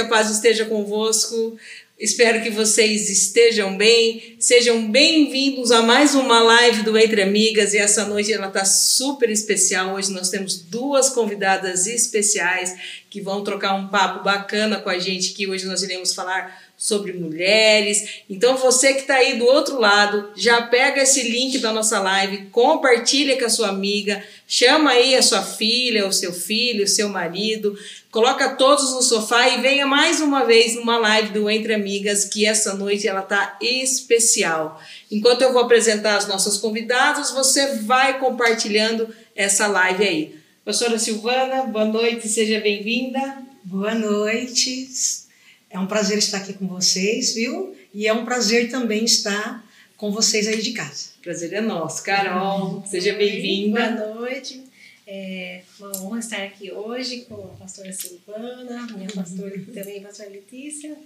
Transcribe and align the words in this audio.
a 0.00 0.08
paz 0.08 0.30
esteja 0.30 0.64
convosco. 0.64 1.56
Espero 1.98 2.42
que 2.42 2.48
vocês 2.48 3.10
estejam 3.10 3.76
bem. 3.76 4.36
Sejam 4.38 4.90
bem-vindos 4.90 5.70
a 5.70 5.82
mais 5.82 6.14
uma 6.14 6.40
live 6.42 6.82
do 6.82 6.96
Entre 6.96 7.20
Amigas. 7.20 7.74
E 7.74 7.78
essa 7.78 8.06
noite 8.06 8.32
ela 8.32 8.48
está 8.48 8.64
super 8.64 9.28
especial. 9.28 9.94
Hoje 9.94 10.10
nós 10.10 10.30
temos 10.30 10.56
duas 10.56 11.10
convidadas 11.10 11.86
especiais 11.86 12.74
que 13.10 13.20
vão 13.20 13.44
trocar 13.44 13.74
um 13.74 13.88
papo 13.88 14.24
bacana 14.24 14.80
com 14.80 14.88
a 14.88 14.98
gente. 14.98 15.34
Que 15.34 15.46
hoje 15.46 15.66
nós 15.66 15.82
iremos 15.82 16.14
falar 16.14 16.69
sobre 16.80 17.12
mulheres. 17.12 18.22
Então 18.30 18.56
você 18.56 18.94
que 18.94 19.00
está 19.00 19.16
aí 19.16 19.38
do 19.38 19.44
outro 19.44 19.78
lado, 19.78 20.30
já 20.34 20.62
pega 20.62 21.02
esse 21.02 21.28
link 21.28 21.58
da 21.58 21.74
nossa 21.74 22.00
live, 22.00 22.46
compartilha 22.46 23.38
com 23.38 23.44
a 23.44 23.50
sua 23.50 23.68
amiga, 23.68 24.24
chama 24.48 24.92
aí 24.92 25.14
a 25.14 25.20
sua 25.20 25.42
filha, 25.42 26.08
o 26.08 26.12
seu 26.12 26.32
filho, 26.32 26.84
o 26.84 26.88
seu 26.88 27.10
marido, 27.10 27.78
coloca 28.10 28.56
todos 28.56 28.94
no 28.94 29.02
sofá 29.02 29.46
e 29.50 29.60
venha 29.60 29.86
mais 29.86 30.22
uma 30.22 30.46
vez 30.46 30.74
numa 30.74 30.96
live 30.96 31.34
do 31.34 31.50
Entre 31.50 31.74
Amigas, 31.74 32.24
que 32.24 32.46
essa 32.46 32.72
noite 32.72 33.06
ela 33.06 33.20
tá 33.20 33.58
especial. 33.60 34.80
Enquanto 35.12 35.42
eu 35.42 35.52
vou 35.52 35.60
apresentar 35.60 36.16
as 36.16 36.26
nossas 36.26 36.56
convidadas, 36.56 37.30
você 37.30 37.74
vai 37.82 38.18
compartilhando 38.18 39.14
essa 39.36 39.66
live 39.66 40.02
aí. 40.02 40.34
Professora 40.64 40.98
Silvana, 40.98 41.64
boa 41.64 41.84
noite, 41.84 42.26
seja 42.26 42.58
bem-vinda. 42.58 43.20
Boa 43.64 43.94
noite. 43.94 45.19
É 45.70 45.78
um 45.78 45.86
prazer 45.86 46.18
estar 46.18 46.38
aqui 46.38 46.52
com 46.52 46.66
vocês, 46.66 47.32
viu? 47.32 47.76
E 47.94 48.08
é 48.08 48.12
um 48.12 48.24
prazer 48.24 48.68
também 48.68 49.04
estar 49.04 49.64
com 49.96 50.10
vocês 50.10 50.48
aí 50.48 50.60
de 50.60 50.72
casa. 50.72 51.10
Prazer 51.22 51.52
é 51.52 51.60
nosso. 51.60 52.02
Carol, 52.02 52.82
seja 52.84 53.12
bem-vinda. 53.14 53.88
Boa 53.92 54.14
noite. 54.16 54.64
É 55.06 55.60
uma 55.78 55.96
honra 56.02 56.18
estar 56.18 56.42
aqui 56.42 56.72
hoje 56.72 57.20
com 57.28 57.36
a 57.36 57.56
pastora 57.60 57.92
Silvana, 57.92 58.88
minha 58.96 59.08
pastora 59.14 59.62
também, 59.72 59.98
a 59.98 60.08
pastora 60.08 60.30
Letícia. 60.30 60.96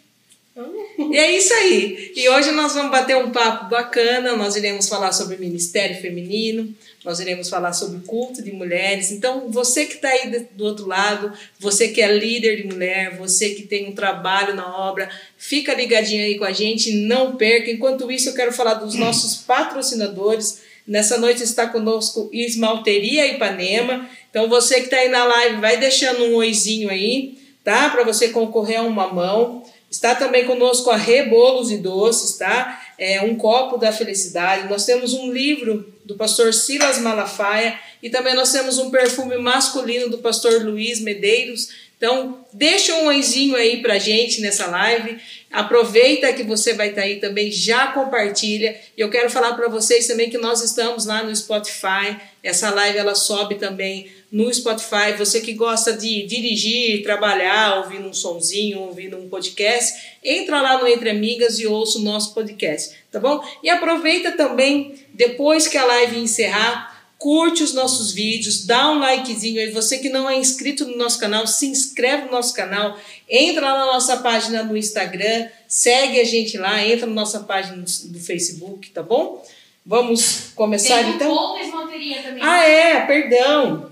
E 0.98 1.16
é 1.16 1.36
isso 1.36 1.52
aí. 1.52 2.12
E 2.16 2.26
hoje 2.30 2.50
nós 2.52 2.72
vamos 2.72 2.90
bater 2.90 3.16
um 3.16 3.32
papo 3.32 3.68
bacana. 3.68 4.34
Nós 4.34 4.56
iremos 4.56 4.88
falar 4.88 5.12
sobre 5.12 5.36
ministério 5.36 6.00
feminino, 6.00 6.74
nós 7.04 7.20
iremos 7.20 7.50
falar 7.50 7.74
sobre 7.74 8.00
culto 8.06 8.42
de 8.42 8.50
mulheres. 8.50 9.10
Então, 9.10 9.50
você 9.50 9.84
que 9.84 9.96
está 9.96 10.08
aí 10.08 10.46
do 10.52 10.64
outro 10.64 10.86
lado, 10.86 11.32
você 11.60 11.88
que 11.88 12.00
é 12.00 12.10
líder 12.10 12.62
de 12.62 12.66
mulher, 12.66 13.16
você 13.18 13.50
que 13.50 13.62
tem 13.62 13.88
um 13.88 13.94
trabalho 13.94 14.54
na 14.54 14.66
obra, 14.88 15.10
fica 15.36 15.74
ligadinho 15.74 16.24
aí 16.24 16.38
com 16.38 16.44
a 16.44 16.52
gente, 16.52 16.92
não 16.92 17.36
perca. 17.36 17.70
Enquanto 17.70 18.10
isso, 18.10 18.30
eu 18.30 18.34
quero 18.34 18.52
falar 18.52 18.74
dos 18.74 18.94
nossos 18.94 19.36
patrocinadores. 19.46 20.62
Nessa 20.86 21.18
noite 21.18 21.42
está 21.42 21.66
conosco 21.66 22.30
Esmalteria 22.32 23.26
Ipanema. 23.26 24.08
Então, 24.30 24.48
você 24.48 24.76
que 24.76 24.84
está 24.86 24.96
aí 24.96 25.10
na 25.10 25.24
live, 25.24 25.60
vai 25.60 25.76
deixando 25.76 26.24
um 26.24 26.36
oizinho 26.36 26.88
aí, 26.88 27.38
tá? 27.62 27.90
Para 27.90 28.02
você 28.02 28.28
concorrer 28.30 28.80
a 28.80 28.82
uma 28.82 29.12
mão. 29.12 29.62
Está 29.90 30.14
também 30.14 30.44
conosco 30.44 30.90
a 30.90 30.96
Rebolos 30.96 31.70
e 31.70 31.76
Doces, 31.76 32.36
tá? 32.36 32.83
É 32.98 33.22
um 33.22 33.36
copo 33.36 33.76
da 33.76 33.92
felicidade. 33.92 34.68
Nós 34.68 34.84
temos 34.84 35.12
um 35.14 35.32
livro 35.32 35.92
do 36.04 36.14
pastor 36.16 36.52
Silas 36.52 36.98
Malafaia 36.98 37.78
e 38.02 38.10
também 38.10 38.34
nós 38.34 38.52
temos 38.52 38.78
um 38.78 38.90
perfume 38.90 39.36
masculino 39.38 40.08
do 40.08 40.18
pastor 40.18 40.62
Luiz 40.62 41.00
Medeiros. 41.00 41.68
Então, 41.96 42.44
deixa 42.52 42.94
um 42.96 43.08
anjinho 43.08 43.56
aí 43.56 43.80
pra 43.80 43.98
gente 43.98 44.40
nessa 44.40 44.66
live. 44.66 45.18
Aproveita 45.50 46.32
que 46.32 46.42
você 46.42 46.74
vai 46.74 46.88
estar 46.88 47.02
tá 47.02 47.06
aí 47.06 47.20
também, 47.20 47.50
já 47.50 47.88
compartilha. 47.88 48.78
E 48.96 49.00
eu 49.00 49.08
quero 49.08 49.30
falar 49.30 49.54
para 49.54 49.68
vocês 49.68 50.06
também 50.06 50.28
que 50.28 50.36
nós 50.36 50.62
estamos 50.62 51.06
lá 51.06 51.22
no 51.22 51.34
Spotify. 51.34 52.16
Essa 52.42 52.70
live 52.70 52.98
ela 52.98 53.14
sobe 53.14 53.54
também 53.54 54.10
no 54.30 54.52
Spotify. 54.52 55.12
Você 55.16 55.40
que 55.40 55.52
gosta 55.52 55.92
de 55.92 56.24
dirigir, 56.24 57.04
trabalhar, 57.04 57.78
ouvindo 57.78 58.08
um 58.08 58.12
sonzinho, 58.12 58.80
ouvindo 58.80 59.16
um 59.16 59.28
podcast, 59.28 60.18
entra 60.22 60.60
lá 60.60 60.80
no 60.80 60.88
Entre 60.88 61.08
Amigas 61.08 61.60
e 61.60 61.66
ouça 61.68 61.98
o 61.98 62.02
nosso 62.02 62.34
podcast, 62.34 62.96
tá 63.12 63.20
bom? 63.20 63.42
E 63.62 63.70
aproveita 63.70 64.32
também, 64.32 64.94
depois 65.12 65.68
que 65.68 65.78
a 65.78 65.84
live 65.84 66.18
encerrar, 66.18 66.93
curte 67.24 67.62
os 67.62 67.72
nossos 67.72 68.12
vídeos, 68.12 68.66
dá 68.66 68.90
um 68.90 68.98
likezinho 68.98 69.58
aí. 69.58 69.70
Você 69.70 69.96
que 69.96 70.10
não 70.10 70.28
é 70.28 70.36
inscrito 70.36 70.84
no 70.84 70.94
nosso 70.98 71.18
canal, 71.18 71.46
se 71.46 71.66
inscreve 71.66 72.26
no 72.26 72.32
nosso 72.32 72.52
canal, 72.52 72.98
entra 73.26 73.62
lá 73.62 73.86
na 73.86 73.92
nossa 73.94 74.18
página 74.18 74.62
no 74.62 74.76
Instagram, 74.76 75.48
segue 75.66 76.20
a 76.20 76.24
gente 76.24 76.58
lá, 76.58 76.86
entra 76.86 77.06
na 77.06 77.14
nossa 77.14 77.40
página 77.40 77.82
do 77.82 78.20
Facebook, 78.20 78.90
tá 78.90 79.02
bom? 79.02 79.42
Vamos 79.86 80.52
começar 80.54 81.02
Tem 81.02 81.14
então? 81.14 81.34
Cupom 81.34 81.54
da 81.54 81.62
esmalteria 81.62 82.22
também. 82.22 82.42
Ah, 82.42 82.62
é, 82.62 83.06
perdão. 83.06 83.90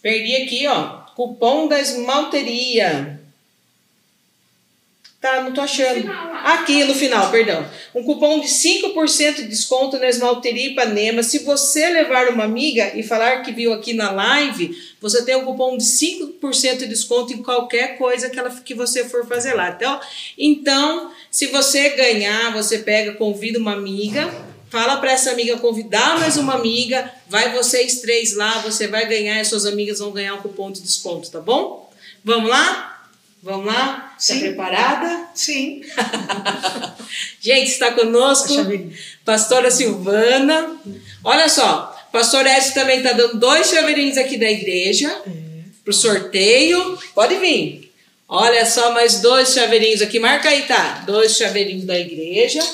Perdi 0.00 0.36
aqui, 0.36 0.64
ó. 0.68 1.00
Cupom 1.16 1.66
da 1.66 1.80
esmalteria. 1.80 3.20
Tá, 5.24 5.40
não 5.40 5.54
tô 5.54 5.62
achando. 5.62 6.06
Aqui 6.44 6.84
no 6.84 6.94
final, 6.94 7.30
perdão. 7.30 7.66
Um 7.94 8.04
cupom 8.04 8.40
de 8.40 8.46
5% 8.46 9.36
de 9.36 9.44
desconto 9.44 9.98
na 9.98 10.06
esmalteria 10.06 10.72
Ipanema. 10.72 11.22
Se 11.22 11.38
você 11.38 11.88
levar 11.88 12.28
uma 12.28 12.44
amiga 12.44 12.92
e 12.94 13.02
falar 13.02 13.40
que 13.40 13.50
viu 13.50 13.72
aqui 13.72 13.94
na 13.94 14.10
live, 14.10 14.76
você 15.00 15.24
tem 15.24 15.34
um 15.34 15.46
cupom 15.46 15.78
de 15.78 15.84
5% 15.84 16.76
de 16.76 16.86
desconto 16.88 17.32
em 17.32 17.42
qualquer 17.42 17.96
coisa 17.96 18.28
que, 18.28 18.38
ela, 18.38 18.50
que 18.50 18.74
você 18.74 19.08
for 19.08 19.26
fazer 19.26 19.54
lá. 19.54 19.70
Então, 19.70 19.98
então, 20.36 21.10
se 21.30 21.46
você 21.46 21.88
ganhar, 21.96 22.52
você 22.52 22.80
pega, 22.80 23.14
convida 23.14 23.58
uma 23.58 23.72
amiga 23.72 24.30
Fala 24.68 24.96
para 24.96 25.12
essa 25.12 25.30
amiga 25.30 25.56
convidar 25.56 26.18
mais 26.18 26.36
uma 26.36 26.54
amiga, 26.54 27.08
vai 27.28 27.52
vocês 27.52 28.00
três 28.00 28.34
lá, 28.34 28.58
você 28.58 28.88
vai 28.88 29.06
ganhar 29.06 29.40
e 29.40 29.44
suas 29.44 29.66
amigas 29.66 30.00
vão 30.00 30.10
ganhar 30.10 30.34
um 30.34 30.42
cupom 30.42 30.72
de 30.72 30.80
desconto, 30.80 31.30
tá 31.30 31.40
bom? 31.40 31.88
Vamos 32.24 32.50
lá? 32.50 32.93
Vamos 33.44 33.66
lá? 33.66 34.16
Está 34.18 34.36
preparada? 34.36 35.28
Sim. 35.34 35.82
Gente, 37.38 37.72
está 37.72 37.92
conosco 37.92 38.54
pastora 39.22 39.70
Silvana. 39.70 40.80
Olha 41.22 41.46
só, 41.50 41.94
pastor 42.10 42.46
Edson 42.46 42.72
também 42.72 42.98
está 42.98 43.12
dando 43.12 43.38
dois 43.38 43.68
chaveirinhos 43.68 44.16
aqui 44.16 44.38
da 44.38 44.50
igreja 44.50 45.14
para 45.84 45.90
o 45.90 45.92
sorteio. 45.92 46.98
Pode 47.14 47.36
vir. 47.36 47.92
Olha 48.26 48.64
só, 48.64 48.94
mais 48.94 49.20
dois 49.20 49.52
chaveirinhos 49.52 50.00
aqui. 50.00 50.18
Marca 50.18 50.48
aí, 50.48 50.62
tá? 50.62 51.04
Dois 51.06 51.36
chaveirinhos 51.36 51.84
da 51.84 52.00
igreja. 52.00 52.66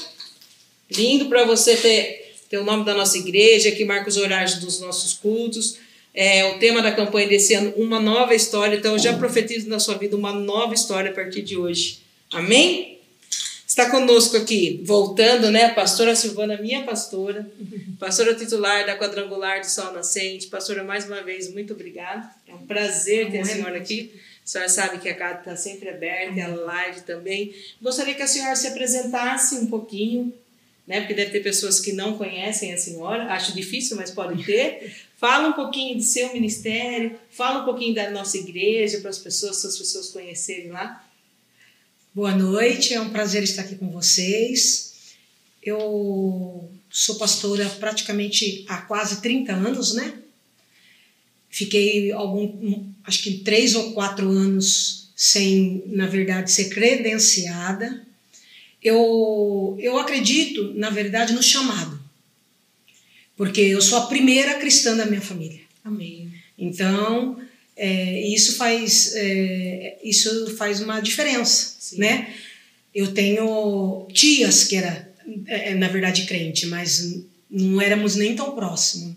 Lindo 0.89 1.27
para 1.27 1.43
você 1.43 1.75
ter, 1.75 2.37
ter 2.49 2.59
o 2.59 2.65
nome 2.65 2.85
da 2.85 2.95
nossa 2.95 3.19
igreja, 3.19 3.73
que 3.73 3.85
marca 3.85 4.09
os 4.09 4.17
horários 4.17 4.55
dos 4.61 4.79
nossos 4.79 5.15
cultos. 5.15 5.79
É, 6.13 6.45
o 6.47 6.59
tema 6.59 6.83
da 6.83 6.93
campanha 6.93 7.29
desse 7.29 7.55
ano, 7.55 7.73
uma 7.77 8.01
nova 8.01 8.35
história. 8.35 8.77
Então, 8.77 8.93
eu 8.93 8.99
já 8.99 9.17
profetizo 9.17 9.69
na 9.69 9.79
sua 9.79 9.97
vida 9.97 10.17
uma 10.17 10.33
nova 10.33 10.75
história 10.75 11.11
a 11.11 11.15
partir 11.15 11.43
de 11.43 11.57
hoje. 11.57 12.01
Amém? 12.33 13.01
Está 13.71 13.89
conosco 13.89 14.37
aqui, 14.37 14.81
voltando, 14.85 15.49
né? 15.49 15.69
Pastora 15.69 16.17
Silvana, 16.17 16.57
minha 16.57 16.83
pastora, 16.83 17.49
pastora 18.01 18.35
titular 18.35 18.85
da 18.85 18.99
Quadrangular 18.99 19.61
de 19.61 19.71
Sol 19.71 19.93
Nascente. 19.93 20.49
Pastora, 20.49 20.83
mais 20.83 21.07
uma 21.07 21.23
vez, 21.23 21.53
muito 21.53 21.73
obrigada. 21.73 22.29
É 22.49 22.53
um 22.53 22.67
prazer 22.67 23.31
ter 23.31 23.39
a 23.39 23.45
senhora 23.45 23.79
aqui. 23.79 24.13
A 24.45 24.47
senhora 24.49 24.69
sabe 24.69 24.99
que 24.99 25.09
a 25.09 25.15
casa 25.15 25.39
está 25.39 25.57
sempre 25.57 25.89
aberta, 25.89 26.37
e 26.37 26.41
a 26.41 26.49
live 26.49 27.03
também. 27.03 27.55
Gostaria 27.81 28.15
que 28.15 28.23
a 28.23 28.27
senhora 28.27 28.57
se 28.57 28.67
apresentasse 28.67 29.55
um 29.55 29.67
pouquinho, 29.67 30.35
né? 30.85 30.99
Porque 31.01 31.15
deve 31.15 31.31
ter 31.31 31.41
pessoas 31.41 31.79
que 31.79 31.93
não 31.93 32.19
conhecem 32.19 32.73
a 32.75 32.77
senhora, 32.77 33.27
acho 33.27 33.55
difícil, 33.55 33.97
mas 33.97 34.11
podem 34.11 34.43
ter. 34.43 34.93
Fala 35.21 35.49
um 35.49 35.53
pouquinho 35.53 35.99
do 35.99 36.03
seu 36.03 36.33
ministério, 36.33 37.21
fala 37.31 37.61
um 37.61 37.65
pouquinho 37.67 37.95
da 37.95 38.11
nossa 38.11 38.39
igreja 38.39 39.01
para 39.01 39.11
as 39.11 39.19
pessoas, 39.19 39.59
se 39.59 39.67
as 39.67 39.77
pessoas 39.77 40.09
conhecerem 40.09 40.71
lá. 40.71 41.07
Boa 42.15 42.35
noite, 42.35 42.95
é 42.95 43.01
um 43.03 43.11
prazer 43.11 43.43
estar 43.43 43.61
aqui 43.61 43.75
com 43.75 43.91
vocês. 43.91 44.95
Eu 45.63 46.71
sou 46.89 47.17
pastora 47.17 47.69
praticamente 47.69 48.65
há 48.67 48.79
quase 48.79 49.21
30 49.21 49.53
anos, 49.53 49.93
né? 49.93 50.15
Fiquei 51.51 52.11
algum, 52.13 52.91
acho 53.05 53.23
que 53.23 53.41
três 53.41 53.75
ou 53.75 53.93
quatro 53.93 54.27
anos 54.27 55.11
sem, 55.15 55.83
na 55.89 56.07
verdade, 56.07 56.51
ser 56.51 56.71
credenciada. 56.71 58.07
Eu, 58.83 59.77
eu 59.79 59.99
acredito, 59.99 60.73
na 60.77 60.89
verdade, 60.89 61.35
no 61.35 61.43
chamado, 61.43 62.01
porque 63.41 63.63
eu 63.63 63.81
sou 63.81 63.97
a 63.97 64.07
primeira 64.07 64.57
cristã 64.57 64.95
da 64.95 65.07
minha 65.07 65.23
família. 65.23 65.61
Amém. 65.83 66.31
Então, 66.59 67.41
é, 67.75 68.21
isso 68.29 68.57
faz 68.57 69.15
é, 69.15 69.97
isso 70.05 70.55
faz 70.59 70.83
uma 70.83 71.01
diferença, 71.01 71.75
Sim. 71.81 72.01
né? 72.01 72.35
Eu 72.95 73.15
tenho 73.15 74.07
tias 74.13 74.65
que 74.65 74.77
era 74.77 75.11
é, 75.47 75.75
na 75.75 75.89
verdade 75.89 76.27
crente, 76.27 76.67
mas 76.67 77.25
não 77.51 77.81
éramos 77.81 78.15
nem 78.15 78.37
tão 78.37 78.55
próximos. 78.55 79.15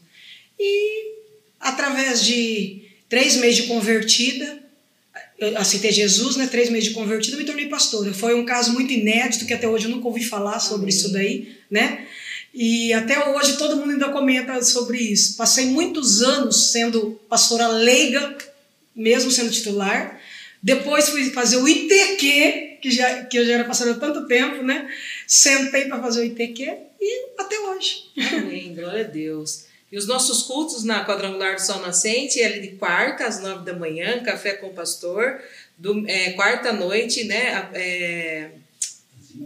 E 0.57 1.15
através 1.59 2.23
de 2.23 2.81
três 3.09 3.35
meses 3.35 3.57
de 3.57 3.63
convertida, 3.63 4.57
eu 5.37 5.57
aceitei 5.57 5.91
Jesus, 5.91 6.37
né? 6.37 6.47
Três 6.47 6.69
meses 6.69 6.87
de 6.87 6.95
convertida, 6.95 7.35
me 7.35 7.43
tornei 7.43 7.65
pastora. 7.65 8.13
Foi 8.13 8.33
um 8.35 8.45
caso 8.45 8.71
muito 8.71 8.93
inédito 8.93 9.45
que 9.45 9.53
até 9.53 9.67
hoje 9.67 9.83
eu 9.83 9.91
nunca 9.91 10.07
ouvi 10.07 10.23
falar 10.23 10.61
sobre 10.61 10.85
Amém. 10.85 10.95
isso 10.95 11.11
daí, 11.11 11.57
né? 11.69 12.07
E 12.53 12.93
até 12.93 13.29
hoje 13.29 13.57
todo 13.57 13.77
mundo 13.77 13.91
ainda 13.91 14.09
comenta 14.09 14.61
sobre 14.61 14.99
isso. 14.99 15.35
Passei 15.35 15.65
muitos 15.65 16.21
anos 16.21 16.71
sendo 16.71 17.19
pastora 17.27 17.67
leiga, 17.67 18.37
mesmo 18.95 19.31
sendo 19.31 19.51
titular, 19.51 20.19
Depois 20.61 21.09
fui 21.09 21.29
fazer 21.31 21.57
o 21.57 21.67
ITQ, 21.67 22.77
que, 22.81 22.89
já, 22.91 23.25
que 23.25 23.37
eu 23.37 23.45
já 23.45 23.53
era 23.55 23.65
pastora 23.65 23.91
há 23.91 23.95
tanto 23.95 24.27
tempo, 24.27 24.63
né? 24.63 24.87
Sentei 25.27 25.85
para 25.85 26.01
fazer 26.01 26.21
o 26.21 26.23
ITQ 26.23 26.77
e 27.01 27.25
até 27.37 27.59
hoje. 27.59 28.05
Amém, 28.37 28.73
glória 28.73 29.01
a 29.01 29.07
Deus. 29.07 29.65
E 29.91 29.97
os 29.97 30.07
nossos 30.07 30.43
cultos 30.43 30.85
na 30.85 31.05
Quadrangular 31.05 31.55
do 31.55 31.61
Sol 31.61 31.81
Nascente, 31.81 32.41
é 32.41 32.59
de 32.59 32.69
quarta 32.69 33.25
às 33.25 33.41
nove 33.41 33.65
da 33.65 33.73
manhã, 33.73 34.23
café 34.23 34.53
com 34.53 34.67
o 34.67 34.73
pastor, 34.73 35.41
do, 35.77 36.07
é, 36.07 36.31
quarta 36.31 36.71
noite, 36.71 37.25
né? 37.25 37.69
É, 37.73 38.49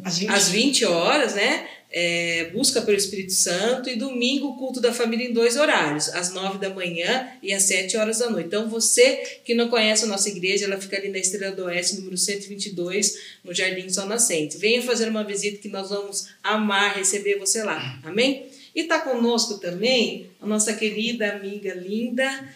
às 0.03 0.19
20, 0.19 0.29
às 0.29 0.49
20 0.49 0.85
horas, 0.85 1.33
né? 1.33 1.67
É, 1.89 2.49
busca 2.53 2.81
pelo 2.81 2.97
Espírito 2.97 3.31
Santo, 3.31 3.89
e 3.89 3.95
domingo 3.95 4.49
o 4.49 4.57
culto 4.57 4.81
da 4.81 4.93
família 4.93 5.27
em 5.27 5.33
dois 5.33 5.55
horários, 5.55 6.09
às 6.09 6.33
nove 6.33 6.57
da 6.57 6.69
manhã 6.69 7.29
e 7.41 7.53
às 7.53 7.63
sete 7.63 7.95
horas 7.95 8.19
da 8.19 8.29
noite. 8.29 8.47
Então, 8.47 8.69
você 8.69 9.39
que 9.45 9.53
não 9.53 9.69
conhece 9.69 10.03
a 10.03 10.07
nossa 10.07 10.29
igreja, 10.29 10.65
ela 10.65 10.79
fica 10.79 10.97
ali 10.97 11.09
na 11.09 11.17
Estrela 11.17 11.55
do 11.55 11.65
Oeste, 11.65 11.95
número 11.97 12.17
122, 12.17 13.17
no 13.43 13.53
Jardim 13.53 13.89
Sol 13.89 14.05
Nascente. 14.05 14.57
Venha 14.57 14.81
fazer 14.81 15.07
uma 15.09 15.23
visita 15.23 15.57
que 15.57 15.69
nós 15.69 15.89
vamos 15.89 16.27
amar 16.43 16.97
receber 16.97 17.37
você 17.37 17.63
lá. 17.63 17.99
Amém? 18.03 18.47
E 18.75 18.81
está 18.81 18.99
conosco 18.99 19.57
também 19.57 20.29
a 20.39 20.45
nossa 20.45 20.73
querida 20.73 21.31
amiga 21.31 21.73
linda, 21.73 22.47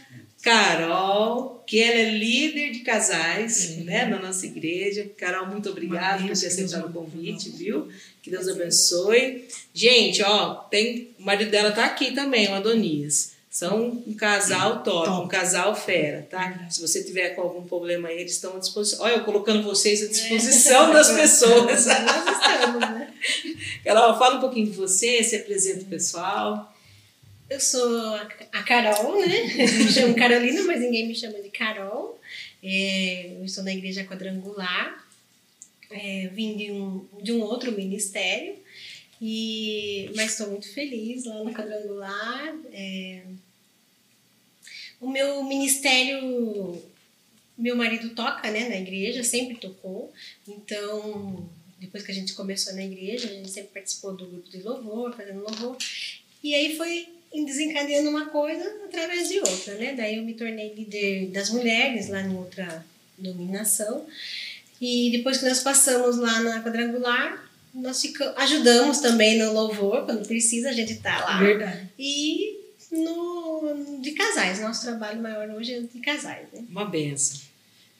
Carol, 0.41 1.63
que 1.67 1.79
ela 1.79 1.99
é 1.99 2.11
líder 2.11 2.71
de 2.71 2.79
casais 2.79 3.77
né, 3.77 4.05
na 4.05 4.19
nossa 4.19 4.45
igreja. 4.45 5.09
Carol, 5.15 5.47
muito 5.47 5.69
obrigada 5.69 6.23
por 6.23 6.37
ter 6.37 6.47
aceitado 6.47 6.89
o 6.89 6.93
convite, 6.93 7.49
viu? 7.49 7.87
Que 8.21 8.29
Deus 8.29 8.47
abençoe. 8.47 9.47
Gente, 9.73 10.21
ó, 10.23 10.55
tem, 10.69 11.15
o 11.17 11.23
marido 11.23 11.49
dela 11.49 11.71
tá 11.71 11.85
aqui 11.85 12.11
também, 12.11 12.47
o 12.47 12.53
Adonias. 12.53 13.31
São 13.49 14.01
um 14.07 14.13
casal 14.13 14.81
top, 14.81 15.07
top. 15.07 15.25
um 15.25 15.27
casal 15.27 15.75
fera, 15.75 16.25
tá? 16.29 16.67
Se 16.69 16.79
você 16.79 17.03
tiver 17.03 17.31
com 17.31 17.41
algum 17.41 17.63
problema 17.63 18.07
aí, 18.07 18.21
eles 18.21 18.31
estão 18.31 18.55
à 18.55 18.59
disposição. 18.59 19.03
Olha, 19.03 19.15
eu 19.15 19.25
colocando 19.25 19.61
vocês 19.61 20.01
à 20.03 20.07
disposição 20.07 20.91
é. 20.91 20.93
das 20.93 21.11
pessoas. 21.11 21.85
Nós 21.85 22.41
estamos, 22.41 22.79
né? 22.79 23.13
Carol, 23.83 24.17
fala 24.17 24.37
um 24.37 24.39
pouquinho 24.39 24.67
de 24.67 24.77
você, 24.77 25.21
se 25.21 25.35
apresenta 25.35 25.81
o 25.81 25.87
pessoal. 25.87 26.73
Eu 27.49 27.59
sou 27.59 28.15
a 28.53 28.63
Carol, 28.63 29.19
né? 29.19 29.43
Me 29.43 29.91
chamo 29.91 30.15
Carolina, 30.15 30.63
mas 30.63 30.79
ninguém 30.79 31.05
me 31.05 31.13
chama 31.13 31.41
de 31.41 31.49
Carol. 31.49 32.17
É, 32.63 33.35
eu 33.37 33.43
estou 33.43 33.65
na 33.65 33.73
Igreja 33.73 34.05
Quadrangular 34.05 35.00
é, 35.91 36.27
vim 36.33 36.55
de 36.57 36.71
um, 36.71 37.05
de 37.21 37.31
um 37.31 37.41
outro 37.41 37.71
ministério, 37.71 38.55
e, 39.21 40.09
mas 40.15 40.31
estou 40.31 40.49
muito 40.49 40.71
feliz 40.73 41.25
lá 41.25 41.43
no 41.43 41.53
Quadrangular. 41.53 42.55
É, 42.73 43.21
o 44.99 45.09
meu 45.09 45.43
ministério, 45.43 46.81
meu 47.57 47.75
marido 47.75 48.09
toca 48.15 48.49
né, 48.49 48.69
na 48.69 48.77
igreja, 48.77 49.23
sempre 49.23 49.55
tocou, 49.55 50.11
então 50.47 51.49
depois 51.79 52.03
que 52.03 52.11
a 52.11 52.15
gente 52.15 52.33
começou 52.33 52.73
na 52.73 52.83
igreja, 52.83 53.27
a 53.27 53.33
gente 53.33 53.49
sempre 53.49 53.71
participou 53.73 54.15
do 54.15 54.27
grupo 54.27 54.49
de 54.49 54.61
louvor, 54.61 55.15
fazendo 55.15 55.41
louvor, 55.41 55.75
e 56.43 56.53
aí 56.53 56.77
foi 56.77 57.07
desencadeando 57.33 58.09
uma 58.09 58.27
coisa 58.27 58.63
através 58.85 59.27
de 59.29 59.39
outra, 59.39 59.75
né? 59.75 59.93
Daí 59.93 60.17
eu 60.17 60.23
me 60.23 60.33
tornei 60.33 60.73
líder 60.73 61.27
das 61.27 61.49
mulheres 61.49 62.09
lá 62.09 62.21
em 62.21 62.35
outra 62.35 62.85
dominação. 63.17 64.05
E 64.81 65.11
depois 65.11 65.37
que 65.37 65.45
nós 65.45 65.59
passamos 65.59 66.17
lá 66.17 66.39
na 66.39 66.63
quadrangular, 66.63 67.49
nós 67.73 68.01
ficamos, 68.01 68.35
ajudamos 68.37 68.97
também 68.99 69.37
no 69.37 69.53
louvor, 69.53 70.05
quando 70.05 70.27
precisa, 70.27 70.69
a 70.69 70.73
gente 70.73 70.95
tá 70.95 71.19
lá. 71.19 71.39
Verdade. 71.39 71.89
E 71.99 72.59
no, 72.91 73.99
de 74.01 74.11
casais, 74.11 74.59
nosso 74.59 74.81
trabalho 74.81 75.21
maior 75.21 75.49
hoje 75.51 75.73
é 75.73 75.79
de 75.81 75.99
casais. 75.99 76.47
Né? 76.51 76.65
Uma 76.69 76.85
benção. 76.85 77.39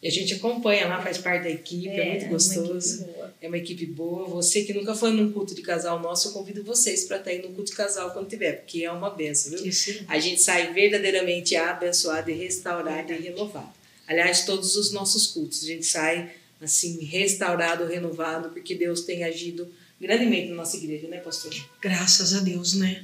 E 0.01 0.07
a 0.07 0.11
gente 0.11 0.33
acompanha 0.33 0.87
lá, 0.87 0.99
faz 0.99 1.19
parte 1.19 1.43
da 1.43 1.49
equipe, 1.51 1.87
é, 1.87 2.07
é 2.07 2.09
muito 2.11 2.25
gostoso. 2.29 3.05
Uma 3.05 3.31
é 3.39 3.47
uma 3.47 3.57
equipe 3.57 3.85
boa. 3.85 4.27
Você 4.29 4.63
que 4.63 4.73
nunca 4.73 4.95
foi 4.95 5.11
num 5.11 5.31
culto 5.31 5.53
de 5.53 5.61
casal 5.61 5.99
nosso, 5.99 6.29
eu 6.29 6.31
convido 6.31 6.63
vocês 6.63 7.05
para 7.05 7.17
estar 7.17 7.29
aí 7.29 7.41
no 7.41 7.49
culto 7.49 7.71
de 7.71 7.77
casal 7.77 8.11
quando 8.11 8.27
tiver, 8.27 8.53
porque 8.53 8.83
é 8.83 8.91
uma 8.91 9.11
benção, 9.11 9.51
viu? 9.51 9.65
Isso. 9.65 10.03
A 10.07 10.19
gente 10.19 10.41
sai 10.41 10.73
verdadeiramente 10.73 11.55
abençoado 11.55 12.31
e 12.31 12.33
restaurado 12.33 13.13
é. 13.13 13.17
e 13.17 13.21
renovado. 13.21 13.73
Aliás, 14.07 14.43
todos 14.45 14.75
os 14.75 14.91
nossos 14.91 15.27
cultos, 15.27 15.63
a 15.63 15.67
gente 15.67 15.85
sai 15.85 16.31
assim, 16.61 17.03
restaurado, 17.03 17.85
renovado, 17.85 18.49
porque 18.49 18.75
Deus 18.75 19.01
tem 19.01 19.23
agido 19.23 19.67
grandemente 19.99 20.49
na 20.49 20.55
nossa 20.55 20.77
igreja, 20.77 21.07
né, 21.07 21.17
pastor? 21.17 21.53
Graças 21.81 22.33
a 22.33 22.39
Deus, 22.39 22.73
né? 22.73 23.03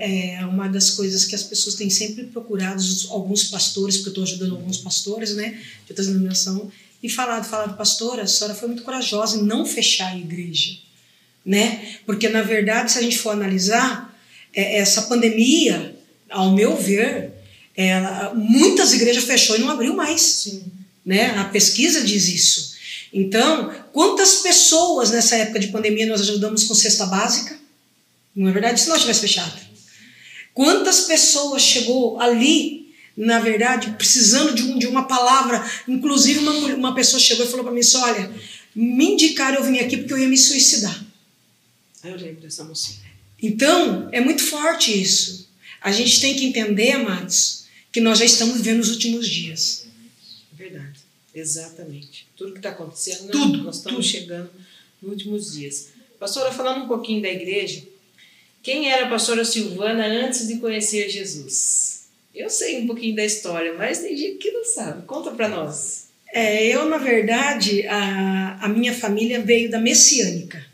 É 0.00 0.44
uma 0.44 0.68
das 0.68 0.90
coisas 0.90 1.24
que 1.24 1.34
as 1.34 1.42
pessoas 1.42 1.76
têm 1.76 1.88
sempre 1.88 2.24
procurado, 2.24 2.82
alguns 3.10 3.44
pastores, 3.44 3.96
porque 3.96 4.08
eu 4.08 4.12
estou 4.12 4.24
ajudando 4.24 4.56
alguns 4.56 4.78
pastores, 4.78 5.36
né, 5.36 5.50
de 5.86 5.92
outra 5.92 6.04
denominação, 6.04 6.70
e 7.00 7.08
falado, 7.08 7.48
falado, 7.48 7.76
pastora, 7.76 8.24
a 8.24 8.26
senhora 8.26 8.56
foi 8.56 8.66
muito 8.68 8.82
corajosa 8.82 9.38
em 9.38 9.42
não 9.42 9.64
fechar 9.64 10.12
a 10.12 10.18
igreja, 10.18 10.76
né? 11.46 11.96
Porque, 12.04 12.28
na 12.28 12.42
verdade, 12.42 12.90
se 12.90 12.98
a 12.98 13.02
gente 13.02 13.18
for 13.18 13.30
analisar, 13.30 14.18
é, 14.52 14.78
essa 14.78 15.02
pandemia, 15.02 15.96
ao 16.28 16.52
meu 16.52 16.76
ver, 16.76 17.30
ela, 17.76 18.34
muitas 18.34 18.92
igrejas 18.92 19.22
fechou 19.22 19.54
e 19.54 19.60
não 19.60 19.70
abriu 19.70 19.94
mais. 19.94 20.20
Sim. 20.20 20.64
Né? 21.06 21.26
A 21.38 21.44
pesquisa 21.44 22.02
diz 22.02 22.26
isso. 22.26 22.76
Então, 23.12 23.72
quantas 23.92 24.36
pessoas 24.36 25.10
nessa 25.10 25.36
época 25.36 25.58
de 25.58 25.68
pandemia 25.68 26.06
nós 26.06 26.20
ajudamos 26.20 26.64
com 26.64 26.74
cesta 26.74 27.06
básica? 27.06 27.58
Não 28.34 28.48
é 28.48 28.52
verdade? 28.52 28.80
Se 28.80 28.88
nós 28.88 29.00
tivesse 29.00 29.20
fechado. 29.20 29.68
Quantas 30.52 31.02
pessoas 31.02 31.62
chegou 31.62 32.20
ali, 32.20 32.94
na 33.16 33.40
verdade, 33.40 33.90
precisando 33.92 34.54
de, 34.54 34.62
um, 34.62 34.78
de 34.78 34.86
uma 34.86 35.06
palavra? 35.06 35.64
Inclusive, 35.86 36.40
uma, 36.40 36.52
uma 36.74 36.94
pessoa 36.94 37.20
chegou 37.20 37.46
e 37.46 37.48
falou 37.48 37.64
para 37.64 37.72
mim 37.72 37.80
assim: 37.80 37.96
olha, 37.96 38.30
me 38.74 39.12
indicaram 39.12 39.58
eu 39.58 39.64
vim 39.64 39.78
aqui 39.78 39.96
porque 39.96 40.12
eu 40.12 40.18
ia 40.18 40.28
me 40.28 40.36
suicidar. 40.36 41.04
Eu 42.04 42.16
lembro 42.16 42.42
dessa 42.42 42.64
mocinha. 42.64 43.08
Então, 43.42 44.08
é 44.12 44.20
muito 44.20 44.42
forte 44.42 45.00
isso. 45.00 45.48
A 45.80 45.92
gente 45.92 46.20
tem 46.20 46.36
que 46.36 46.44
entender, 46.44 46.92
amados, 46.92 47.64
que 47.92 48.00
nós 48.00 48.18
já 48.18 48.24
estamos 48.24 48.56
vivendo 48.56 48.80
os 48.80 48.90
últimos 48.90 49.28
dias. 49.28 49.86
Verdade. 50.52 51.00
Exatamente. 51.34 52.27
Tudo 52.38 52.52
que 52.52 52.60
está 52.60 52.70
acontecendo, 52.70 53.24
né? 53.24 53.32
tudo, 53.32 53.64
nós 53.64 53.78
estamos 53.78 54.06
tudo. 54.06 54.20
chegando 54.20 54.50
nos 55.02 55.10
últimos 55.10 55.52
dias. 55.52 55.88
Pastora, 56.20 56.52
falando 56.52 56.84
um 56.84 56.88
pouquinho 56.88 57.20
da 57.20 57.28
igreja, 57.28 57.82
quem 58.62 58.90
era 58.90 59.06
a 59.06 59.10
pastora 59.10 59.44
Silvana 59.44 60.06
antes 60.06 60.46
de 60.46 60.58
conhecer 60.58 61.10
Jesus? 61.10 62.06
Eu 62.32 62.48
sei 62.48 62.80
um 62.80 62.86
pouquinho 62.86 63.16
da 63.16 63.24
história, 63.24 63.74
mas 63.74 63.98
tem 63.98 64.16
gente 64.16 64.38
que 64.38 64.52
não 64.52 64.64
sabe. 64.64 65.04
Conta 65.04 65.32
para 65.32 65.48
nós. 65.48 66.06
É, 66.32 66.64
eu, 66.66 66.88
na 66.88 66.98
verdade, 66.98 67.84
a, 67.88 68.58
a 68.62 68.68
minha 68.68 68.94
família 68.94 69.40
veio 69.40 69.68
da 69.68 69.80
messiânica, 69.80 70.64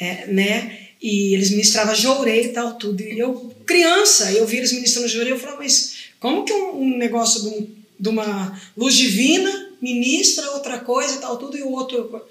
é, 0.00 0.26
né? 0.28 0.88
E 1.02 1.34
eles 1.34 1.50
ministravam 1.50 1.94
jorei 1.94 2.46
e 2.46 2.48
tal, 2.48 2.74
tudo. 2.78 3.02
E 3.02 3.18
eu, 3.18 3.54
criança, 3.66 4.32
eu 4.32 4.46
vi 4.46 4.56
eles 4.56 4.72
ministrando 4.72 5.08
jorei, 5.08 5.32
eu 5.32 5.38
falava, 5.38 5.58
mas 5.58 6.04
como 6.18 6.44
que 6.44 6.52
um, 6.52 6.80
um 6.80 6.96
negócio 6.96 7.42
de 7.42 7.48
um 7.48 7.78
de 7.98 8.08
uma 8.08 8.60
luz 8.76 8.94
divina, 8.94 9.67
ministra 9.80 10.50
outra 10.52 10.80
coisa 10.80 11.14
e 11.14 11.18
tal, 11.18 11.36
tudo, 11.36 11.56
e 11.56 11.62
o 11.62 11.70
outro. 11.70 12.26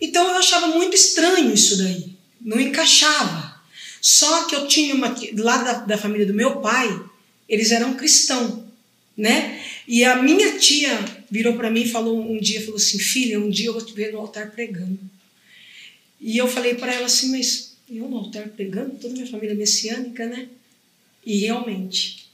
Então 0.00 0.28
eu 0.28 0.36
achava 0.36 0.68
muito 0.68 0.94
estranho 0.94 1.52
isso 1.52 1.78
daí, 1.78 2.12
não 2.40 2.60
encaixava. 2.60 3.58
Só 4.00 4.46
que 4.46 4.54
eu 4.54 4.66
tinha 4.66 4.94
uma. 4.94 5.14
Lá 5.36 5.62
da, 5.62 5.72
da 5.80 5.98
família 5.98 6.26
do 6.26 6.34
meu 6.34 6.60
pai, 6.60 6.88
eles 7.48 7.72
eram 7.72 7.94
cristãos, 7.94 8.64
né? 9.16 9.62
E 9.86 10.04
a 10.04 10.22
minha 10.22 10.58
tia 10.58 10.98
virou 11.30 11.54
para 11.54 11.70
mim 11.70 11.82
e 11.82 11.90
falou 11.90 12.20
um 12.20 12.38
dia, 12.38 12.60
falou 12.60 12.76
assim, 12.76 12.98
filha, 12.98 13.40
um 13.40 13.50
dia 13.50 13.66
eu 13.66 13.72
vou 13.72 13.84
te 13.84 13.92
ver 13.92 14.12
no 14.12 14.18
altar 14.18 14.50
pregando. 14.50 14.98
E 16.20 16.36
eu 16.36 16.46
falei 16.46 16.74
para 16.74 16.92
ela 16.92 17.06
assim, 17.06 17.30
mas 17.30 17.76
eu 17.90 18.08
no 18.08 18.18
altar 18.18 18.48
pregando, 18.48 18.98
toda 19.00 19.14
minha 19.14 19.26
família 19.26 19.54
messiânica, 19.54 20.26
né? 20.26 20.48
E 21.24 21.38
realmente, 21.38 22.28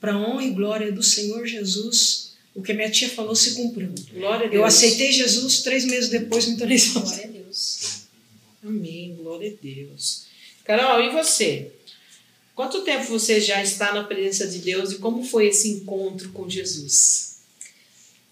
para 0.00 0.16
honra 0.16 0.44
e 0.44 0.50
glória 0.50 0.92
do 0.92 1.02
Senhor 1.02 1.46
Jesus, 1.46 2.31
o 2.54 2.62
que 2.62 2.72
a 2.72 2.74
minha 2.74 2.90
tia 2.90 3.08
falou 3.08 3.34
se 3.34 3.54
cumpriu. 3.54 3.92
Glória 4.12 4.46
a 4.46 4.50
Deus. 4.50 4.54
Eu 4.54 4.64
aceitei 4.64 5.10
Jesus, 5.10 5.62
três 5.62 5.84
meses 5.84 6.10
depois 6.10 6.46
me 6.46 6.56
tornei 6.56 6.78
Glória 6.78 7.24
a 7.24 7.28
Deus. 7.28 8.02
Amém, 8.64 9.16
glória 9.16 9.50
a 9.50 9.62
Deus. 9.62 10.26
Carol, 10.64 11.00
e 11.00 11.10
você? 11.10 11.72
Quanto 12.54 12.82
tempo 12.82 13.04
você 13.06 13.40
já 13.40 13.62
está 13.62 13.94
na 13.94 14.04
presença 14.04 14.46
de 14.46 14.58
Deus 14.58 14.92
e 14.92 14.98
como 14.98 15.24
foi 15.24 15.48
esse 15.48 15.68
encontro 15.70 16.30
com 16.32 16.48
Jesus? 16.48 17.40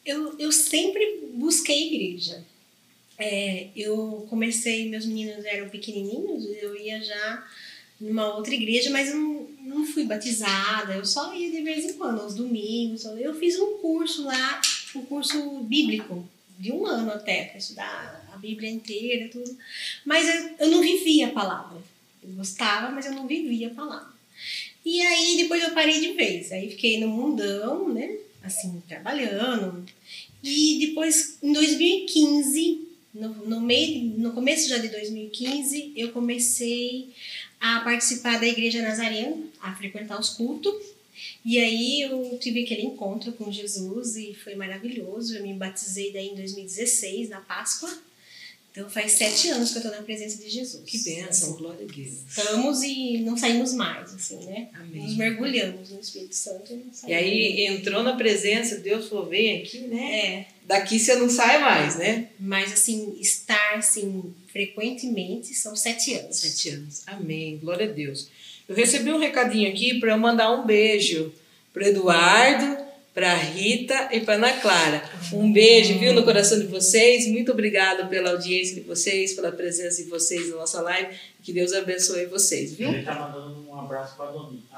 Eu, 0.05 0.39
eu 0.39 0.53
sempre 0.53 1.31
busquei 1.35 1.95
igreja. 1.95 2.45
É, 3.19 3.69
eu 3.75 4.27
comecei, 4.31 4.89
meus 4.89 5.05
meninos 5.05 5.45
eram 5.45 5.69
pequenininhos, 5.69 6.47
eu 6.63 6.77
ia 6.77 7.03
já 7.03 7.47
numa 8.01 8.35
outra 8.35 8.55
igreja, 8.55 8.91
mas 8.91 9.13
não, 9.15 9.47
não 9.61 9.87
fui 9.87 10.05
batizada, 10.05 10.95
eu 10.95 11.05
só 11.05 11.35
ia 11.35 11.51
de 11.51 11.63
vez 11.63 11.85
em 11.85 11.93
quando, 11.95 12.21
aos 12.21 12.35
domingos. 12.35 13.05
Eu 13.05 13.35
fiz 13.35 13.59
um 13.59 13.79
curso 13.79 14.25
lá, 14.25 14.61
um 14.95 15.03
curso 15.03 15.61
bíblico, 15.61 16.27
de 16.59 16.73
um 16.73 16.87
ano 16.87 17.11
até, 17.11 17.45
para 17.45 17.59
estudar 17.59 18.29
a 18.33 18.37
Bíblia 18.37 18.71
inteira, 18.71 19.29
tudo. 19.29 19.57
Mas 20.05 20.29
eu, 20.29 20.51
eu 20.61 20.69
não 20.69 20.81
vivia 20.81 21.29
a 21.29 21.33
palavra. 21.33 21.79
Eu 22.23 22.31
gostava, 22.31 22.91
mas 22.91 23.07
eu 23.07 23.13
não 23.13 23.27
vivia 23.27 23.69
a 23.69 23.75
palavra. 23.75 24.13
E 24.85 25.01
aí 25.03 25.37
depois 25.37 25.63
eu 25.63 25.73
parei 25.73 26.01
de 26.01 26.13
vez. 26.13 26.53
Aí 26.53 26.71
fiquei 26.71 27.01
no 27.01 27.09
mundão, 27.09 27.89
né? 27.93 28.17
Assim, 28.43 28.83
trabalhando. 28.89 29.85
E 30.43 30.87
depois, 30.87 31.39
em 31.43 31.53
2015, 31.53 32.89
no, 33.15 33.29
no, 33.47 33.61
meio, 33.61 34.05
no 34.19 34.33
começo 34.33 34.69
já 34.69 34.79
de 34.79 34.89
2015, 34.89 35.93
eu 35.97 36.13
comecei 36.13 37.11
a 37.61 37.81
participar 37.81 38.41
da 38.41 38.47
Igreja 38.47 38.81
Nazarena, 38.83 39.37
a 39.61 39.75
frequentar 39.75 40.19
os 40.19 40.31
cultos. 40.31 40.75
E 41.45 41.59
aí 41.59 42.01
eu 42.01 42.39
tive 42.39 42.65
aquele 42.65 42.83
encontro 42.83 43.33
com 43.33 43.53
Jesus 43.53 44.17
e 44.17 44.35
foi 44.35 44.55
maravilhoso. 44.55 45.37
Eu 45.37 45.43
me 45.43 45.53
batizei 45.53 46.13
daí 46.13 46.29
em 46.29 46.35
2016, 46.35 47.29
na 47.29 47.41
Páscoa. 47.41 47.91
Então 48.73 48.89
faz 48.89 49.13
sete 49.13 49.49
anos 49.49 49.71
que 49.73 49.79
eu 49.79 49.83
estou 49.83 49.97
na 49.97 50.03
presença 50.03 50.39
de 50.43 50.49
Jesus. 50.49 50.85
Que 50.87 50.99
bênção, 50.99 51.55
glória 51.57 51.85
a 51.89 51.93
Deus. 51.93 52.19
Estamos 52.29 52.83
e 52.83 53.19
não 53.19 53.37
saímos 53.37 53.73
mais, 53.73 54.15
assim, 54.15 54.37
né? 54.47 54.69
Amém. 54.75 55.03
Nos 55.03 55.17
mergulhamos 55.17 55.91
no 55.91 55.99
Espírito 56.01 56.37
Santo 56.37 56.73
e 56.73 56.77
não 56.77 56.85
E 56.91 56.95
saímos. 56.95 57.17
aí 57.19 57.67
entrou 57.67 58.03
na 58.05 58.15
presença, 58.15 58.77
Deus 58.79 59.09
falou, 59.09 59.27
vem 59.27 59.61
aqui, 59.61 59.79
né? 59.81 60.21
É, 60.25 60.47
Daqui 60.67 61.01
você 61.01 61.17
não 61.17 61.29
sai 61.29 61.61
mais, 61.61 61.97
né? 61.97 62.29
mas 62.39 62.73
assim, 62.73 63.17
estar 63.21 63.75
assim, 63.75 64.33
frequentemente 64.53 65.53
são 65.53 65.75
sete 65.75 66.15
anos. 66.15 66.37
Sete 66.37 66.69
anos. 66.69 67.03
Amém. 67.09 67.59
Glória 67.59 67.87
a 67.89 67.93
Deus. 67.93 68.29
Eu 68.69 68.77
recebi 68.77 69.11
um 69.11 69.19
recadinho 69.19 69.69
aqui 69.69 69.99
para 69.99 70.13
eu 70.13 70.19
mandar 70.19 70.53
um 70.53 70.65
beijo 70.65 71.33
para 71.73 71.89
Eduardo, 71.89 72.80
para 73.15 73.35
Rita 73.35 74.09
e 74.13 74.21
para 74.21 74.35
Ana 74.35 74.53
Clara. 74.55 75.03
Um 75.33 75.53
beijo, 75.53 75.99
viu, 75.99 76.13
no 76.15 76.23
coração 76.23 76.59
de 76.59 76.67
vocês. 76.67 77.27
Muito 77.27 77.51
obrigado 77.53 78.09
pela 78.09 78.31
audiência 78.31 78.75
de 78.77 78.81
vocês, 78.83 79.33
pela 79.35 79.51
presença 79.53 80.03
de 80.03 80.09
vocês 80.09 80.49
na 80.51 80.57
nossa 80.57 80.81
live. 80.83 81.15
Que 81.43 81.53
Deus 81.53 81.73
abençoe 81.73 82.27
vocês, 82.27 82.75
viu? 82.75 82.89
Ele 82.89 83.03
tá 83.03 83.15
mandando 83.15 83.67
um 83.69 83.79
abraço 83.79 84.17
para 84.17 84.27
a 84.29 84.33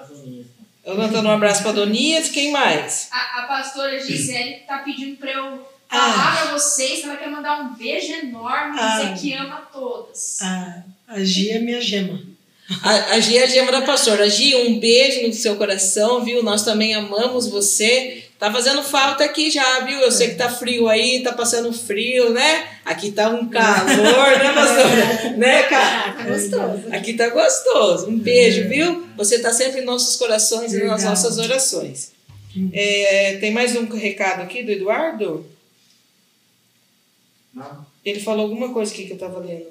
Doninha. 0.04 0.44
Eu 0.84 0.96
mandando 0.96 1.28
um 1.28 1.32
abraço 1.32 1.62
para 1.62 1.72
Donias. 1.72 2.28
Quem 2.28 2.50
mais? 2.50 3.08
A, 3.12 3.42
a 3.42 3.46
pastora 3.46 3.98
Gisele 4.00 4.60
tá 4.66 4.78
pedindo 4.78 5.16
pra 5.16 5.30
eu 5.30 5.66
Ah. 5.88 6.12
falar 6.12 6.42
pra 6.48 6.52
vocês 6.58 7.00
que 7.00 7.04
ela 7.04 7.16
quer 7.16 7.30
mandar 7.30 7.60
um 7.62 7.74
beijo 7.74 8.12
enorme, 8.12 8.76
Ah. 8.80 8.98
dizer 9.04 9.20
que 9.20 9.32
ama 9.34 9.68
todas. 9.72 10.40
A, 10.42 10.82
a 11.06 11.22
Gia 11.22 11.56
é 11.56 11.58
minha 11.60 11.80
gema. 11.80 12.20
A, 12.83 13.14
a 13.14 13.21
Gi 13.21 13.37
é 13.37 13.45
a 13.45 13.47
gema 13.47 13.73
da 13.73 13.83
pastora. 13.83 14.29
Gi, 14.29 14.55
um 14.55 14.79
beijo 14.79 15.26
no 15.26 15.33
seu 15.33 15.57
coração, 15.57 16.25
viu? 16.25 16.43
Nós 16.43 16.64
também 16.64 16.95
amamos 16.95 17.49
você. 17.49 18.25
Tá 18.38 18.50
fazendo 18.50 18.83
falta 18.83 19.25
aqui 19.25 19.50
já, 19.50 19.81
viu? 19.81 20.00
Eu 20.00 20.11
sei 20.11 20.31
que 20.31 20.35
tá 20.35 20.49
frio 20.49 20.88
aí, 20.88 21.23
tá 21.23 21.33
passando 21.33 21.73
frio, 21.73 22.31
né? 22.31 22.67
Aqui 22.85 23.12
tá 23.12 23.29
um 23.29 23.49
calor, 23.49 24.38
né, 24.38 24.52
pastora? 24.52 25.31
né, 25.38 25.62
cara? 25.64 26.12
Tá 26.12 26.25
gostoso. 26.25 26.83
Aqui 26.93 27.12
tá 27.14 27.29
gostoso. 27.29 28.09
Um 28.09 28.19
beijo, 28.19 28.69
viu? 28.69 29.07
Você 29.17 29.38
tá 29.38 29.52
sempre 29.52 29.83
em 29.83 29.85
nossos 29.85 30.17
corações 30.17 30.73
e 30.73 30.83
nas 30.85 31.05
nossas 31.05 31.38
orações. 31.38 32.11
É, 32.73 33.37
tem 33.41 33.50
mais 33.50 33.76
um 33.76 33.87
recado 33.87 34.43
aqui 34.43 34.62
do 34.62 34.73
Eduardo? 34.73 35.47
Não? 37.55 37.87
Ele 38.05 38.21
falou 38.21 38.43
alguma 38.43 38.73
coisa 38.73 38.93
aqui 38.93 39.07
que 39.07 39.12
eu 39.12 39.19
tava 39.19 39.38
lendo. 39.38 39.69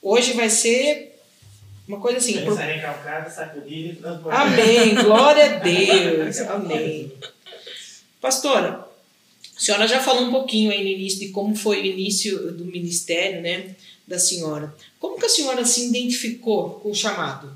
Hoje 0.00 0.32
vai 0.32 0.48
ser 0.48 1.11
uma 1.92 2.00
coisa 2.00 2.18
assim. 2.18 2.32
pro- 2.44 2.54
e 3.66 3.94
transbordada. 3.94 4.44
Amém. 4.62 4.94
Glória 4.94 5.44
a 5.44 5.58
Deus. 5.60 6.38
Amém. 6.40 7.12
Pastora, 8.20 8.86
a 9.56 9.60
senhora 9.60 9.86
já 9.88 10.00
falou 10.00 10.24
um 10.24 10.30
pouquinho 10.30 10.70
aí 10.70 10.82
no 10.82 10.88
início 10.88 11.20
de 11.20 11.28
como 11.28 11.54
foi 11.54 11.80
o 11.82 11.84
início 11.86 12.52
do 12.52 12.64
ministério, 12.64 13.40
né, 13.42 13.74
da 14.06 14.18
senhora. 14.18 14.74
Como 14.98 15.18
que 15.18 15.26
a 15.26 15.28
senhora 15.28 15.64
se 15.64 15.86
identificou 15.88 16.80
com 16.80 16.90
o 16.90 16.94
chamado? 16.94 17.52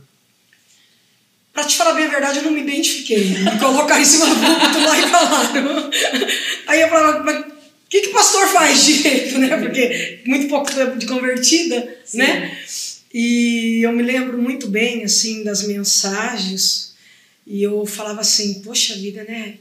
Pra 1.52 1.64
te 1.64 1.76
falar 1.76 1.94
bem 1.94 2.04
a 2.04 2.08
verdade, 2.10 2.38
eu 2.38 2.42
não 2.44 2.50
me 2.50 2.60
identifiquei. 2.60 3.24
Me 3.28 3.58
colocaram 3.58 4.02
em 4.02 4.04
cima 4.04 4.26
do 4.26 4.34
púlpito 4.34 4.78
lá 4.80 4.98
e 4.98 5.02
falaram. 5.08 5.90
Aí 6.66 6.80
eu 6.82 6.88
falava, 6.90 7.24
mas 7.24 7.40
o 7.46 7.88
que, 7.88 8.00
que 8.02 8.08
pastor 8.08 8.46
faz 8.48 8.84
direito, 8.84 9.38
né? 9.38 9.56
Porque 9.56 10.20
muito 10.26 10.48
pouco 10.48 10.70
tempo 10.74 10.98
de 10.98 11.06
convertida, 11.06 11.96
né? 12.12 12.58
E 13.18 13.80
eu 13.82 13.92
me 13.92 14.02
lembro 14.02 14.36
muito 14.36 14.68
bem, 14.68 15.02
assim, 15.02 15.42
das 15.42 15.66
mensagens. 15.66 16.92
E 17.46 17.62
eu 17.62 17.86
falava 17.86 18.20
assim, 18.20 18.60
poxa 18.60 18.94
vida, 18.94 19.24
né? 19.24 19.56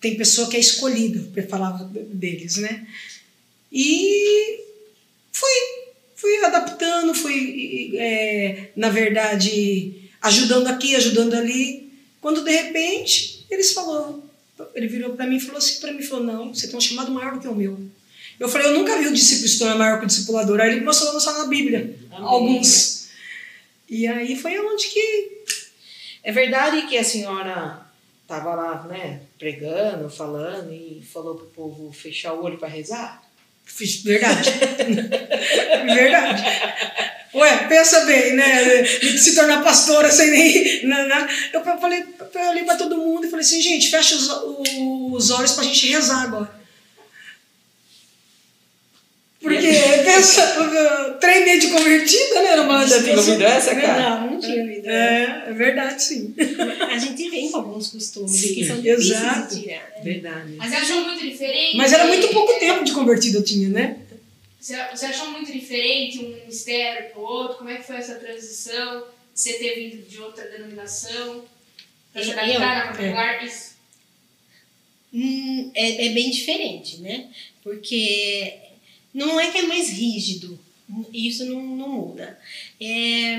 Tem 0.00 0.16
pessoa 0.16 0.48
que 0.48 0.56
é 0.56 0.60
escolhida, 0.60 1.28
eu 1.34 1.48
falava 1.48 1.82
deles, 1.92 2.58
né? 2.58 2.86
E 3.72 4.60
fui, 5.32 5.50
fui 6.14 6.44
adaptando, 6.44 7.12
fui, 7.12 7.96
é, 7.96 8.70
na 8.76 8.88
verdade, 8.88 10.08
ajudando 10.20 10.68
aqui, 10.68 10.94
ajudando 10.94 11.34
ali. 11.34 11.92
Quando 12.20 12.44
de 12.44 12.52
repente 12.52 13.44
eles 13.50 13.72
falaram, 13.72 14.22
ele 14.76 14.86
virou 14.86 15.16
para 15.16 15.26
mim 15.26 15.38
e 15.38 15.40
falou 15.40 15.58
assim 15.58 15.80
para 15.80 15.92
mim, 15.92 16.02
falou, 16.02 16.24
não, 16.24 16.54
você 16.54 16.68
tem 16.68 16.76
um 16.76 16.80
chamado 16.80 17.10
maior 17.10 17.34
do 17.34 17.40
que 17.40 17.48
o 17.48 17.54
meu. 17.56 17.80
Eu 18.42 18.48
falei, 18.48 18.66
eu 18.66 18.74
nunca 18.78 18.98
vi 18.98 19.06
o 19.06 19.12
discípulo 19.12 19.46
se 19.48 19.58
tornar 19.58 19.76
maior 19.76 19.98
que 19.98 20.04
o 20.04 20.08
discipulador. 20.08 20.60
Aí 20.60 20.70
ele 20.72 20.80
começou 20.80 21.10
a 21.10 21.12
mostrar 21.12 21.34
na 21.34 21.46
Bíblia, 21.46 21.96
Amém. 22.10 22.28
alguns. 22.28 23.08
E 23.88 24.06
aí 24.06 24.36
foi 24.36 24.58
onde 24.58 24.88
que 24.88 25.42
É 26.24 26.32
verdade 26.32 26.82
que 26.88 26.96
a 26.98 27.04
senhora 27.04 27.80
estava 28.22 28.54
lá, 28.54 28.82
né, 28.88 29.20
pregando, 29.38 30.08
falando 30.10 30.72
e 30.72 31.02
falou 31.12 31.34
pro 31.36 31.46
povo 31.46 31.92
fechar 31.92 32.32
o 32.32 32.42
olho 32.42 32.58
para 32.58 32.68
rezar? 32.68 33.22
Verdade. 34.04 34.50
verdade. 35.94 36.42
Ué, 37.34 37.68
pensa 37.68 38.04
bem, 38.04 38.34
né? 38.34 38.84
Se 38.84 39.34
tornar 39.34 39.62
pastora 39.62 40.10
sem 40.10 40.30
nem. 40.30 40.86
na- 40.86 41.06
na- 41.06 41.28
Eu 41.52 41.62
falei, 41.62 42.04
eu 42.34 42.50
olhei 42.50 42.64
pra 42.64 42.76
todo 42.76 42.96
mundo 42.96 43.24
e 43.26 43.30
falei 43.30 43.44
assim, 43.44 43.60
gente, 43.60 43.88
fecha 43.90 44.14
os, 44.16 44.28
os 45.14 45.30
olhos 45.30 45.52
pra 45.52 45.64
gente 45.64 45.86
rezar 45.88 46.22
agora. 46.24 46.61
Porque, 49.42 49.72
pensa, 50.04 51.18
três 51.20 51.44
meses 51.44 51.64
de 51.64 51.70
convertida, 51.72 52.42
né, 52.42 52.52
irmã? 52.52 52.86
Já 52.86 53.02
tinha 53.02 53.16
ouvido 53.16 53.42
essa, 53.42 53.74
cara? 53.74 54.20
Não, 54.20 54.30
não 54.30 54.40
tinha 54.40 54.62
ouvido. 54.62 54.88
É, 54.88 55.44
é 55.48 55.52
verdade, 55.52 56.00
sim. 56.00 56.32
A 56.88 56.96
gente 56.96 57.28
vem 57.28 57.50
com 57.50 57.56
alguns 57.56 57.88
costumes 57.88 58.30
Sim, 58.30 58.54
que 58.54 58.64
são 58.64 58.80
difíceis 58.80 59.10
exato. 59.10 59.54
de 59.54 59.62
tirar. 59.62 59.90
né? 59.96 60.00
Verdade. 60.04 60.54
Mas 60.56 60.70
você 60.70 60.76
achou 60.76 61.04
muito 61.04 61.26
diferente? 61.26 61.76
Mas 61.76 61.92
era 61.92 62.06
muito 62.06 62.28
pouco 62.28 62.58
tempo 62.60 62.84
de 62.84 62.92
convertida 62.92 63.38
eu 63.38 63.44
tinha, 63.44 63.68
né? 63.68 63.98
Você, 64.60 64.76
achou 64.76 65.32
muito 65.32 65.52
diferente 65.52 66.20
um 66.20 66.28
ministério 66.28 67.10
pro 67.10 67.22
outro? 67.22 67.58
Como 67.58 67.68
é 67.68 67.78
que 67.78 67.82
foi 67.86 67.96
essa 67.96 68.14
transição? 68.14 69.04
Você 69.34 69.54
ter 69.54 69.74
vindo 69.74 70.08
de 70.08 70.20
outra 70.20 70.44
denominação? 70.44 71.44
Pra 72.12 72.22
se 72.22 72.30
adaptar 72.30 72.86
na 72.86 72.92
popular? 72.92 73.44
Isso. 73.44 73.72
Hum, 75.12 75.72
é, 75.74 76.06
é 76.06 76.08
bem 76.10 76.30
diferente, 76.30 76.98
né? 77.00 77.26
Porque 77.62 78.54
não 79.12 79.38
é 79.38 79.50
que 79.50 79.58
é 79.58 79.62
mais 79.62 79.90
rígido, 79.90 80.58
isso 81.12 81.44
não, 81.44 81.62
não 81.62 81.88
muda. 81.88 82.38
É, 82.80 83.34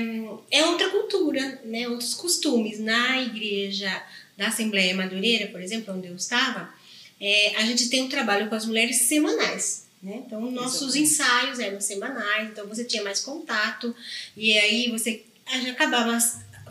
é 0.50 0.66
outra 0.66 0.90
cultura, 0.90 1.60
né? 1.64 1.88
outros 1.88 2.14
costumes. 2.14 2.78
Na 2.78 3.22
igreja 3.22 4.02
da 4.36 4.48
Assembleia 4.48 4.94
Madureira, 4.94 5.46
por 5.48 5.60
exemplo, 5.60 5.94
onde 5.94 6.08
eu 6.08 6.16
estava, 6.16 6.72
é, 7.20 7.56
a 7.56 7.64
gente 7.64 7.88
tem 7.88 8.02
um 8.02 8.08
trabalho 8.08 8.48
com 8.48 8.54
as 8.54 8.66
mulheres 8.66 9.02
semanais. 9.02 9.86
Né? 10.02 10.22
Então, 10.26 10.50
nossos 10.50 10.94
Exatamente. 10.94 11.00
ensaios 11.00 11.58
eram 11.58 11.80
semanais, 11.80 12.50
então 12.50 12.66
você 12.66 12.84
tinha 12.84 13.02
mais 13.02 13.20
contato, 13.20 13.94
e 14.36 14.58
aí 14.58 14.90
você 14.90 15.22
acabava 15.70 16.18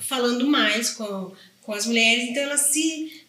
falando 0.02 0.46
mais 0.46 0.92
com, 0.92 1.32
com 1.62 1.74
as 1.74 1.86
mulheres, 1.86 2.26
então 2.26 2.44
elas 2.44 2.62
se 2.62 3.23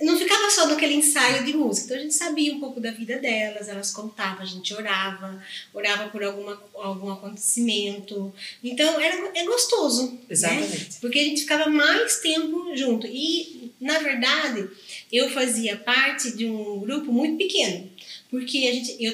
não 0.00 0.18
ficava 0.18 0.50
só 0.50 0.66
naquele 0.66 0.94
ensaio 0.94 1.44
de 1.44 1.54
música. 1.54 1.86
Então 1.86 1.96
a 1.96 2.00
gente 2.00 2.14
sabia 2.14 2.52
um 2.52 2.60
pouco 2.60 2.80
da 2.80 2.90
vida 2.90 3.18
delas, 3.18 3.68
elas 3.68 3.90
contavam, 3.90 4.42
a 4.42 4.46
gente 4.46 4.72
orava, 4.74 5.42
orava 5.72 6.10
por 6.10 6.22
alguma, 6.22 6.62
algum 6.74 7.10
acontecimento. 7.10 8.32
Então 8.62 9.00
era, 9.00 9.30
é 9.34 9.44
gostoso. 9.44 10.12
Né? 10.12 10.18
Exatamente. 10.28 11.00
Porque 11.00 11.18
a 11.18 11.24
gente 11.24 11.40
ficava 11.40 11.70
mais 11.70 12.18
tempo 12.20 12.76
junto. 12.76 13.06
E, 13.06 13.72
na 13.80 13.98
verdade, 13.98 14.68
eu 15.10 15.30
fazia 15.30 15.76
parte 15.76 16.36
de 16.36 16.46
um 16.46 16.80
grupo 16.80 17.10
muito 17.10 17.38
pequeno. 17.38 17.90
Porque 18.30 18.58
a 18.58 18.72
gente, 18.72 18.96
eu, 19.02 19.12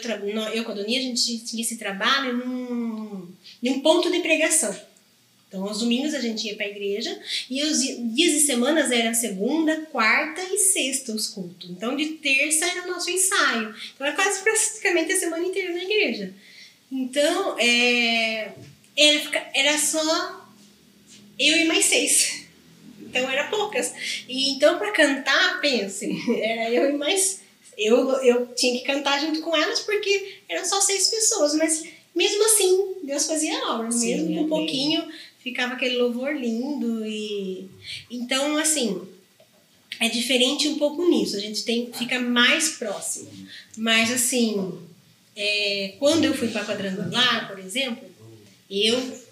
eu 0.55 0.65
com 0.65 0.73
a 0.73 0.75
Doninha, 0.75 0.99
a 0.99 1.03
gente 1.03 1.39
tinha 1.45 1.63
esse 1.63 1.77
trabalho 1.77 2.37
num, 2.37 3.29
num 3.63 3.81
ponto 3.81 4.11
de 4.11 4.21
pregação. 4.21 4.75
Então, 5.53 5.69
aos 5.69 5.81
domingos 5.81 6.15
a 6.15 6.21
gente 6.21 6.47
ia 6.47 6.57
para 6.57 6.65
a 6.65 6.71
igreja 6.71 7.15
e 7.51 7.63
os 7.63 7.83
di- 7.83 7.97
dias 8.15 8.33
e 8.43 8.47
semanas 8.47 8.91
era 8.91 9.13
segunda, 9.13 9.83
quarta 9.93 10.41
e 10.51 10.57
sexta 10.57 11.13
os 11.13 11.27
cultos. 11.27 11.69
Então, 11.69 11.95
de 11.95 12.07
terça 12.13 12.65
era 12.65 12.85
o 12.85 12.91
nosso 12.91 13.11
ensaio. 13.11 13.75
Então, 13.95 14.07
era 14.07 14.17
quase 14.17 14.41
praticamente 14.43 15.13
a 15.13 15.19
semana 15.19 15.45
inteira 15.45 15.75
na 15.75 15.85
igreja. 15.85 16.33
Então, 16.91 17.59
é, 17.59 18.53
era, 18.97 19.51
era 19.53 19.79
só 19.79 20.49
eu 21.39 21.55
e 21.59 21.65
mais 21.67 21.85
seis. 21.85 22.45
Então, 23.03 23.29
era 23.31 23.49
poucas. 23.49 23.93
E 24.27 24.53
então, 24.53 24.79
para 24.79 24.91
cantar, 24.93 25.61
pense, 25.61 26.09
era 26.43 26.71
eu 26.71 26.89
e 26.89 26.93
mais. 26.95 27.43
Eu, 27.77 28.11
eu 28.23 28.47
tinha 28.55 28.79
que 28.79 28.87
cantar 28.87 29.21
junto 29.21 29.43
com 29.43 29.55
elas 29.55 29.81
porque 29.81 30.37
eram 30.49 30.65
só 30.65 30.81
seis 30.81 31.09
pessoas, 31.09 31.55
mas 31.57 31.85
mesmo 32.15 32.43
assim, 32.45 32.95
Deus 33.03 33.27
fazia 33.27 33.59
a 33.59 33.75
obra, 33.75 33.89
mesmo 33.89 34.35
com 34.35 34.43
um 34.45 34.49
pouquinho 34.49 35.07
ficava 35.43 35.75
aquele 35.75 35.97
louvor 35.97 36.35
lindo 36.35 37.05
e 37.07 37.69
então 38.11 38.57
assim 38.57 39.01
é 40.03 40.09
diferente 40.09 40.67
um 40.67 40.79
pouco 40.79 41.09
nisso. 41.09 41.37
A 41.37 41.41
gente 41.41 41.65
tem, 41.65 41.93
fica 41.93 42.19
mais 42.19 42.71
próximo. 42.71 43.31
Mas, 43.77 44.11
assim, 44.11 44.81
é, 45.37 45.95
quando 45.99 46.25
eu 46.25 46.35
fui 46.35 46.49
para 46.49 46.65
Quadrangular, 46.65 47.49
por 47.49 47.59
exemplo, 47.61 48.09
eu, 48.69 49.23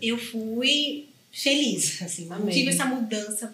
eu 0.00 0.16
fui 0.16 1.08
feliz. 1.32 2.00
Assim, 2.02 2.28
Amém. 2.30 2.54
tive 2.54 2.70
essa 2.70 2.84
mudança. 2.84 3.52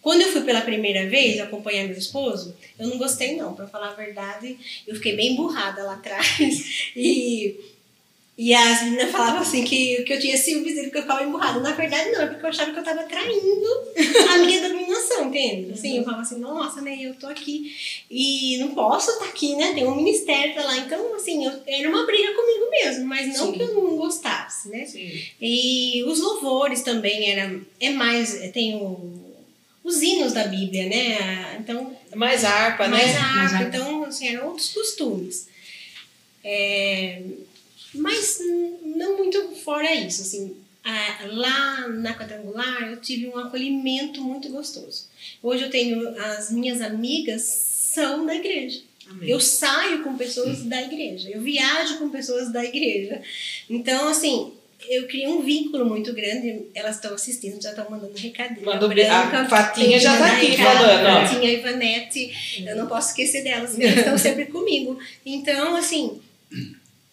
Quando 0.00 0.22
eu 0.22 0.32
fui 0.32 0.42
pela 0.42 0.60
primeira 0.60 1.08
vez 1.08 1.40
acompanhar 1.40 1.86
meu 1.86 1.96
esposo, 1.96 2.56
eu 2.78 2.88
não 2.88 2.98
gostei 2.98 3.36
não, 3.36 3.54
para 3.54 3.68
falar 3.68 3.90
a 3.90 3.94
verdade, 3.94 4.58
eu 4.86 4.96
fiquei 4.96 5.14
bem 5.14 5.36
burrada 5.36 5.84
lá 5.84 5.94
atrás 5.94 6.90
e 6.94 7.56
e 8.36 8.54
as 8.54 8.82
meninas 8.82 9.10
falavam 9.10 9.42
assim 9.42 9.62
que, 9.62 10.02
que 10.04 10.12
eu 10.14 10.18
tinha 10.18 10.36
ciúmes 10.38 10.74
dele 10.74 10.86
porque 10.86 10.98
eu 10.98 11.02
ficava 11.02 11.22
emburrada. 11.22 11.60
Na 11.60 11.72
verdade, 11.72 12.10
não, 12.10 12.22
é 12.22 12.26
porque 12.28 12.44
eu 12.44 12.48
achava 12.48 12.72
que 12.72 12.78
eu 12.78 12.82
tava 12.82 13.02
traindo 13.02 13.68
a 14.30 14.38
minha 14.38 14.68
dominação, 14.68 15.26
entende? 15.28 15.72
Assim, 15.72 15.98
eu 15.98 16.04
falava 16.04 16.22
assim, 16.22 16.38
nossa, 16.38 16.80
né, 16.80 16.96
eu 16.98 17.14
tô 17.14 17.26
aqui 17.26 17.76
e 18.10 18.56
não 18.58 18.74
posso 18.74 19.10
estar 19.10 19.26
aqui, 19.26 19.54
né? 19.54 19.74
Tem 19.74 19.86
um 19.86 19.94
ministério 19.94 20.54
tá 20.54 20.62
lá. 20.62 20.78
Então, 20.78 21.14
assim, 21.14 21.44
eu, 21.44 21.52
era 21.66 21.88
uma 21.90 22.06
briga 22.06 22.32
comigo 22.32 22.70
mesmo, 22.70 23.04
mas 23.04 23.26
não 23.36 23.46
Sim. 23.46 23.52
que 23.52 23.62
eu 23.62 23.74
não 23.74 23.96
gostasse, 23.96 24.70
né? 24.70 24.86
Sim. 24.86 25.22
E 25.38 26.02
os 26.04 26.18
louvores 26.18 26.80
também 26.80 27.30
era, 27.30 27.60
é 27.78 27.90
mais, 27.90 28.50
tem 28.52 28.76
o, 28.76 29.12
os 29.84 30.00
hinos 30.00 30.32
da 30.32 30.44
Bíblia, 30.44 30.86
né? 30.88 31.58
Então, 31.60 31.94
É 32.10 32.16
mais 32.16 32.44
harpa, 32.44 32.88
mais 32.88 33.06
né? 33.06 33.18
Mais 33.18 33.52
harpa, 33.52 33.64
harpa. 33.66 33.76
então, 33.76 34.04
assim, 34.04 34.28
eram 34.28 34.48
outros 34.48 34.70
costumes. 34.70 35.48
É, 36.42 37.22
mas 37.94 38.38
não 38.84 39.18
muito 39.18 39.40
fora 39.64 39.94
isso, 39.94 40.22
assim. 40.22 40.56
lá 41.32 41.88
na 41.88 42.14
quadrangular 42.14 42.90
eu 42.90 42.96
tive 43.00 43.28
um 43.28 43.38
acolhimento 43.38 44.20
muito 44.22 44.48
gostoso. 44.48 45.06
Hoje 45.42 45.64
eu 45.64 45.70
tenho 45.70 46.08
as 46.20 46.50
minhas 46.50 46.80
amigas 46.80 47.42
são 47.42 48.24
da 48.26 48.34
igreja. 48.34 48.80
Amém. 49.08 49.28
Eu 49.28 49.40
saio 49.40 50.02
com 50.02 50.16
pessoas 50.16 50.62
da 50.64 50.80
igreja, 50.82 51.28
eu 51.30 51.40
viajo 51.40 51.98
com 51.98 52.08
pessoas 52.08 52.50
da 52.52 52.64
igreja. 52.64 53.20
Então, 53.68 54.08
assim, 54.08 54.52
eu 54.88 55.06
criei 55.06 55.28
um 55.28 55.42
vínculo 55.42 55.84
muito 55.84 56.12
grande. 56.14 56.62
Elas 56.74 56.96
estão 56.96 57.12
assistindo, 57.14 57.60
já 57.62 57.70
estão 57.70 57.90
mandando 57.90 58.16
recadinho. 58.16 58.64
Mandou 58.64 58.90
A 58.90 58.94
bem- 58.94 59.08
a 59.08 59.22
Branca, 59.26 59.48
Fatinha 59.48 59.98
já 60.00 60.14
tá 60.14 60.20
mandar 60.20 60.36
aqui 60.36 60.46
recado, 60.46 60.78
falando, 60.78 61.06
ó. 61.06 61.26
Fatinha 61.26 61.50
a 61.50 61.52
Ivanete, 61.52 62.62
eu 62.66 62.76
não 62.76 62.86
posso 62.86 63.08
esquecer 63.10 63.44
delas, 63.44 63.78
elas 63.78 63.98
estão 63.98 64.16
sempre 64.18 64.46
comigo. 64.46 64.98
Então, 65.26 65.76
assim, 65.76 66.20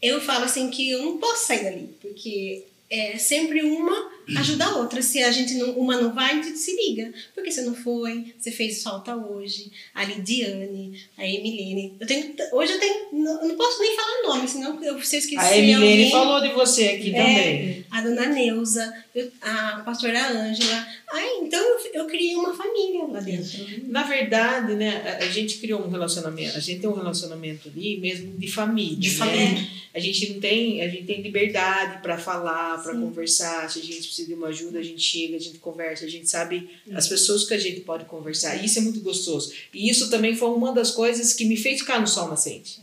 eu 0.01 0.21
falo 0.21 0.45
assim 0.45 0.69
que 0.69 0.89
eu 0.91 1.03
não 1.03 1.17
posso 1.17 1.47
sair 1.47 1.63
dali, 1.63 1.89
porque 2.01 2.63
é 2.89 3.17
sempre 3.17 3.61
uma 3.63 4.11
ajuda 4.37 4.65
a 4.65 4.75
outra. 4.77 5.01
Se 5.01 5.21
a 5.23 5.31
gente 5.31 5.53
não, 5.55 5.71
uma 5.71 5.99
não 5.99 6.13
vai, 6.13 6.31
a 6.39 6.41
gente 6.43 6.57
se 6.57 6.75
liga. 6.75 7.11
Porque 7.33 7.51
você 7.51 7.61
não 7.61 7.73
foi, 7.75 8.33
você 8.37 8.51
fez 8.51 8.83
falta 8.83 9.15
hoje, 9.15 9.71
a 9.93 10.03
Lidiane, 10.03 10.99
a 11.17 11.25
Emilene. 11.25 11.95
Eu 11.99 12.07
tenho, 12.07 12.33
hoje 12.53 12.73
eu 12.73 12.79
tenho, 12.79 12.95
não, 13.13 13.41
eu 13.41 13.47
não 13.49 13.55
posso 13.55 13.79
nem 13.81 13.95
falar 13.95 14.35
nome, 14.35 14.47
senão 14.47 14.83
eu, 14.83 15.01
se 15.01 15.15
eu 15.15 15.19
esquecer 15.19 15.39
A 15.39 15.57
Emilene 15.57 16.03
alguém, 16.03 16.11
falou 16.11 16.41
de 16.41 16.49
você 16.53 16.87
aqui 16.89 17.15
É. 17.15 17.23
também. 17.23 17.85
a 17.91 18.01
dona 18.01 18.25
Neuza, 18.27 18.93
eu- 19.15 19.31
a 19.41 19.81
pastora 19.85 20.29
Ângela. 20.29 20.87
Ah, 21.11 21.39
então 21.41 21.59
eu, 21.59 22.01
eu 22.01 22.05
criei 22.05 22.35
uma 22.35 22.53
família 22.55 23.03
lá 23.05 23.19
dentro. 23.19 23.65
Na 23.87 24.03
verdade, 24.03 24.73
né, 24.75 25.17
a, 25.19 25.25
gente 25.27 25.57
criou 25.57 25.81
um 25.81 25.89
relacionamento, 25.89 26.55
a 26.55 26.59
gente 26.59 26.81
tem 26.81 26.89
um 26.89 26.93
relacionamento 26.93 27.67
ali 27.69 27.97
mesmo 27.97 28.37
de 28.37 28.47
família. 28.51 28.97
De 28.97 29.09
né? 29.09 29.15
família. 29.15 29.67
A 29.91 29.99
gente 29.99 30.29
não 30.33 30.39
tem, 30.39 30.83
a 30.83 30.87
gente 30.87 31.05
tem 31.05 31.21
liberdade 31.21 32.01
para 32.03 32.15
falar, 32.17 32.81
para 32.83 32.93
conversar. 32.93 33.69
Se 33.69 33.79
a 33.79 33.81
gente 33.81 34.03
precisa 34.07 34.18
de 34.25 34.33
uma 34.33 34.47
ajuda, 34.47 34.79
a 34.79 34.83
gente 34.83 35.01
chega, 35.01 35.35
a 35.35 35.39
gente 35.39 35.57
conversa, 35.59 36.05
a 36.05 36.09
gente 36.09 36.29
sabe 36.29 36.69
as 36.93 37.07
pessoas 37.07 37.45
que 37.47 37.53
a 37.53 37.57
gente 37.57 37.81
pode 37.81 38.05
conversar. 38.05 38.55
Isso 38.63 38.79
é 38.79 38.81
muito 38.81 38.99
gostoso. 39.01 39.51
E 39.73 39.89
isso 39.89 40.09
também 40.09 40.35
foi 40.35 40.49
uma 40.49 40.73
das 40.73 40.91
coisas 40.91 41.33
que 41.33 41.45
me 41.45 41.57
fez 41.57 41.79
ficar 41.79 41.99
no 41.99 42.07
sol 42.07 42.27
nascente. 42.29 42.79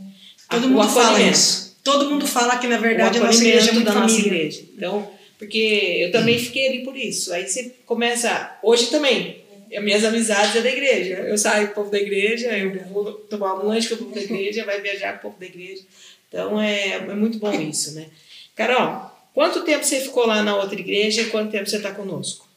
Todo 0.51 0.65
A- 0.65 0.69
mundo 0.69 0.89
fala 0.89 1.21
isso. 1.23 1.77
Todo 1.83 2.11
mundo 2.11 2.27
fala 2.27 2.59
que, 2.59 2.67
na 2.67 2.79
verdade, 2.79 3.19
a 3.19 3.25
nossa 3.25 3.45
igreja 3.45 3.71
é 3.71 3.73
muito 3.75 3.87
da 3.87 3.95
nossa 3.95 4.15
família. 4.17 4.33
igreja. 4.37 4.63
Então, 4.77 5.11
porque 5.39 5.59
eu 6.01 6.11
também 6.11 6.39
fiquei 6.39 6.69
ali 6.69 6.85
por 6.85 6.97
isso. 6.97 7.33
Aí 7.33 7.47
você 7.47 7.75
começa. 7.87 8.59
Hoje 8.63 8.87
também. 8.87 9.45
As 9.77 9.83
minhas 9.85 10.05
amizades 10.05 10.55
é 10.57 10.63
da 10.63 10.71
igreja. 10.71 11.15
Eu 11.15 11.37
saio 11.37 11.67
com 11.69 11.73
o 11.73 11.75
povo 11.77 11.91
da 11.91 11.99
igreja, 11.99 12.57
eu 12.57 12.85
vou 12.89 13.13
tomar 13.13 13.55
um 13.55 13.67
lanche 13.67 13.89
com 13.89 13.95
o 13.97 13.99
povo 13.99 14.15
da 14.15 14.21
igreja, 14.23 14.65
vai 14.65 14.81
viajar 14.81 15.13
com 15.15 15.19
o 15.29 15.31
povo 15.33 15.41
da 15.41 15.47
igreja. 15.47 15.83
Então 16.29 16.61
é, 16.61 16.93
é 16.95 17.15
muito 17.15 17.39
bom 17.39 17.53
isso, 17.61 17.93
né? 17.95 18.07
Carol, 18.55 19.11
quanto 19.37 19.65
tempo 19.65 19.85
você 19.85 20.01
ficou 20.01 20.27
lá 20.27 20.43
na 20.43 20.57
outra 20.57 20.81
igreja 20.81 21.21
e 21.21 21.29
quanto 21.29 21.51
tempo 21.51 21.69
você 21.69 21.77
está 21.77 21.93
conosco? 21.93 22.49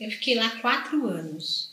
Eu 0.00 0.10
fiquei 0.10 0.34
lá 0.34 0.48
quatro 0.62 1.06
anos. 1.06 1.70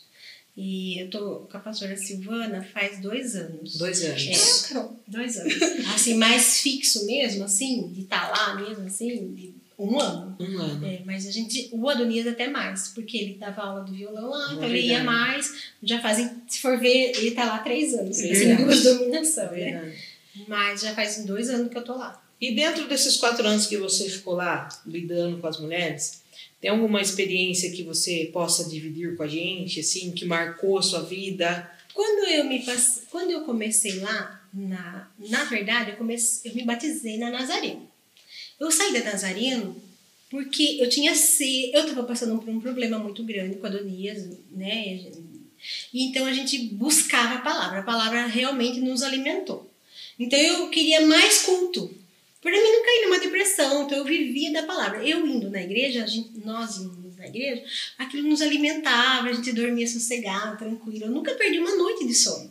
E 0.54 1.00
eu 1.00 1.08
tô 1.08 1.46
com 1.50 1.56
a 1.56 1.60
pastora 1.60 1.96
Silvana 1.96 2.62
faz 2.62 3.00
dois 3.00 3.34
anos. 3.34 3.78
Dois 3.78 4.04
anos. 4.04 4.26
É, 4.26 4.68
Carol, 4.68 5.00
dois 5.06 5.38
anos. 5.38 5.54
Assim, 5.94 6.14
mais 6.14 6.60
fixo 6.60 7.06
mesmo, 7.06 7.44
assim, 7.44 7.88
de 7.88 8.02
estar 8.02 8.28
lá 8.28 8.54
mesmo, 8.56 8.84
assim, 8.86 9.54
um 9.78 9.98
ano. 9.98 10.36
Um 10.38 10.58
ano. 10.58 10.86
É, 10.86 11.00
mas 11.06 11.26
a 11.26 11.30
gente, 11.30 11.70
o 11.72 11.88
Adonias 11.88 12.26
até 12.26 12.46
mais, 12.46 12.88
porque 12.88 13.16
ele 13.16 13.34
dava 13.38 13.62
aula 13.62 13.80
do 13.82 13.92
violão 13.94 14.28
lá, 14.28 14.52
então 14.52 14.64
É 14.64 14.68
ele 14.68 14.88
ia 14.88 15.02
mais. 15.02 15.54
Já 15.82 15.98
fazem, 16.02 16.30
se 16.46 16.60
for 16.60 16.78
ver, 16.78 17.12
ele 17.16 17.30
tá 17.30 17.46
lá 17.46 17.58
três 17.60 17.94
anos, 17.94 18.18
É 18.18 18.30
assim, 18.30 18.56
duas 18.56 18.82
dominações, 18.82 19.50
né? 19.72 19.96
Mas 20.46 20.82
já 20.82 20.94
faz 20.94 21.24
dois 21.24 21.48
anos 21.48 21.70
que 21.70 21.78
eu 21.78 21.84
tô 21.84 21.96
lá. 21.96 22.22
E 22.40 22.54
dentro 22.54 22.88
desses 22.88 23.16
quatro 23.16 23.46
anos 23.46 23.66
que 23.66 23.76
você 23.76 24.08
ficou 24.08 24.34
lá, 24.34 24.68
lidando 24.86 25.38
com 25.38 25.46
as 25.46 25.60
mulheres, 25.60 26.22
tem 26.60 26.70
alguma 26.70 27.00
experiência 27.00 27.70
que 27.70 27.82
você 27.82 28.30
possa 28.32 28.68
dividir 28.68 29.16
com 29.16 29.22
a 29.22 29.28
gente, 29.28 29.80
assim, 29.80 30.12
que 30.12 30.24
marcou 30.24 30.78
a 30.78 30.82
sua 30.82 31.02
vida? 31.02 31.70
Quando 31.92 32.28
eu 32.30 32.44
me 32.44 32.60
passe... 32.64 33.02
quando 33.10 33.30
eu 33.30 33.42
comecei 33.42 33.98
lá, 34.00 34.42
na, 34.52 35.10
na 35.18 35.44
verdade, 35.44 35.90
eu, 35.90 35.96
comecei, 35.96 36.50
eu 36.50 36.54
me 36.54 36.64
batizei 36.64 37.18
na 37.18 37.30
Nazareno. 37.30 37.88
Eu 38.58 38.70
saí 38.70 38.92
da 38.92 39.04
Nazareno 39.04 39.76
porque 40.30 40.78
eu 40.80 40.88
tinha 40.88 41.14
sede, 41.14 41.72
eu 41.74 41.82
estava 41.82 42.04
passando 42.04 42.38
por 42.38 42.48
um 42.48 42.60
problema 42.60 42.98
muito 42.98 43.24
grande 43.24 43.56
com 43.56 43.66
Adonias, 43.66 44.28
né? 44.50 45.00
E 45.92 46.04
então 46.04 46.24
a 46.24 46.32
gente 46.32 46.58
buscava 46.58 47.36
a 47.36 47.40
palavra, 47.40 47.80
a 47.80 47.82
palavra 47.82 48.26
realmente 48.26 48.80
nos 48.80 49.02
alimentou. 49.02 49.70
Então 50.18 50.38
eu 50.38 50.68
queria 50.68 51.06
mais 51.06 51.42
culto. 51.42 51.92
Para 52.40 52.52
mim 52.52 52.72
não 52.72 52.84
cair 52.84 53.04
numa 53.04 53.18
depressão, 53.18 53.84
então 53.84 53.98
eu 53.98 54.04
vivia 54.04 54.52
da 54.52 54.62
palavra. 54.62 55.06
Eu 55.06 55.26
indo 55.26 55.50
na 55.50 55.62
igreja, 55.62 56.04
a 56.04 56.06
gente, 56.06 56.30
nós 56.44 56.78
indo 56.78 57.14
na 57.18 57.26
igreja, 57.26 57.62
aquilo 57.98 58.26
nos 58.26 58.40
alimentava, 58.40 59.28
a 59.28 59.32
gente 59.32 59.52
dormia 59.52 59.86
sossegado, 59.86 60.56
tranquilo. 60.56 61.04
Eu 61.04 61.10
nunca 61.10 61.34
perdi 61.34 61.58
uma 61.58 61.76
noite 61.76 62.06
de 62.06 62.14
sono. 62.14 62.50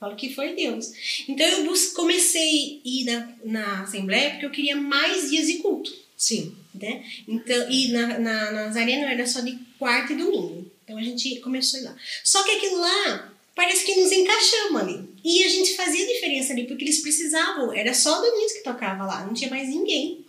Falo 0.00 0.16
que 0.16 0.34
foi 0.34 0.54
Deus. 0.54 0.90
Então 1.28 1.46
eu 1.46 1.72
comecei 1.94 2.80
a 2.84 2.88
ir 2.88 3.04
na, 3.04 3.28
na 3.44 3.82
Assembleia 3.82 4.30
porque 4.30 4.46
eu 4.46 4.50
queria 4.50 4.74
mais 4.74 5.30
dias 5.30 5.46
de 5.46 5.58
culto. 5.58 5.94
Sim. 6.16 6.56
Né? 6.74 7.04
Então, 7.28 7.70
e 7.70 7.88
na, 7.88 8.06
na, 8.06 8.18
na 8.18 8.52
Nazareno 8.64 9.04
era 9.04 9.24
só 9.26 9.40
de 9.40 9.56
quarta 9.78 10.12
e 10.12 10.16
domingo. 10.16 10.68
Então 10.82 10.98
a 10.98 11.02
gente 11.02 11.38
começou 11.40 11.78
a 11.78 11.82
ir 11.82 11.84
lá. 11.84 11.96
Só 12.24 12.42
que 12.42 12.50
aquilo 12.50 12.80
lá 12.80 13.31
parece 13.54 13.84
que 13.84 14.00
nos 14.00 14.10
encaixamos 14.10 14.80
ali. 14.80 15.08
E 15.24 15.44
a 15.44 15.48
gente 15.48 15.74
fazia 15.76 16.06
diferença 16.06 16.52
ali, 16.52 16.66
porque 16.66 16.84
eles 16.84 17.00
precisavam. 17.00 17.72
Era 17.72 17.94
só 17.94 18.18
o 18.18 18.22
Domingues 18.22 18.52
que 18.52 18.64
tocava 18.64 19.06
lá, 19.06 19.24
não 19.24 19.34
tinha 19.34 19.50
mais 19.50 19.68
ninguém. 19.68 20.24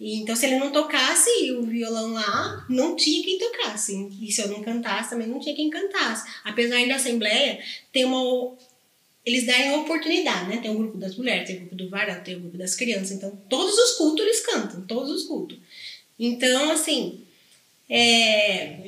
E, 0.00 0.16
então, 0.16 0.34
se 0.34 0.46
ele 0.46 0.58
não 0.58 0.72
tocasse 0.72 1.30
o 1.52 1.62
violão 1.62 2.12
lá, 2.12 2.66
não 2.68 2.96
tinha 2.96 3.22
quem 3.22 3.38
tocasse. 3.38 4.08
E 4.20 4.32
se 4.32 4.40
eu 4.40 4.48
não 4.48 4.62
cantasse, 4.62 5.10
também 5.10 5.28
não 5.28 5.38
tinha 5.38 5.54
quem 5.54 5.70
cantasse. 5.70 6.28
Apesar 6.42 6.84
da 6.88 6.96
Assembleia 6.96 7.62
ter 7.92 8.04
uma. 8.04 8.56
Eles 9.24 9.46
darem 9.46 9.68
uma 9.68 9.82
oportunidade, 9.82 10.48
né? 10.48 10.56
Tem 10.56 10.72
o 10.72 10.78
grupo 10.78 10.98
das 10.98 11.14
mulheres, 11.14 11.46
tem 11.46 11.56
o 11.56 11.60
grupo 11.60 11.76
do 11.76 11.88
varão, 11.88 12.20
tem 12.24 12.34
o 12.34 12.40
grupo 12.40 12.58
das 12.58 12.74
crianças. 12.74 13.12
Então, 13.12 13.38
todos 13.48 13.78
os 13.78 13.92
cultos 13.92 14.24
eles 14.24 14.40
cantam, 14.40 14.84
todos 14.86 15.10
os 15.10 15.22
cultos. 15.24 15.58
Então, 16.18 16.72
assim. 16.72 17.20
É, 17.88 18.78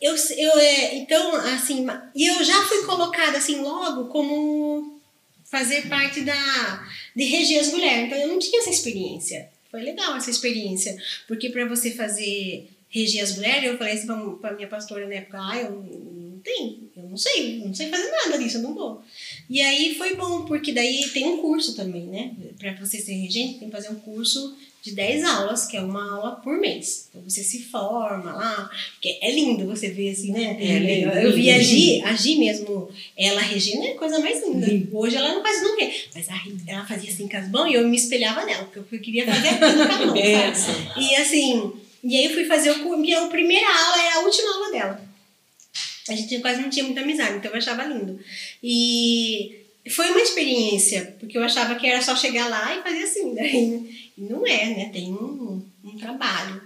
eu, 0.00 0.14
eu, 0.36 0.58
é, 0.58 0.94
então, 0.96 1.34
assim, 1.36 1.86
e 2.14 2.26
eu 2.26 2.42
já 2.42 2.62
fui 2.64 2.84
colocada 2.84 3.36
assim 3.36 3.60
logo 3.60 4.06
como 4.06 5.00
fazer 5.44 5.88
parte 5.88 6.22
da 6.22 6.88
de 7.14 7.24
reger 7.24 7.60
as 7.60 7.68
mulheres. 7.72 8.06
Então 8.06 8.18
eu 8.18 8.28
não 8.28 8.38
tinha 8.38 8.60
essa 8.60 8.70
experiência. 8.70 9.50
Foi 9.70 9.82
legal 9.82 10.16
essa 10.16 10.30
experiência, 10.30 10.96
porque 11.28 11.50
para 11.50 11.66
você 11.66 11.92
fazer 11.92 12.68
reger 12.88 13.22
as 13.22 13.36
mulheres, 13.36 13.64
eu 13.64 13.78
falei 13.78 13.94
assim 13.94 14.06
para 14.40 14.54
minha 14.54 14.66
pastora 14.66 15.06
na 15.06 15.14
época, 15.14 15.38
ah, 15.40 15.58
eu 15.58 15.70
não 15.70 16.40
tenho, 16.40 16.90
eu 16.96 17.02
não 17.04 17.16
sei, 17.16 17.60
eu 17.60 17.66
não 17.66 17.74
sei 17.74 17.88
fazer 17.88 18.10
nada 18.10 18.36
disso, 18.36 18.56
eu 18.56 18.62
não 18.62 18.74
vou. 18.74 19.02
E 19.48 19.60
aí 19.60 19.94
foi 19.94 20.16
bom, 20.16 20.44
porque 20.44 20.72
daí 20.72 21.08
tem 21.12 21.24
um 21.24 21.38
curso 21.38 21.76
também, 21.76 22.06
né? 22.06 22.32
Para 22.58 22.74
você 22.74 22.98
ser 22.98 23.12
regente, 23.12 23.60
tem 23.60 23.68
que 23.68 23.76
fazer 23.76 23.90
um 23.90 24.00
curso 24.00 24.56
de 24.82 24.92
10 24.92 25.24
aulas, 25.24 25.66
que 25.66 25.76
é 25.76 25.80
uma 25.80 26.14
aula 26.14 26.36
por 26.36 26.58
mês. 26.58 27.08
Então 27.08 27.22
você 27.22 27.42
se 27.42 27.64
forma 27.64 28.32
lá, 28.32 28.70
porque 28.92 29.18
é 29.20 29.30
lindo 29.30 29.66
você 29.66 29.90
ver 29.90 30.10
assim, 30.10 30.32
né? 30.32 30.56
É 30.58 30.78
lindo, 30.78 31.10
eu, 31.10 31.22
eu 31.28 31.32
vi 31.32 31.50
a 31.50 31.58
Gi, 31.58 32.02
a 32.02 32.14
Gi 32.14 32.36
mesmo, 32.36 32.88
ela 33.16 33.40
regendo 33.40 33.84
é 33.84 33.92
a 33.92 33.96
coisa 33.96 34.18
mais 34.18 34.42
linda. 34.42 34.88
Hoje 34.92 35.16
ela 35.16 35.34
não 35.34 35.42
faz 35.42 35.62
não 35.62 35.76
quê, 35.76 35.92
mas 36.14 36.28
a, 36.28 36.40
ela 36.66 36.86
fazia 36.86 37.10
assim 37.10 37.28
com 37.28 37.36
as 37.36 37.50
mãos 37.50 37.70
e 37.70 37.74
eu 37.74 37.86
me 37.86 37.96
espelhava 37.96 38.44
nela, 38.44 38.64
porque 38.64 38.96
eu 38.96 39.00
queria 39.00 39.26
fazer 39.26 39.58
tudo 39.58 39.86
com 39.86 39.92
a 39.92 40.06
mão, 40.06 40.16
sabe? 40.16 40.20
Benção. 40.22 40.74
E 40.96 41.16
assim, 41.16 41.72
e 42.02 42.16
aí 42.16 42.24
eu 42.24 42.34
fui 42.34 42.44
fazer 42.44 42.70
o 42.70 42.82
curso, 42.82 43.14
a 43.16 43.28
primeira 43.28 43.66
aula 43.66 44.02
era 44.02 44.14
a 44.16 44.20
última 44.20 44.54
aula 44.54 44.72
dela. 44.72 45.10
A 46.08 46.14
gente 46.14 46.38
quase 46.40 46.60
não 46.60 46.70
tinha 46.70 46.84
muita 46.84 47.02
amizade, 47.02 47.36
então 47.36 47.50
eu 47.50 47.58
achava 47.58 47.84
lindo. 47.84 48.18
E 48.62 49.60
foi 49.88 50.10
uma 50.10 50.20
experiência, 50.20 51.16
porque 51.18 51.38
eu 51.38 51.42
achava 51.42 51.74
que 51.74 51.86
era 51.86 52.02
só 52.02 52.16
chegar 52.16 52.48
lá 52.48 52.76
e 52.76 52.82
fazer 52.82 53.02
assim, 53.02 53.32
né? 53.32 53.50
Não 54.20 54.46
é, 54.46 54.66
né? 54.66 54.90
Tem 54.92 55.12
um, 55.12 55.64
um 55.84 55.96
trabalho. 55.96 56.60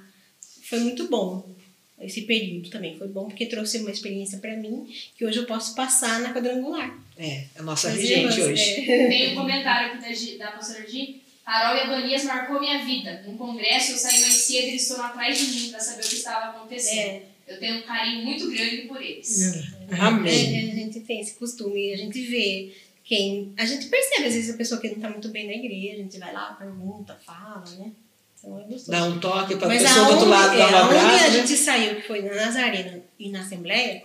Foi 0.64 0.81
muito 0.81 1.09
bom 1.09 1.55
esse 2.01 2.23
período 2.23 2.69
também. 2.71 2.99
Foi 2.99 3.09
bom 3.09 3.27
porque 3.29 3.47
trouxe 3.47 3.79
uma 3.79 3.90
experiência 3.90 4.38
para 4.38 4.57
mim 4.57 4.87
que 5.17 5.25
hoje 5.25 5.38
eu 5.38 5.47
posso 5.47 5.75
passar 5.75 6.21
na 6.21 6.33
quadrangular. 6.33 6.99
É, 7.17 7.45
a 7.57 7.62
nossa 7.62 7.90
regente 7.90 8.40
hoje. 8.40 8.62
é. 8.90 9.07
Tem 9.09 9.33
um 9.33 9.37
comentário 9.37 9.93
aqui 9.95 10.37
da, 10.38 10.45
da 10.47 10.53
pastora 10.53 10.88
Gi. 10.88 11.23
Carol 11.45 11.77
e 11.77 11.81
Adonias 11.81 12.25
marcou 12.25 12.59
minha 12.59 12.85
vida. 12.85 13.23
Num 13.27 13.37
congresso 13.37 13.93
eu 13.93 13.99
saí 13.99 14.21
mais 14.23 14.33
cedo 14.33 14.64
e 14.64 14.69
eles 14.71 14.88
foram 14.88 15.05
atrás 15.05 15.38
de 15.38 15.45
mim 15.61 15.71
para 15.71 15.79
saber 15.79 16.05
o 16.05 16.09
que 16.09 16.14
estava 16.14 16.57
acontecendo. 16.57 16.99
É, 16.99 17.23
Eu 17.47 17.59
tenho 17.61 17.79
um 17.79 17.83
carinho 17.83 18.25
muito 18.25 18.51
grande 18.51 18.79
por 18.88 19.01
eles. 19.01 19.62
Amém. 20.01 20.69
é, 20.69 20.73
a 20.73 20.75
gente 20.75 21.01
tem 21.01 21.21
esse 21.21 21.35
costume, 21.35 21.93
a 21.93 21.97
gente 21.99 22.21
vê 22.23 22.73
quem. 23.05 23.53
A 23.57 23.64
gente 23.64 23.87
percebe, 23.87 24.27
às 24.27 24.35
vezes, 24.35 24.55
a 24.55 24.59
pessoa 24.59 24.81
que 24.81 24.88
não 24.88 25.01
tá 25.01 25.11
muito 25.11 25.29
bem 25.29 25.47
na 25.47 25.53
igreja, 25.53 25.95
a 25.95 26.03
gente 26.03 26.19
vai 26.19 26.33
lá, 26.33 26.55
pergunta, 26.55 27.19
fala, 27.25 27.64
né? 27.79 27.93
Então 28.38 28.59
é 28.59 28.62
gostoso. 28.64 28.90
Dá 28.90 29.05
um 29.05 29.21
toque 29.21 29.57
para 29.57 29.67
a 29.67 29.69
Mas 29.69 29.83
pessoa 29.83 30.07
do 30.07 30.12
outro 30.12 30.29
lado 30.29 30.55
é, 30.55 30.59
dar 30.59 30.87
um 30.87 30.99
a 30.99 31.03
né? 31.03 31.31
gente 31.31 31.57
saiu, 31.57 31.97
que 31.97 32.07
foi 32.07 32.23
na 32.23 32.35
Nazarena 32.35 33.03
e 33.19 33.31
na 33.31 33.40
Assembleia, 33.40 34.03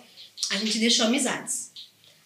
a 0.51 0.57
gente 0.57 0.79
deixou 0.79 1.07
amizades. 1.07 1.71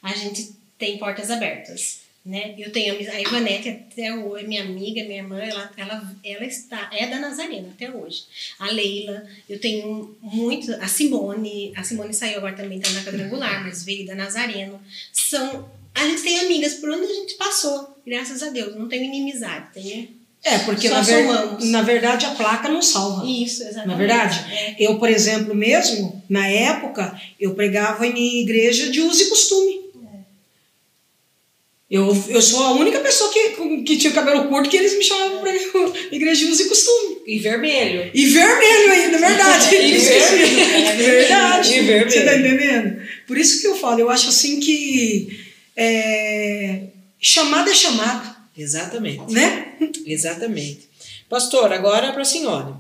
A 0.02 0.14
gente 0.14 0.54
tem 0.78 0.98
portas 0.98 1.32
abertas. 1.32 2.04
Né? 2.26 2.56
Eu 2.58 2.72
tenho. 2.72 2.94
A 3.12 3.20
Ivanete 3.20 3.68
até 3.68 4.16
hoje, 4.16 4.48
minha 4.48 4.64
amiga, 4.64 5.04
minha 5.04 5.18
irmã, 5.18 5.40
ela, 5.40 5.70
ela, 5.76 6.16
ela 6.24 6.46
está, 6.46 6.90
é 6.94 7.06
da 7.08 7.20
Nazarena 7.20 7.68
até 7.70 7.92
hoje. 7.92 8.24
A 8.58 8.72
Leila, 8.72 9.26
eu 9.50 9.60
tenho 9.60 10.16
muito. 10.22 10.74
A 10.76 10.88
Simone, 10.88 11.74
a 11.76 11.84
Simone 11.84 12.14
saiu 12.14 12.38
agora 12.38 12.56
também, 12.56 12.80
está 12.80 12.92
na 12.92 13.04
quadrangular, 13.04 13.66
mas 13.66 13.84
veio 13.84 14.06
da 14.06 14.16
Nazareno. 14.16 14.82
São. 15.12 15.70
A 15.95 16.08
gente 16.08 16.21
tem 16.23 16.39
amigas 16.39 16.73
por 16.75 16.89
onde 16.89 17.03
a 17.06 17.13
gente 17.13 17.36
passou, 17.36 17.95
graças 18.06 18.41
a 18.43 18.49
Deus. 18.49 18.75
Não 18.75 18.88
tenho 18.88 19.03
inimizade. 19.03 19.67
Tenho 19.73 20.08
É, 20.43 20.58
porque 20.60 20.89
na, 20.89 21.01
ver- 21.01 21.25
somamos. 21.27 21.65
na 21.69 21.82
verdade 21.84 22.25
a 22.25 22.32
placa 22.32 22.67
não 22.67 22.82
salva. 22.82 23.25
isso, 23.29 23.62
exatamente. 23.63 23.88
Na 23.88 23.95
verdade, 23.95 24.39
É. 24.51 24.75
eu, 24.79 24.97
por 24.97 25.10
exemplo, 25.10 25.53
mesmo, 25.56 26.21
na 26.29 26.47
época, 26.47 27.19
eu 27.39 27.53
pregava 27.53 28.06
em 28.08 28.41
igreja 28.41 28.89
de 28.89 29.01
uso 29.01 29.23
e 29.23 29.29
costume. 29.29 29.84
Eu, 31.91 32.08
eu 32.29 32.41
sou 32.41 32.63
a 32.63 32.71
única 32.71 32.99
pessoa 33.01 33.32
que, 33.32 33.84
que 33.84 33.97
tinha 33.97 34.12
cabelo 34.13 34.47
curto 34.49 34.67
que 34.67 34.75
eles 34.77 34.97
me 34.97 35.03
chamavam 35.03 35.41
para 35.41 35.53
igreja 36.12 36.43
de 36.43 36.51
uso 36.51 36.63
e 36.63 36.69
costume. 36.69 37.17
E 37.27 37.38
vermelho. 37.38 38.10
E 38.15 38.25
vermelho 38.25 38.91
ainda, 38.93 39.17
verdade. 39.19 39.75
E 39.75 39.97
vermelho. 39.99 40.60
É 40.89 40.95
verdade. 40.95 41.69
E 41.73 41.82
vermelho. 41.82 42.10
Você 42.12 42.25
tá 42.25 42.36
entendendo? 42.36 42.99
Por 43.27 43.38
isso 43.38 43.62
que 43.62 43.67
eu 43.67 43.75
falo, 43.75 43.99
eu 43.99 44.10
acho 44.10 44.29
assim 44.29 44.60
que 44.60 45.42
é, 45.76 46.84
chamada 47.20 47.72
é 47.72 47.76
chamada, 47.76 48.36
Exatamente. 48.58 49.34
né? 49.34 49.74
Exatamente. 50.06 50.90
Pastor, 51.30 51.72
agora 51.74 52.12
para 52.12 52.22
a 52.22 52.26
senhora. 52.26 52.76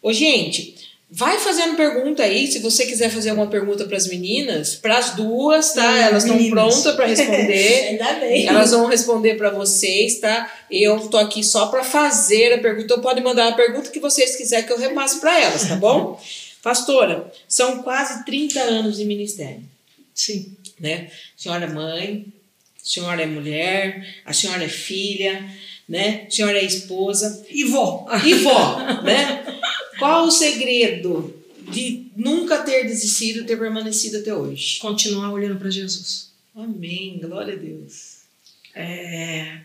Ô, 0.00 0.12
gente, 0.12 0.74
vai 1.10 1.38
fazendo 1.38 1.76
pergunta 1.76 2.22
aí, 2.22 2.46
se 2.50 2.58
você 2.60 2.86
quiser 2.86 3.10
fazer 3.10 3.30
alguma 3.30 3.48
pergunta 3.48 3.84
para 3.84 3.96
as 3.96 4.06
meninas, 4.06 4.74
para 4.76 4.98
as 4.98 5.10
duas, 5.14 5.72
tá? 5.72 5.84
Hum, 5.84 5.96
Elas 5.96 6.24
estão 6.24 6.50
prontas 6.50 6.94
para 6.94 7.06
responder. 7.06 7.88
Ainda 7.90 8.12
bem. 8.14 8.46
Elas 8.46 8.70
vão 8.70 8.86
responder 8.86 9.34
para 9.34 9.50
vocês, 9.50 10.18
tá? 10.20 10.50
Eu 10.70 10.98
tô 11.08 11.18
aqui 11.18 11.44
só 11.44 11.66
para 11.66 11.84
fazer 11.84 12.54
a 12.54 12.58
pergunta. 12.58 12.84
Então 12.84 13.00
pode 13.00 13.20
mandar 13.20 13.48
a 13.48 13.52
pergunta 13.52 13.90
que 13.90 14.00
vocês 14.00 14.36
quiserem 14.36 14.64
que 14.66 14.72
eu 14.72 14.78
repasse 14.78 15.20
para 15.20 15.38
elas, 15.40 15.68
tá 15.68 15.76
bom? 15.76 16.20
Pastora, 16.62 17.30
são 17.48 17.82
quase 17.82 18.24
30 18.24 18.60
anos 18.60 18.96
de 18.96 19.04
ministério, 19.04 19.62
Sim. 20.14 20.56
Né? 20.78 21.10
A 21.38 21.42
senhora 21.42 21.64
é 21.64 21.68
mãe, 21.72 22.32
a 22.80 22.84
senhora 22.84 23.22
é 23.22 23.26
mulher, 23.26 24.22
a 24.24 24.32
senhora 24.32 24.64
é 24.64 24.68
filha, 24.68 25.48
né? 25.88 26.24
A 26.26 26.30
senhora 26.30 26.58
é 26.58 26.64
esposa 26.64 27.44
E 27.50 27.64
vó. 27.64 28.06
e 28.24 28.34
vó, 28.34 29.02
né? 29.02 29.44
Qual 29.98 30.26
o 30.26 30.30
segredo 30.30 31.34
de 31.70 32.06
nunca 32.16 32.58
ter 32.62 32.84
desistido, 32.84 33.44
ter 33.44 33.56
permanecido 33.56 34.18
até 34.18 34.34
hoje? 34.34 34.78
Continuar 34.80 35.30
olhando 35.32 35.58
para 35.58 35.70
Jesus. 35.70 36.30
Amém, 36.54 37.18
glória 37.18 37.54
a 37.54 37.56
Deus. 37.56 38.22
É, 38.74 39.60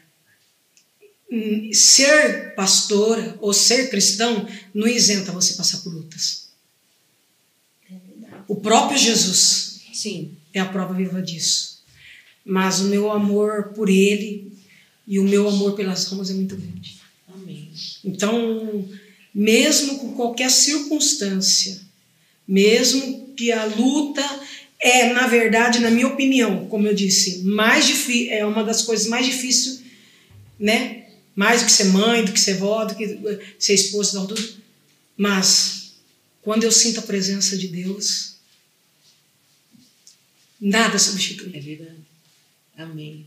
ser 1.74 2.56
pastora 2.56 3.38
ou 3.41 3.54
ser 3.54 3.89
cristão 3.89 4.48
não 4.74 4.88
isenta 4.88 5.32
você 5.32 5.56
passar 5.56 5.80
por 5.80 5.93
lutas. 5.93 6.48
O 8.48 8.56
próprio 8.56 8.98
Jesus 8.98 9.82
Sim, 9.93 10.38
é 10.58 10.62
a 10.62 10.65
prova 10.65 10.93
viva 10.93 11.22
disso. 11.22 11.82
Mas 12.46 12.80
o 12.80 12.86
meu 12.86 13.12
amor 13.12 13.74
por 13.76 13.89
ele 13.89 14.52
e 15.08 15.20
o 15.20 15.24
meu 15.24 15.48
amor 15.48 15.74
pelas 15.74 16.12
almas 16.12 16.30
é 16.30 16.34
muito 16.34 16.56
grande. 16.56 16.98
amém. 17.34 17.72
Então, 18.04 18.88
mesmo 19.34 20.00
com 20.00 20.13
qualquer 20.13 20.50
circunstância, 20.50 21.82
mesmo 22.48 23.34
que 23.36 23.52
a 23.52 23.65
luta 23.65 24.24
é, 24.80 25.12
na 25.13 25.28
verdade, 25.28 25.80
na 25.80 25.89
minha 25.89 26.08
opinião, 26.08 26.67
como 26.67 26.88
eu 26.88 26.93
disse, 26.93 27.39
mais 27.43 27.86
difí- 27.88 28.30
é 28.30 28.46
uma 28.46 28.63
das 28.63 28.84
coisas 28.84 29.08
mais 29.08 29.26
difíceis, 29.26 29.82
né? 30.60 31.06
Mais 31.36 31.62
do 31.62 31.65
que 31.65 31.72
ser 31.72 31.86
mãe, 31.86 32.24
do 32.24 32.32
que 32.32 32.39
ser 32.39 32.56
vó, 32.56 32.86
do 32.86 32.96
que 32.96 33.39
ser 33.60 33.74
esposa, 33.74 34.20
tudo. 34.28 34.41
Mas 35.15 35.93
quando 36.41 36.63
eu 36.63 36.72
sinto 36.72 37.00
a 37.00 37.04
presença 37.04 37.58
de 37.58 37.67
Deus, 37.67 38.37
nada 40.60 40.98
substitui. 41.00 41.52
É 41.56 41.60
verdade. 41.60 42.00
Amém. 42.78 43.26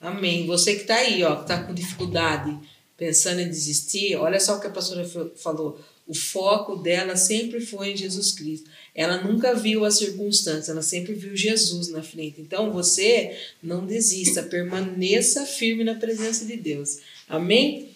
Amém. 0.00 0.46
Você 0.46 0.74
que 0.74 0.82
está 0.82 0.96
aí, 0.96 1.22
ó, 1.24 1.36
que 1.36 1.42
está 1.42 1.62
com 1.62 1.74
dificuldade, 1.74 2.56
pensando 2.96 3.40
em 3.40 3.48
desistir, 3.48 4.16
olha 4.16 4.38
só 4.40 4.56
o 4.56 4.60
que 4.60 4.66
a 4.66 4.70
pastora 4.70 5.04
fa- 5.06 5.30
falou. 5.36 5.80
O 6.06 6.14
foco 6.14 6.76
dela 6.76 7.16
sempre 7.16 7.60
foi 7.60 7.90
em 7.92 7.96
Jesus 7.96 8.32
Cristo. 8.32 8.70
Ela 8.94 9.22
nunca 9.22 9.54
viu 9.54 9.84
a 9.84 9.90
circunstância, 9.90 10.72
ela 10.72 10.80
sempre 10.82 11.12
viu 11.12 11.36
Jesus 11.36 11.88
na 11.88 12.02
frente. 12.02 12.40
Então 12.40 12.72
você 12.72 13.36
não 13.62 13.84
desista, 13.84 14.42
permaneça 14.42 15.44
firme 15.44 15.84
na 15.84 15.94
presença 15.96 16.46
de 16.46 16.56
Deus. 16.56 16.98
Amém? 17.28 17.90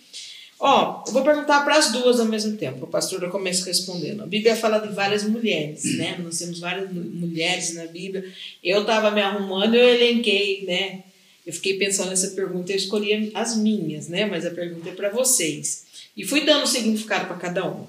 Ó, 0.64 1.02
eu 1.08 1.12
vou 1.12 1.24
perguntar 1.24 1.64
para 1.64 1.76
as 1.76 1.90
duas 1.90 2.20
ao 2.20 2.26
mesmo 2.26 2.56
tempo. 2.56 2.84
A 2.84 2.86
pastora 2.88 3.28
começa 3.28 3.64
respondendo. 3.66 4.22
A 4.22 4.26
Bíblia 4.26 4.54
fala 4.54 4.78
de 4.78 4.94
várias 4.94 5.24
mulheres, 5.24 5.82
né? 5.98 6.16
Nós 6.22 6.38
temos 6.38 6.60
várias 6.60 6.88
mu- 6.92 7.02
mulheres 7.02 7.74
na 7.74 7.86
Bíblia. 7.86 8.24
Eu 8.62 8.82
estava 8.82 9.10
me 9.10 9.20
arrumando, 9.20 9.74
eu 9.74 9.88
elenquei, 9.88 10.64
né? 10.64 11.00
Eu 11.44 11.52
fiquei 11.52 11.74
pensando 11.78 12.10
nessa 12.10 12.28
pergunta, 12.28 12.70
eu 12.70 12.76
escolhi 12.76 13.32
as 13.34 13.56
minhas, 13.56 14.06
né? 14.06 14.24
Mas 14.24 14.46
a 14.46 14.50
pergunta 14.50 14.88
é 14.90 14.92
para 14.92 15.10
vocês. 15.10 15.82
E 16.16 16.24
fui 16.24 16.44
dando 16.44 16.64
significado 16.68 17.26
para 17.26 17.36
cada 17.38 17.64
uma. 17.64 17.88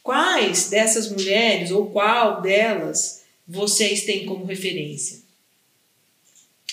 Quais 0.00 0.70
dessas 0.70 1.10
mulheres, 1.10 1.72
ou 1.72 1.86
qual 1.86 2.40
delas, 2.40 3.22
vocês 3.46 4.04
têm 4.04 4.24
como 4.24 4.44
referência? 4.44 5.18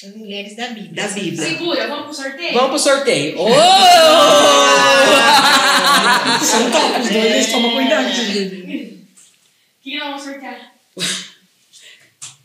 As 0.04 0.14
mulheres 0.16 0.58
da 0.58 0.68
Bíblia. 0.68 0.94
Da 0.94 1.08
Bíblia. 1.08 1.48
Segura, 1.50 1.88
vamos 1.88 2.06
pro 2.06 2.14
sorteio? 2.14 2.54
Vamos 2.54 2.70
pro 2.70 2.80
sorteio. 2.80 3.40
Oh! 3.40 3.50
São 6.44 6.70
top, 6.70 7.00
os 7.02 7.10
dois, 7.10 7.26
eles 7.26 7.52
tomam 7.52 7.72
cuidado. 7.72 8.10
Quem 9.82 9.98
nós 9.98 10.10
vamos 10.10 10.24
sortear? 10.24 10.74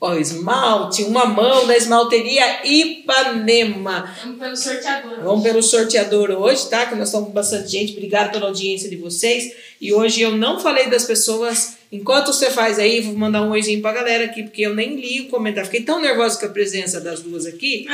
Ó, 0.01 0.15
esmalte, 0.15 1.03
uma 1.03 1.27
mão 1.27 1.67
da 1.67 1.77
esmalteria 1.77 2.65
Ipanema. 2.65 4.17
Vamos 4.23 4.39
pelo 4.39 4.57
sorteador. 4.57 5.21
Vamos 5.21 5.43
pelo 5.43 5.63
sorteador 5.63 6.31
hoje, 6.31 6.71
tá? 6.71 6.87
Que 6.87 6.95
nós 6.95 7.09
estamos 7.09 7.29
com 7.29 7.35
bastante 7.35 7.69
gente. 7.69 7.93
Obrigado 7.93 8.31
pela 8.31 8.47
audiência 8.47 8.89
de 8.89 8.97
vocês. 8.97 9.53
E 9.81 9.93
hoje 9.93 10.23
eu 10.23 10.37
não 10.37 10.61
falei 10.61 10.89
das 10.89 11.05
pessoas. 11.05 11.80
Enquanto 11.93 12.33
você 12.33 12.51
faz 12.51 12.79
aí, 12.79 13.01
vou 13.01 13.15
mandar 13.15 13.43
um 13.43 13.51
oizinho 13.51 13.83
pra 13.83 13.93
galera 13.93 14.25
aqui, 14.27 14.45
porque 14.45 14.63
eu 14.63 14.75
nem 14.75 14.95
li 14.95 15.23
o 15.23 15.29
comentário. 15.29 15.69
Fiquei 15.69 15.85
tão 15.85 16.01
nervosa 16.01 16.39
com 16.39 16.47
a 16.47 16.51
presença 16.51 17.01
das 17.01 17.21
duas 17.21 17.47
aqui, 17.47 17.87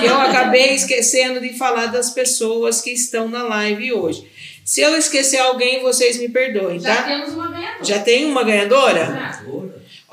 que 0.00 0.06
eu 0.06 0.14
acabei 0.18 0.74
esquecendo 0.74 1.38
de 1.38 1.52
falar 1.58 1.86
das 1.86 2.10
pessoas 2.10 2.80
que 2.80 2.90
estão 2.90 3.28
na 3.28 3.42
live 3.42 3.92
hoje. 3.92 4.26
Se 4.64 4.80
eu 4.80 4.96
esquecer 4.96 5.38
alguém, 5.38 5.82
vocês 5.82 6.18
me 6.18 6.28
perdoem, 6.30 6.80
Já 6.80 6.96
tá? 6.96 7.02
temos 7.02 7.34
uma 7.34 7.48
ganhadora. 7.48 7.84
Já 7.84 7.98
tem 7.98 8.24
uma 8.24 8.42
ganhadora? 8.42 9.04
Ah, 9.04 9.44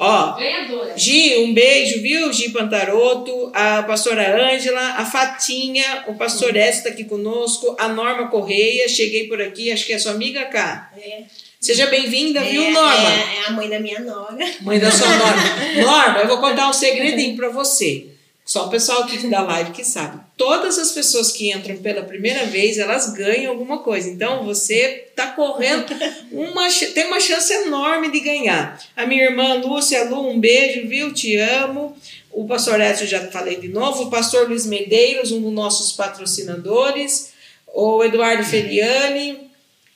Ó, 0.01 0.37
ganhadora. 0.37 0.97
Gi, 0.97 1.37
um 1.39 1.53
beijo, 1.53 2.01
viu? 2.01 2.31
Gi 2.33 2.49
Pantaroto, 2.49 3.51
a 3.53 3.83
pastora 3.83 4.49
Ângela, 4.49 4.95
a 4.97 5.05
Fatinha, 5.05 6.05
o 6.07 6.15
pastor 6.15 6.55
Écio 6.55 6.79
está 6.79 6.89
aqui 6.89 7.03
conosco, 7.03 7.75
a 7.77 7.89
Norma 7.89 8.27
Correia, 8.29 8.87
cheguei 8.87 9.27
por 9.27 9.41
aqui, 9.41 9.71
acho 9.71 9.85
que 9.85 9.93
é 9.93 9.99
sua 9.99 10.13
amiga 10.13 10.45
cá. 10.45 10.91
É. 10.97 11.23
Seja 11.59 11.87
bem-vinda, 11.87 12.41
viu, 12.41 12.63
É, 12.63 12.71
Norma? 12.71 13.09
É, 13.09 13.37
é 13.43 13.47
a 13.47 13.51
mãe 13.51 13.69
da 13.69 13.79
minha 13.79 13.99
nora. 13.99 14.37
Mãe 14.61 14.79
da 14.79 14.89
sua 14.89 15.09
Norma. 15.09 15.43
Norma, 15.85 16.19
eu 16.19 16.27
vou 16.27 16.37
contar 16.37 16.69
um 16.69 16.73
segredinho 16.73 17.35
para 17.35 17.49
você. 17.49 18.07
Só 18.45 18.65
o 18.65 18.69
pessoal 18.69 19.03
aqui 19.03 19.27
da 19.27 19.41
live 19.41 19.71
que 19.71 19.83
sabe. 19.83 20.19
Todas 20.35 20.79
as 20.79 20.91
pessoas 20.91 21.31
que 21.31 21.51
entram 21.51 21.77
pela 21.77 22.01
primeira 22.01 22.45
vez, 22.45 22.79
elas 22.79 23.13
ganham 23.13 23.51
alguma 23.51 23.79
coisa. 23.79 24.09
Então 24.09 24.43
você 24.43 25.05
está 25.09 25.27
correndo, 25.27 25.85
uma, 26.31 26.67
tem 26.71 27.05
uma 27.05 27.19
chance 27.19 27.53
enorme 27.53 28.09
de 28.09 28.21
ganhar. 28.21 28.81
A 28.95 29.05
minha 29.05 29.25
irmã 29.25 29.55
Lúcia, 29.55 30.03
Lu, 30.05 30.29
um 30.29 30.39
beijo, 30.39 30.87
viu? 30.87 31.13
Te 31.13 31.35
amo. 31.37 31.95
O 32.31 32.47
pastor 32.47 32.79
Edson, 32.81 33.05
já 33.05 33.19
falei 33.27 33.57
de 33.57 33.67
novo. 33.67 34.03
O 34.03 34.09
pastor 34.09 34.47
Luiz 34.47 34.65
Medeiros, 34.65 35.31
um 35.31 35.41
dos 35.41 35.53
nossos 35.53 35.91
patrocinadores. 35.91 37.33
O 37.67 38.03
Eduardo 38.03 38.43
Feriani. 38.43 39.48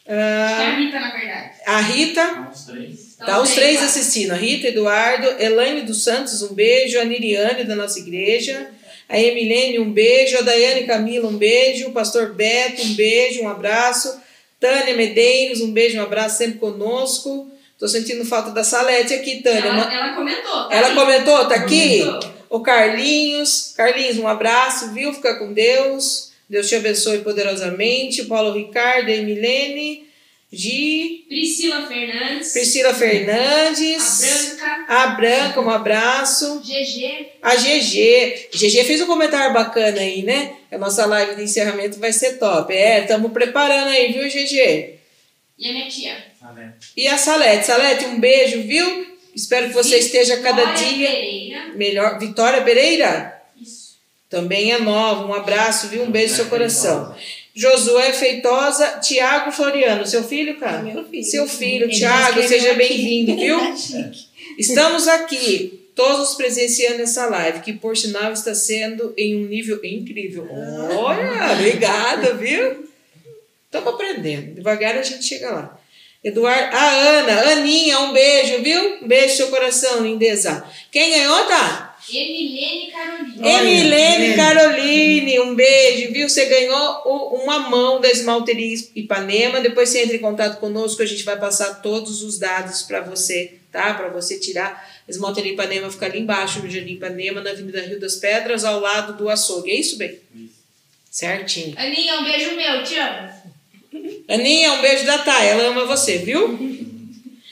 Que 0.06 0.12
é 0.12 0.16
a 0.16 0.70
ah, 0.70 0.76
Rita, 0.76 1.00
na 1.00 1.12
verdade. 1.12 1.52
a 1.66 1.80
Rita. 1.80 2.22
Há 2.22 2.50
uns 2.50 2.66
três. 2.66 3.14
Então, 3.14 3.26
Tá 3.26 3.42
os 3.42 3.52
três 3.52 3.82
assistindo. 3.82 4.32
A 4.32 4.36
Rita, 4.36 4.68
Eduardo, 4.68 5.42
Elaine 5.42 5.82
dos 5.82 6.04
Santos, 6.04 6.42
um 6.42 6.54
beijo. 6.54 7.00
A 7.00 7.06
Niriane, 7.06 7.64
da 7.64 7.76
nossa 7.76 8.00
igreja. 8.00 8.70
A 9.08 9.18
Emilene, 9.20 9.80
um 9.80 9.92
beijo. 9.92 10.38
A 10.38 10.42
Daiane 10.42 10.86
Camila, 10.86 11.30
um 11.30 11.38
beijo. 11.38 11.88
O 11.88 11.92
pastor 11.94 12.34
Beto, 12.34 12.82
um 12.82 12.94
beijo, 12.96 13.44
um 13.44 13.50
abraço. 13.50 14.22
Tânia 14.60 14.96
Medeiros, 14.96 15.62
um 15.62 15.72
beijo, 15.72 15.98
um 15.98 16.04
abraço, 16.04 16.38
sempre 16.38 16.60
conosco. 16.60 17.50
Tô 17.78 17.88
sentindo 17.88 18.24
falta 18.24 18.52
da 18.52 18.64
Salete 18.64 19.14
aqui, 19.14 19.42
Tânia. 19.42 19.70
Ela, 19.70 19.94
ela 19.94 20.16
comentou. 20.16 20.70
tá 20.70 20.70
Ela 20.72 20.88
aí. 20.88 20.96
comentou, 20.96 21.46
tá 21.48 21.56
aqui? 21.56 22.00
Comentou. 22.00 22.34
O 22.50 22.60
Carlinhos. 22.62 23.74
Carlinhos, 23.76 24.18
um 24.18 24.28
abraço, 24.28 24.94
viu? 24.94 25.14
Fica 25.14 25.36
com 25.36 25.52
Deus. 25.54 26.33
Deus 26.54 26.70
te 26.70 26.76
abençoe 26.76 27.22
poderosamente. 27.22 28.26
Paulo 28.26 28.54
Ricardo, 28.54 29.10
a 29.10 29.12
Emilene. 29.12 30.08
Gi. 30.52 31.26
Priscila 31.28 31.88
Fernandes. 31.88 32.54
Priscila 32.54 32.90
A 32.90 32.94
Fernandes. 32.94 34.22
Branca. 34.22 34.86
A 34.88 35.08
Branca, 35.08 35.62
um 35.62 35.70
abraço. 35.72 36.60
GG. 36.60 37.28
A 37.42 37.56
GG. 37.56 38.50
GG 38.54 38.84
fez 38.84 39.02
um 39.02 39.08
comentário 39.08 39.52
bacana 39.52 40.00
aí, 40.00 40.22
né? 40.22 40.54
A 40.72 40.78
nossa 40.78 41.08
live 41.08 41.36
de 41.36 41.42
encerramento 41.42 42.00
vai 42.00 42.14
ser 42.14 42.38
top. 42.38 42.72
É, 42.72 43.00
estamos 43.00 43.32
preparando 43.32 43.88
aí, 43.88 44.14
viu, 44.14 44.28
GG? 44.28 45.00
E 45.58 45.70
a 45.70 45.74
minha 45.74 45.88
tia. 45.90 46.16
Salete. 46.40 46.88
E 46.96 47.08
a 47.08 47.18
Salete. 47.18 47.66
Salete, 47.66 48.06
um 48.06 48.20
beijo, 48.20 48.62
viu? 48.62 49.08
Espero 49.36 49.70
que 49.70 49.74
você 49.74 49.98
esteja 49.98 50.38
cada 50.38 50.66
Vitória 50.66 50.94
dia 50.94 51.10
Pereira. 51.10 51.74
melhor. 51.74 52.20
Vitória 52.20 52.62
Pereira? 52.62 53.33
Também 54.34 54.72
é 54.72 54.80
nova. 54.80 55.28
Um 55.28 55.34
abraço, 55.36 55.90
viu? 55.90 56.02
Um 56.02 56.10
beijo 56.10 56.32
no 56.32 56.38
seu 56.38 56.46
coração. 56.48 57.16
Josué 57.54 58.12
Feitosa, 58.14 59.00
Tiago 59.00 59.52
Floriano, 59.52 60.08
seu 60.08 60.24
filho, 60.24 60.58
cara? 60.60 60.82
Meu 60.82 61.04
filho. 61.06 61.24
Seu 61.24 61.48
filho, 61.48 61.86
Ele 61.86 61.94
Tiago, 61.94 62.42
seja 62.42 62.70
aqui. 62.70 62.78
bem-vindo, 62.80 63.36
viu? 63.36 63.60
Estamos 64.58 65.08
aqui, 65.08 65.88
todos 65.96 66.34
presenciando 66.34 67.04
essa 67.04 67.28
live, 67.28 67.60
que 67.60 67.74
por 67.74 67.96
sinal 67.96 68.34
está 68.34 68.56
sendo 68.56 69.14
em 69.16 69.36
um 69.36 69.48
nível 69.48 69.80
incrível. 69.86 70.48
Olha, 70.50 71.54
obrigada, 71.54 72.34
viu? 72.34 72.90
Estamos 73.66 73.94
aprendendo. 73.94 74.56
Devagar 74.56 74.98
a 74.98 75.04
gente 75.04 75.24
chega 75.26 75.52
lá. 75.52 75.80
Eduardo, 76.24 76.76
a 76.76 76.90
Ana, 77.20 77.52
Aninha, 77.52 78.00
um 78.00 78.14
beijo, 78.14 78.64
viu? 78.64 78.98
Um 79.04 79.08
beijo 79.08 79.28
no 79.28 79.38
seu 79.38 79.48
coração, 79.50 80.02
lindeza. 80.02 80.64
Quem 80.92 81.12
ganhou, 81.12 81.46
tá? 81.46 81.93
Emilene 82.12 82.92
Carolina. 82.92 83.48
Olha, 83.48 83.70
Emilene. 83.70 84.36
Caroline, 84.36 85.40
um 85.40 85.56
beijo, 85.56 86.12
viu? 86.12 86.28
Você 86.30 86.46
ganhou 86.46 87.02
o- 87.06 87.44
uma 87.44 87.60
mão 87.70 88.02
da 88.02 88.10
Esmalteria 88.10 88.76
Ipanema. 88.96 89.62
Depois 89.62 89.90
você 89.90 90.04
entra 90.04 90.16
em 90.16 90.20
contato 90.20 90.60
conosco, 90.60 91.02
a 91.02 91.06
gente 91.06 91.24
vai 91.24 91.38
passar 91.40 91.82
todos 91.82 92.22
os 92.24 92.38
dados 92.40 92.82
para 92.84 93.02
você, 93.02 93.54
tá? 93.72 93.94
Para 93.94 94.10
você 94.10 94.40
tirar. 94.40 94.92
A 95.08 95.12
Esmalteria 95.12 95.54
Ipanema 95.54 95.90
fica 95.92 96.06
ali 96.06 96.20
embaixo, 96.20 96.60
no 96.62 96.70
Jardim 96.70 96.94
Ipanema, 96.94 97.42
na 97.42 97.50
Avenida 97.52 97.82
Rio 97.82 98.00
das 98.00 98.16
Pedras, 98.16 98.64
ao 98.64 98.80
lado 98.80 99.14
do 99.18 99.30
açougue. 99.30 99.72
É 99.72 99.76
isso, 99.76 99.98
bem? 99.98 100.18
Isso. 100.36 100.54
Certinho. 101.12 101.74
Aninha, 101.78 102.20
um 102.20 102.24
beijo 102.24 102.56
meu. 102.56 102.84
Te 102.84 102.96
amo. 102.98 103.30
Aninha, 104.28 104.74
um 104.74 104.82
beijo 104.82 105.06
da 105.06 105.18
Thay. 105.20 105.50
Ela 105.50 105.64
ama 105.68 105.86
você, 105.86 106.18
viu? 106.20 106.58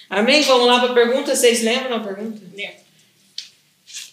Amém? 0.10 0.42
Vamos 0.42 0.68
lá 0.68 0.80
para 0.80 0.92
a 0.92 0.94
pergunta. 0.94 1.36
Vocês 1.36 1.62
lembram 1.62 1.98
a 1.98 2.00
pergunta? 2.00 2.42
Lembro. 2.56 2.82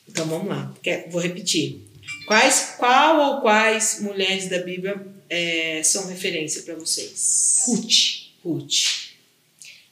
Então 0.09 0.27
vamos 0.27 0.49
lá. 0.49 0.75
Vou 1.11 1.21
repetir. 1.21 1.81
Quais, 2.27 2.75
qual 2.79 3.35
ou 3.35 3.41
quais 3.41 4.01
mulheres 4.01 4.49
da 4.49 4.59
Bíblia 4.59 5.01
eh, 5.31 5.83
são 5.85 6.07
referência 6.07 6.63
para 6.63 6.75
vocês? 6.75 7.65
Ruth. 7.67 8.29
Ruth. 8.45 9.09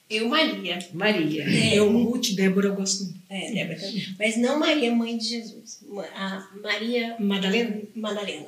Eu, 0.09 0.29
Maria. 0.29 0.79
Maria. 0.93 1.45
Eu, 1.75 1.91
Ruth, 1.91 2.31
Débora, 2.35 2.69
eu 2.69 2.75
gosto 2.75 3.05
muito. 3.05 3.21
É, 3.29 3.53
Débora 3.53 3.79
também. 3.79 4.15
Mas 4.19 4.37
não 4.37 4.59
Maria, 4.59 4.93
mãe 4.93 5.17
de 5.19 5.29
Jesus. 5.29 5.81
A 6.15 6.49
Maria 6.63 7.17
Madalena? 7.19 7.83
Madalena. 7.95 8.47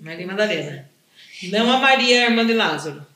Maria 0.00 0.26
Madalena. 0.26 0.90
Não 1.44 1.70
a 1.70 1.78
Maria 1.78 2.24
irmã 2.26 2.46
de 2.46 2.54
Lázaro. 2.54 3.06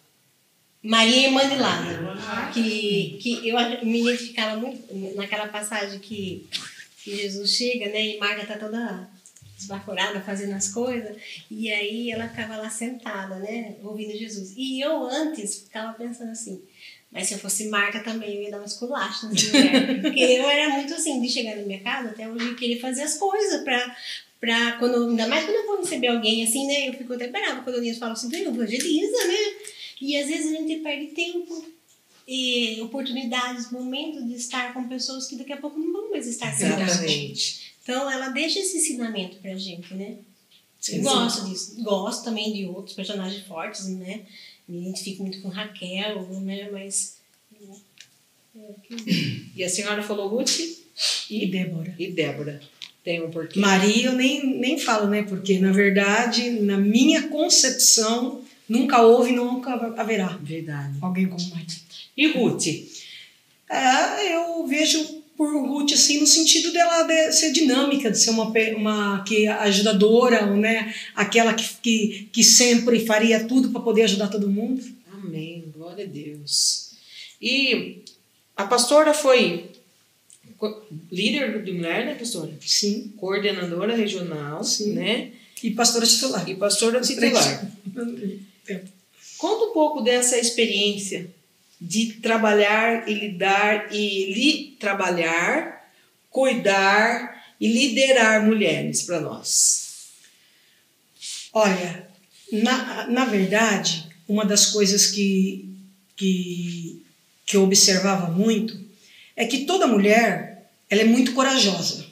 Maria 0.83 1.27
irmã 1.29 1.49
de 1.49 1.57
Lázaro. 1.57 2.19
Que, 2.53 3.19
que 3.21 3.49
eu 3.49 3.57
me 3.85 4.03
identificava 4.03 4.57
muito 4.61 5.17
naquela 5.17 5.49
passagem 5.49 5.99
que, 5.99 6.47
que 7.05 7.15
Jesus 7.15 7.51
chega, 7.51 7.91
né? 7.91 8.03
E 8.03 8.19
Marta 8.19 8.47
tá 8.47 8.57
toda 8.57 9.11
esbaforada 9.59 10.21
fazendo 10.23 10.55
as 10.55 10.69
coisas. 10.73 11.17
E 11.51 11.71
aí 11.71 12.11
ela 12.11 12.29
ficava 12.29 12.57
lá 12.57 12.71
sentada, 12.71 13.37
né? 13.37 13.77
Ouvindo 13.83 14.17
Jesus. 14.17 14.55
E 14.57 14.81
eu 14.81 15.05
antes 15.05 15.61
ficava 15.61 15.93
pensando 15.93 16.31
assim. 16.31 16.63
Mas 17.13 17.29
se 17.29 17.35
eu 17.35 17.39
fosse 17.39 17.69
Marta 17.69 18.01
também, 18.01 18.35
eu 18.35 18.43
ia 18.45 18.51
dar 18.51 18.61
um 18.61 18.65
esculacho 18.65 19.29
nessa 19.29 19.57
mulher. 19.57 20.01
Porque 20.03 20.21
eu 20.21 20.49
era 20.49 20.71
muito 20.71 20.95
assim, 20.95 21.21
de 21.21 21.29
chegar 21.29 21.57
na 21.57 21.63
minha 21.63 21.81
casa 21.81 22.09
até 22.09 22.27
hoje 22.29 22.53
e 22.53 22.55
querer 22.57 22.81
fazer 22.81 23.03
as 23.03 23.19
coisas 23.19 23.63
pra, 23.63 23.97
pra 24.41 24.73
quando, 24.79 25.11
ainda 25.11 25.29
mais 25.29 25.45
quando 25.45 25.57
eu 25.57 25.67
vou 25.67 25.77
receber 25.77 26.09
alguém 26.09 26.43
assim, 26.43 26.67
né? 26.67 26.89
Eu 26.89 26.95
fico 26.95 27.13
até 27.13 27.29
brava 27.29 27.63
quando 27.63 27.77
eles 27.77 27.99
falam 27.99 28.15
assim, 28.15 28.31
"Vem, 28.31 28.43
evangeliza, 28.43 29.27
né? 29.27 29.55
E 30.01 30.17
às 30.17 30.27
vezes 30.27 30.53
a 30.53 30.57
gente 30.57 30.81
perde 30.81 31.09
tempo, 31.09 31.65
e 32.27 32.81
oportunidades, 32.81 33.71
momentos 33.71 34.27
de 34.27 34.35
estar 34.35 34.73
com 34.73 34.89
pessoas 34.89 35.27
que 35.27 35.37
daqui 35.37 35.53
a 35.53 35.59
pouco 35.59 35.79
não 35.79 35.93
mais 36.15 36.27
estar 36.27 36.51
gente. 36.51 36.65
Exatamente. 36.65 37.61
Então 37.83 38.11
ela 38.11 38.29
deixa 38.31 38.59
esse 38.61 38.79
ensinamento 38.79 39.37
pra 39.39 39.55
gente, 39.57 39.93
né? 39.95 40.17
Sim, 40.81 40.97
Eu 40.99 41.03
gosto 41.03 41.49
disso. 41.49 41.83
Gosto 41.83 42.25
também 42.25 42.53
de 42.53 42.67
outros 42.67 42.95
personagens 42.95 43.45
fortes, 43.47 43.87
né? 43.89 44.23
Me 44.67 44.81
identifico 44.81 45.23
muito 45.23 45.41
com 45.43 45.49
Raquel, 45.49 46.27
né? 46.41 46.69
Mas. 46.71 47.17
E 49.57 49.65
a 49.65 49.69
senhora 49.69 50.03
falou 50.03 50.29
Ruth 50.29 50.61
E 51.29 51.47
Débora. 51.47 51.95
e 51.99 52.11
Débora. 52.11 52.61
Tem 53.03 53.23
um 53.23 53.31
porquê. 53.31 53.59
Maria 53.59 54.07
eu 54.07 54.13
nem, 54.13 54.47
nem 54.59 54.79
falo, 54.79 55.09
né? 55.09 55.23
Porque, 55.25 55.59
na 55.59 55.73
verdade, 55.73 56.51
na 56.51 56.79
minha 56.79 57.29
concepção, 57.29 58.43
nunca 58.69 59.03
houve 59.03 59.31
e 59.31 59.35
nunca 59.37 59.75
haverá 60.01 60.39
Verdade. 60.41 60.97
alguém 61.03 61.27
como 61.27 61.47
Maria. 61.51 61.67
E 62.17 62.29
Ruth? 62.29 62.67
É, 63.69 64.35
eu 64.35 64.67
vejo 64.67 65.23
por 65.37 65.49
Ruth 65.67 65.93
assim 65.93 66.21
no 66.21 66.27
sentido 66.27 66.73
dela 66.73 67.03
de 67.03 67.33
ser 67.33 67.53
dinâmica, 67.53 68.11
de 68.11 68.19
ser 68.19 68.31
uma, 68.31 68.53
uma 68.77 69.25
que 69.25 69.47
ajudadora, 69.47 70.47
né? 70.47 70.95
Aquela 71.15 71.53
que, 71.55 71.69
que, 71.83 72.29
que 72.33 72.45
sempre 72.45 73.05
faria 73.05 73.45
tudo 73.45 73.71
para 73.71 73.81
poder 73.81 74.03
ajudar 74.03 74.29
todo 74.29 74.51
mundo. 74.51 74.83
Amém. 75.13 75.65
Glória 75.75 76.05
a 76.05 76.09
Deus. 76.09 76.93
E 77.41 78.03
a 78.57 78.65
pastora 78.65 79.13
foi 79.13 79.71
líder 81.11 81.63
de 81.63 81.73
mulher, 81.73 82.07
né, 82.07 82.15
pastora? 82.15 82.53
Sim. 82.61 83.13
Coordenadora 83.17 83.95
regional, 83.95 84.63
Sim. 84.63 84.93
né? 84.93 85.33
E 85.63 85.71
pastora 85.71 86.07
titular. 86.07 86.49
E 86.49 86.55
pastora 86.55 87.01
titular. 87.01 87.71
Conta 89.39 89.65
um 89.65 89.73
pouco 89.73 90.01
dessa 90.01 90.39
experiência 90.39 91.31
de 91.85 92.15
trabalhar 92.15 93.07
e 93.07 93.13
lidar 93.15 93.93
e 93.93 94.33
li, 94.33 94.77
trabalhar, 94.81 95.91
cuidar 96.31 97.45
e 97.61 97.69
liderar 97.69 98.45
mulheres 98.45 99.03
para 99.03 99.21
nós. 99.21 100.09
Olha, 101.53 102.09
na, 102.51 103.07
na 103.07 103.25
verdade, 103.27 104.09
uma 104.27 104.47
das 104.47 104.67
coisas 104.67 105.09
que, 105.09 105.77
que, 106.17 107.05
que 107.45 107.57
eu 107.57 107.63
observava 107.63 108.31
muito 108.31 108.83
é 109.37 109.45
que 109.45 109.67
toda 109.67 109.87
mulher 109.87 110.71
ela 110.89 111.03
é 111.03 111.05
muito 111.05 111.35
corajosa. 111.35 112.04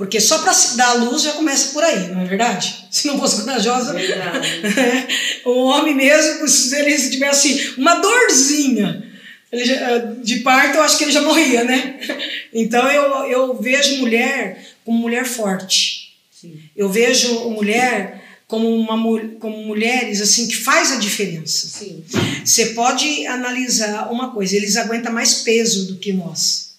Porque 0.00 0.18
só 0.18 0.38
para 0.38 0.54
dar 0.76 0.88
a 0.88 0.92
luz 0.94 1.20
já 1.20 1.32
começa 1.34 1.74
por 1.74 1.84
aí, 1.84 2.08
não 2.08 2.22
é 2.22 2.24
verdade? 2.24 2.74
Se 2.90 3.06
não 3.06 3.18
fosse 3.18 3.42
corajosa, 3.42 3.92
Verdade. 3.92 4.48
o 5.44 5.66
homem 5.66 5.94
mesmo, 5.94 6.48
se 6.48 6.74
ele 6.74 6.96
tivesse 7.10 7.74
uma 7.76 7.96
dorzinha 7.96 9.04
já- 9.52 9.98
de 10.22 10.36
parto, 10.38 10.78
eu 10.78 10.82
acho 10.82 10.96
que 10.96 11.04
ele 11.04 11.12
já 11.12 11.20
morria, 11.20 11.64
né? 11.64 12.00
Então 12.50 12.90
eu, 12.90 13.26
eu 13.30 13.60
vejo 13.60 13.98
mulher 13.98 14.64
como 14.86 14.96
mulher 14.96 15.26
forte. 15.26 16.14
Sim. 16.32 16.58
Eu 16.74 16.88
vejo 16.88 17.50
mulher 17.50 18.24
como, 18.48 18.74
uma, 18.74 18.96
como 19.38 19.66
mulheres 19.66 20.22
assim 20.22 20.48
que 20.48 20.56
faz 20.56 20.92
a 20.92 20.96
diferença. 20.96 21.68
Sim. 21.68 22.02
Você 22.42 22.70
pode 22.70 23.26
analisar 23.26 24.10
uma 24.10 24.30
coisa, 24.32 24.56
eles 24.56 24.78
aguentam 24.78 25.12
mais 25.12 25.42
peso 25.42 25.88
do 25.88 25.98
que 25.98 26.10
nós. 26.10 26.70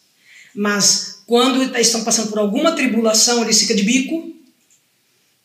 Mas 0.55 1.20
quando 1.31 1.63
estão 1.79 2.03
passando 2.03 2.29
por 2.29 2.39
alguma 2.39 2.73
tribulação, 2.73 3.41
eles 3.41 3.61
ficam 3.61 3.77
de 3.77 3.83
bico, 3.83 4.35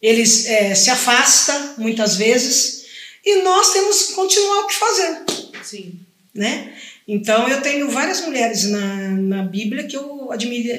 eles 0.02 0.44
é, 0.46 0.74
se 0.74 0.90
afastam 0.90 1.74
muitas 1.78 2.16
vezes, 2.16 2.86
e 3.24 3.42
nós 3.42 3.72
temos 3.72 4.02
que 4.02 4.14
continuar 4.14 4.64
o 4.64 4.66
que 4.66 4.74
fazer, 4.74 5.22
Sim. 5.62 6.00
né? 6.34 6.74
Então 7.06 7.48
eu 7.48 7.62
tenho 7.62 7.88
várias 7.88 8.20
mulheres 8.22 8.64
na, 8.64 9.10
na 9.10 9.42
Bíblia 9.44 9.84
que 9.86 9.96
eu 9.96 10.32
admiro 10.32 10.76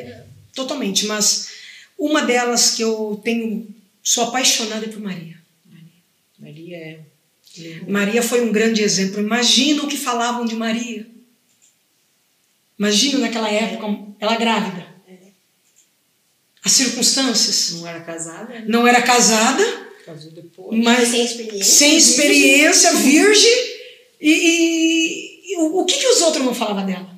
totalmente, 0.54 1.06
mas 1.06 1.52
uma 1.98 2.24
delas 2.24 2.72
que 2.72 2.82
eu 2.82 3.22
tenho, 3.24 3.66
sou 4.04 4.26
apaixonada 4.26 4.88
é 4.88 4.90
por 4.90 5.00
Maria. 5.00 5.38
Maria 6.38 6.78
é. 6.78 7.00
Maria 7.88 8.22
foi 8.22 8.42
um 8.42 8.52
grande 8.52 8.84
exemplo. 8.84 9.22
Imagina 9.22 9.84
o 9.84 9.88
que 9.88 9.96
falavam 9.96 10.46
de 10.46 10.54
Maria. 10.54 11.08
Imagina 12.78 13.20
naquela 13.20 13.50
época, 13.50 13.88
ela 14.20 14.36
grávida. 14.36 14.87
As 16.68 16.72
circunstâncias. 16.74 17.72
Não 17.80 17.88
era 17.88 18.02
casada, 18.02 18.54
né? 18.54 18.66
Não 18.68 18.88
era 18.88 19.02
casada, 19.02 19.64
Casou 20.06 20.32
depois. 20.32 20.84
mas 20.84 21.08
Sem 21.10 21.26
experiência. 21.26 21.64
sem 21.64 21.98
experiência, 21.98 22.94
virgem. 22.94 23.78
E, 24.20 24.32
e- 24.32 25.52
e 25.54 25.58
o, 25.58 25.80
o 25.80 25.86
que, 25.86 25.98
que 25.98 26.08
os 26.08 26.22
outros 26.22 26.44
não 26.46 26.54
falavam 26.54 26.86
dela? 26.86 27.10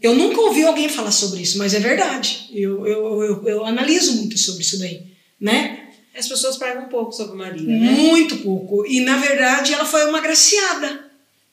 Eu 0.00 0.14
nunca 0.14 0.40
ouvi 0.40 0.62
alguém 0.64 0.88
falar 0.88 1.10
sobre 1.10 1.40
isso, 1.42 1.58
mas 1.58 1.74
é 1.74 1.80
verdade. 1.80 2.48
Eu, 2.52 2.86
eu, 2.86 3.22
eu, 3.22 3.48
eu 3.48 3.64
analiso 3.64 4.16
muito 4.16 4.38
sobre 4.38 4.62
isso 4.62 4.78
daí, 4.78 5.02
né? 5.40 5.88
As 6.16 6.28
pessoas 6.28 6.56
pregam 6.56 6.84
um 6.84 6.88
pouco 6.88 7.12
sobre 7.12 7.36
Maria, 7.36 7.62
né? 7.62 7.90
Muito 7.92 8.36
pouco. 8.38 8.84
E 8.86 9.00
na 9.00 9.16
verdade 9.18 9.72
ela 9.72 9.84
foi 9.84 10.04
uma 10.08 10.20
graciada, 10.20 11.10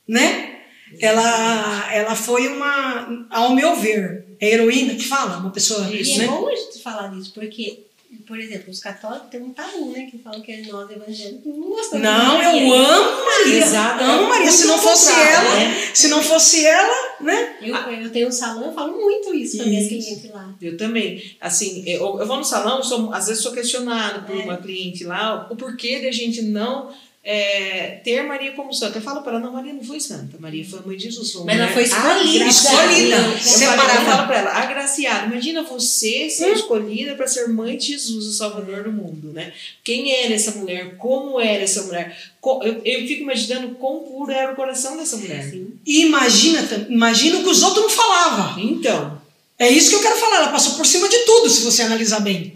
né? 0.08 0.52
Ela, 1.00 1.92
ela 1.94 2.16
foi 2.16 2.48
uma, 2.48 3.28
ao 3.32 3.54
meu 3.56 3.76
ver, 3.76 4.26
é 4.46 4.54
heroína 4.54 4.96
que 4.96 5.06
fala, 5.08 5.38
uma 5.38 5.52
pessoa, 5.52 5.88
E 5.90 6.14
é 6.14 6.18
né? 6.20 6.28
bom 6.28 6.48
a 6.48 6.56
gente 6.56 6.80
falar 6.82 7.08
disso, 7.10 7.32
porque, 7.34 7.84
por 8.28 8.40
exemplo, 8.40 8.72
os 8.72 8.80
católicos 8.80 9.30
têm 9.30 9.42
um 9.42 9.52
tabu, 9.54 9.92
né? 9.92 10.08
Que 10.10 10.18
falam 10.20 10.42
que 10.42 10.56
nós 10.68 10.90
evangélicos 10.90 11.46
não 11.58 11.70
gostamos 11.70 12.04
Não, 12.04 12.38
Maria. 12.38 12.62
eu 12.64 12.74
amo 12.74 13.26
Maria. 13.26 13.58
Exato. 13.66 14.04
Amo 14.04 14.30
Maria. 14.30 14.52
Se 14.52 14.68
não 14.68 14.78
fosse 14.78 15.12
ela, 15.12 15.56
né? 15.56 15.92
se 15.94 16.08
não 16.08 16.22
fosse 16.24 16.66
ela, 16.66 16.96
né? 17.22 17.56
Eu, 17.62 17.76
eu 17.76 18.12
tenho 18.12 18.28
um 18.28 18.32
salão, 18.32 18.66
eu 18.66 18.74
falo 18.74 18.94
muito 19.00 19.34
isso 19.34 19.58
para 19.58 19.66
minhas 19.66 19.86
Isso. 19.92 20.06
clientes 20.08 20.32
lá. 20.32 20.54
Eu 20.62 20.78
também. 20.78 21.22
Assim, 21.42 21.84
eu, 21.88 22.20
eu 22.20 22.26
vou 22.26 22.38
no 22.38 22.44
salão, 22.44 22.82
sou, 22.84 23.14
às 23.14 23.28
vezes 23.28 23.42
sou 23.44 23.52
questionado 23.52 24.26
por 24.26 24.36
É. 24.40 24.44
uma 24.44 24.58
cliente 24.58 25.04
lá 25.04 25.48
o 25.52 25.56
porquê 25.56 26.00
de 26.00 26.08
a 26.08 26.12
gente 26.12 26.42
não 26.42 26.92
é, 27.28 28.00
ter 28.04 28.22
Maria 28.22 28.52
como 28.52 28.72
santa. 28.72 29.00
Eu 29.00 29.02
falo 29.02 29.22
para 29.24 29.32
ela, 29.34 29.40
não, 29.42 29.52
Maria 29.52 29.74
não 29.74 29.84
foi 29.84 30.00
santa. 30.00 30.38
Maria 30.40 30.64
foi 30.64 30.80
mãe 30.86 30.96
de 30.96 31.06
Jesus. 31.06 31.32
Foi 31.32 31.44
Mas 31.44 31.60
ela 31.60 31.72
foi 31.72 31.84
escolhida. 31.84 32.46
Escolhida. 32.46 33.16
Eu, 33.16 33.38
Separada. 33.40 33.94
eu 34.00 34.06
falo 34.06 34.28
para 34.28 34.38
ela, 34.38 34.52
agraciada. 34.52 35.26
Imagina 35.26 35.64
você 35.64 36.30
ser 36.30 36.52
escolhida 36.54 37.16
para 37.16 37.28
ser 37.28 37.48
mãe 37.50 37.76
de 37.78 37.88
Jesus, 37.88 38.26
o 38.28 38.32
Salvador 38.34 38.84
do 38.84 38.92
mundo, 38.92 39.34
né? 39.34 39.52
Quem 39.84 40.12
era 40.24 40.34
essa 40.36 40.52
mulher? 40.52 40.98
Como 40.98 41.40
era 41.42 41.64
essa 41.64 41.82
mulher? 41.84 42.16
Eu, 42.44 42.82
eu 42.86 43.08
fico 43.08 43.24
imaginando 43.24 43.70
quão 43.76 44.00
puro 44.04 44.32
era 44.32 44.54
o 44.54 44.56
coração 44.56 44.96
dessa 44.96 45.18
mulher. 45.18 45.52
E 45.86 46.04
imagina, 46.06 46.62
tam- 46.62 46.86
imagina 46.90 47.40
o 47.40 47.44
que 47.44 47.50
os 47.50 47.64
outros 47.64 47.82
não 47.84 47.90
falavam. 47.90 48.60
Então, 48.64 49.20
É 49.58 49.68
isso 49.70 49.90
que 49.90 49.96
eu 49.96 50.02
quero 50.02 50.18
falar. 50.18 50.36
Ela 50.38 50.52
passou 50.52 50.74
por 50.76 50.86
cima 50.86 51.08
de 51.10 51.18
tudo, 51.20 51.50
se 51.50 51.64
você 51.64 51.82
analisar 51.82 52.20
bem. 52.20 52.54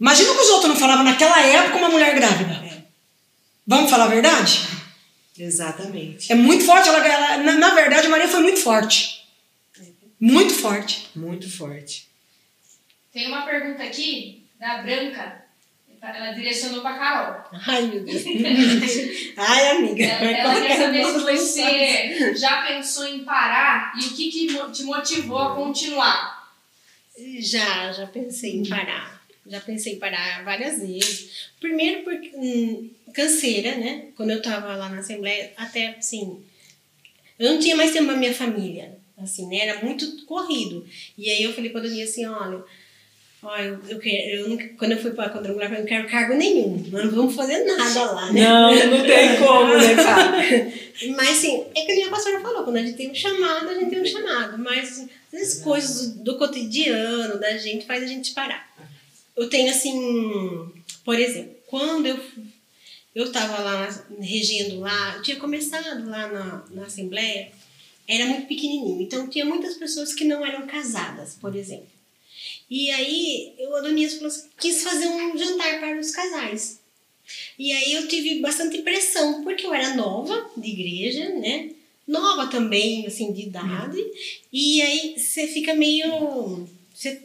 Imagina 0.00 0.32
o 0.32 0.34
que 0.34 0.40
os 0.42 0.48
outros 0.48 0.70
não 0.70 0.76
falavam 0.80 1.04
naquela 1.04 1.38
época 1.42 1.76
uma 1.76 1.90
mulher 1.90 2.14
grávida. 2.14 2.59
Vamos 3.70 3.88
falar 3.88 4.06
a 4.06 4.08
verdade? 4.08 4.66
exatamente. 5.38 6.32
É 6.32 6.34
muito 6.34 6.64
forte. 6.64 6.88
Ela, 6.88 7.06
ela- 7.06 7.36
na, 7.38 7.52
na 7.52 7.74
verdade, 7.74 8.08
Maria 8.08 8.26
foi 8.26 8.40
muito 8.40 8.58
forte. 8.58 9.24
Muito 10.18 10.52
forte. 10.52 11.08
Muito 11.14 11.48
forte. 11.48 12.08
Tem 13.12 13.28
uma 13.28 13.42
pergunta 13.42 13.84
aqui 13.84 14.42
da 14.58 14.78
Branca. 14.78 15.44
Ela 16.02 16.32
direcionou 16.32 16.80
pra 16.80 16.98
Carol. 16.98 17.44
Ai, 17.64 17.82
meu 17.82 18.02
Deus. 18.04 18.22
Ai, 19.38 19.68
amiga. 19.70 20.04
Ela, 20.04 20.30
ela 20.30 20.66
quer 20.66 20.76
saber 20.76 21.02
a 21.02 21.12
se 21.12 21.20
você 21.20 22.34
já 22.34 22.62
pensou 22.66 23.06
em 23.06 23.22
parar 23.22 23.92
e 24.00 24.06
o 24.06 24.10
que, 24.16 24.32
que 24.32 24.46
te 24.72 24.82
motivou 24.82 25.38
a 25.38 25.54
continuar. 25.54 26.50
Já, 27.38 27.92
já 27.92 28.06
pensei 28.08 28.56
em 28.56 28.68
parar. 28.68 29.20
Já 29.46 29.60
pensei 29.60 29.94
em 29.94 29.98
parar 29.98 30.44
várias 30.44 30.80
vezes. 30.80 31.50
Primeiro 31.60 32.02
porque 32.04 32.30
hum, 32.34 32.90
canseira, 33.12 33.76
né? 33.76 34.06
Quando 34.16 34.30
eu 34.30 34.42
tava 34.42 34.74
lá 34.76 34.88
na 34.88 34.98
Assembleia, 34.98 35.52
até 35.56 35.96
assim, 35.98 36.42
eu 37.38 37.52
não 37.52 37.58
tinha 37.58 37.76
mais 37.76 37.92
tempo 37.92 38.06
pra 38.06 38.16
minha 38.16 38.34
família. 38.34 38.98
Assim, 39.22 39.46
né? 39.46 39.58
Era 39.58 39.84
muito 39.84 40.24
corrido. 40.24 40.86
E 41.16 41.30
aí 41.30 41.42
eu 41.42 41.52
falei 41.52 41.70
pra 41.70 41.80
Dani 41.80 42.02
assim, 42.02 42.24
olha, 42.24 42.62
ó, 43.42 43.58
eu, 43.58 43.78
eu, 43.88 43.98
quero, 43.98 44.52
eu 44.52 44.76
quando 44.78 44.92
eu 44.92 44.98
fui 44.98 45.10
pra 45.10 45.28
quadrangular, 45.28 45.72
eu 45.72 45.80
não 45.80 45.86
quero 45.86 46.08
cargo 46.08 46.34
nenhum. 46.34 46.82
Nós 46.90 47.04
não 47.04 47.10
vamos 47.10 47.34
fazer 47.34 47.64
nada 47.64 48.12
lá, 48.12 48.32
né? 48.32 48.40
Não, 48.42 48.74
não 48.90 49.04
tem 49.04 49.36
como, 49.36 49.76
né, 49.76 49.94
cara? 50.02 50.38
Mas 51.16 51.30
assim, 51.30 51.64
é 51.74 51.84
que 51.84 51.92
a 51.92 51.94
minha 51.94 52.08
pastora 52.08 52.40
falou, 52.40 52.64
quando 52.64 52.76
a 52.76 52.82
gente 52.82 52.96
tem 52.96 53.10
um 53.10 53.14
chamado, 53.14 53.68
a 53.68 53.74
gente 53.74 53.90
tem 53.90 54.00
um 54.00 54.06
chamado. 54.06 54.58
Mas 54.58 55.06
as 55.34 55.54
coisas 55.60 56.12
do, 56.14 56.24
do 56.24 56.38
cotidiano 56.38 57.38
da 57.38 57.56
gente 57.58 57.86
faz 57.86 58.02
a 58.02 58.06
gente 58.06 58.32
parar. 58.32 58.70
Eu 59.36 59.48
tenho 59.48 59.70
assim, 59.70 60.72
por 61.04 61.18
exemplo, 61.18 61.54
quando 61.66 62.06
eu 62.06 62.18
eu 63.14 63.24
estava 63.24 63.60
lá 63.60 64.04
regendo 64.20 64.80
lá, 64.80 65.16
eu 65.16 65.22
tinha 65.22 65.36
começado 65.36 66.08
lá 66.08 66.28
na, 66.28 66.64
na 66.70 66.86
Assembleia, 66.86 67.50
era 68.06 68.26
muito 68.26 68.46
pequenininho. 68.46 69.02
Então 69.02 69.28
tinha 69.28 69.44
muitas 69.44 69.76
pessoas 69.76 70.12
que 70.14 70.24
não 70.24 70.44
eram 70.44 70.66
casadas, 70.66 71.36
por 71.40 71.54
exemplo. 71.54 71.88
E 72.70 72.90
aí 72.90 73.54
eu, 73.58 73.74
Adonias 73.76 74.14
falou 74.14 74.28
assim, 74.28 74.48
quis 74.58 74.82
fazer 74.82 75.08
um 75.08 75.36
jantar 75.36 75.80
para 75.80 75.98
os 75.98 76.10
casais. 76.12 76.80
E 77.58 77.72
aí 77.72 77.92
eu 77.94 78.08
tive 78.08 78.40
bastante 78.40 78.78
pressão, 78.78 79.42
porque 79.42 79.66
eu 79.66 79.74
era 79.74 79.94
nova 79.94 80.50
de 80.56 80.70
igreja, 80.70 81.28
né? 81.30 81.70
Nova 82.06 82.48
também, 82.48 83.06
assim, 83.06 83.32
de 83.32 83.42
idade. 83.42 84.04
E 84.52 84.82
aí 84.82 85.14
você 85.16 85.46
fica 85.46 85.74
meio. 85.74 86.66
Você, 86.92 87.22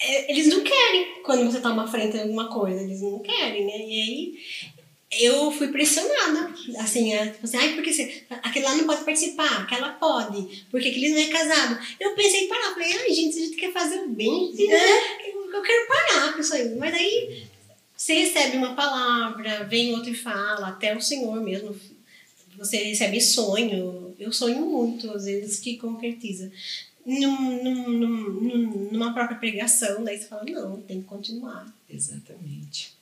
eles 0.00 0.48
não 0.48 0.62
querem 0.62 1.22
quando 1.22 1.50
você 1.50 1.60
toma 1.60 1.86
frente 1.86 2.16
a 2.18 2.22
alguma 2.22 2.48
coisa, 2.48 2.82
eles 2.82 3.00
não 3.00 3.18
querem, 3.20 3.64
né? 3.64 3.78
E 3.78 4.02
aí 4.02 4.38
eu 5.12 5.50
fui 5.50 5.68
pressionada, 5.68 6.52
assim, 6.78 7.14
é, 7.14 7.28
tipo 7.28 7.44
assim, 7.44 7.56
ai, 7.56 7.74
porque 7.74 7.92
você, 7.92 8.24
aquele 8.42 8.64
lá 8.64 8.74
não 8.74 8.86
pode 8.86 9.04
participar, 9.04 9.62
aquela 9.62 9.90
pode, 9.90 10.64
porque 10.70 10.88
aquele 10.88 11.10
não 11.10 11.18
é 11.18 11.26
casado. 11.26 11.78
Eu 11.98 12.14
pensei 12.14 12.44
em 12.44 12.48
parar, 12.48 12.74
falei, 12.74 12.92
ai, 12.92 13.12
gente, 13.12 13.38
a 13.38 13.44
gente 13.44 13.56
quer 13.56 13.72
fazer 13.72 14.00
o 14.00 14.08
bem, 14.08 14.52
eu, 14.58 15.54
eu 15.54 15.62
quero 15.62 15.88
parar 15.88 16.32
com 16.32 16.40
isso 16.40 16.54
aí. 16.54 16.74
Mas 16.74 16.94
aí 16.94 17.46
você 17.96 18.14
recebe 18.14 18.56
uma 18.58 18.74
palavra, 18.74 19.64
vem 19.64 19.94
outro 19.94 20.10
e 20.10 20.14
fala, 20.14 20.68
até 20.68 20.94
o 20.94 21.00
Senhor 21.00 21.40
mesmo. 21.42 21.74
Você 22.58 22.76
recebe 22.78 23.20
sonho. 23.20 24.14
Eu 24.18 24.32
sonho 24.32 24.64
muito, 24.66 25.10
às 25.10 25.24
vezes, 25.24 25.60
que 25.60 25.76
concretiza. 25.76 26.50
Num, 27.06 27.62
num, 27.62 27.88
num, 27.90 28.88
numa 28.90 29.14
própria 29.14 29.38
pregação, 29.38 30.02
daí 30.02 30.18
você 30.18 30.24
fala, 30.26 30.44
não, 30.44 30.80
tem 30.82 31.00
que 31.00 31.06
continuar. 31.06 31.72
Exatamente. 31.88 32.92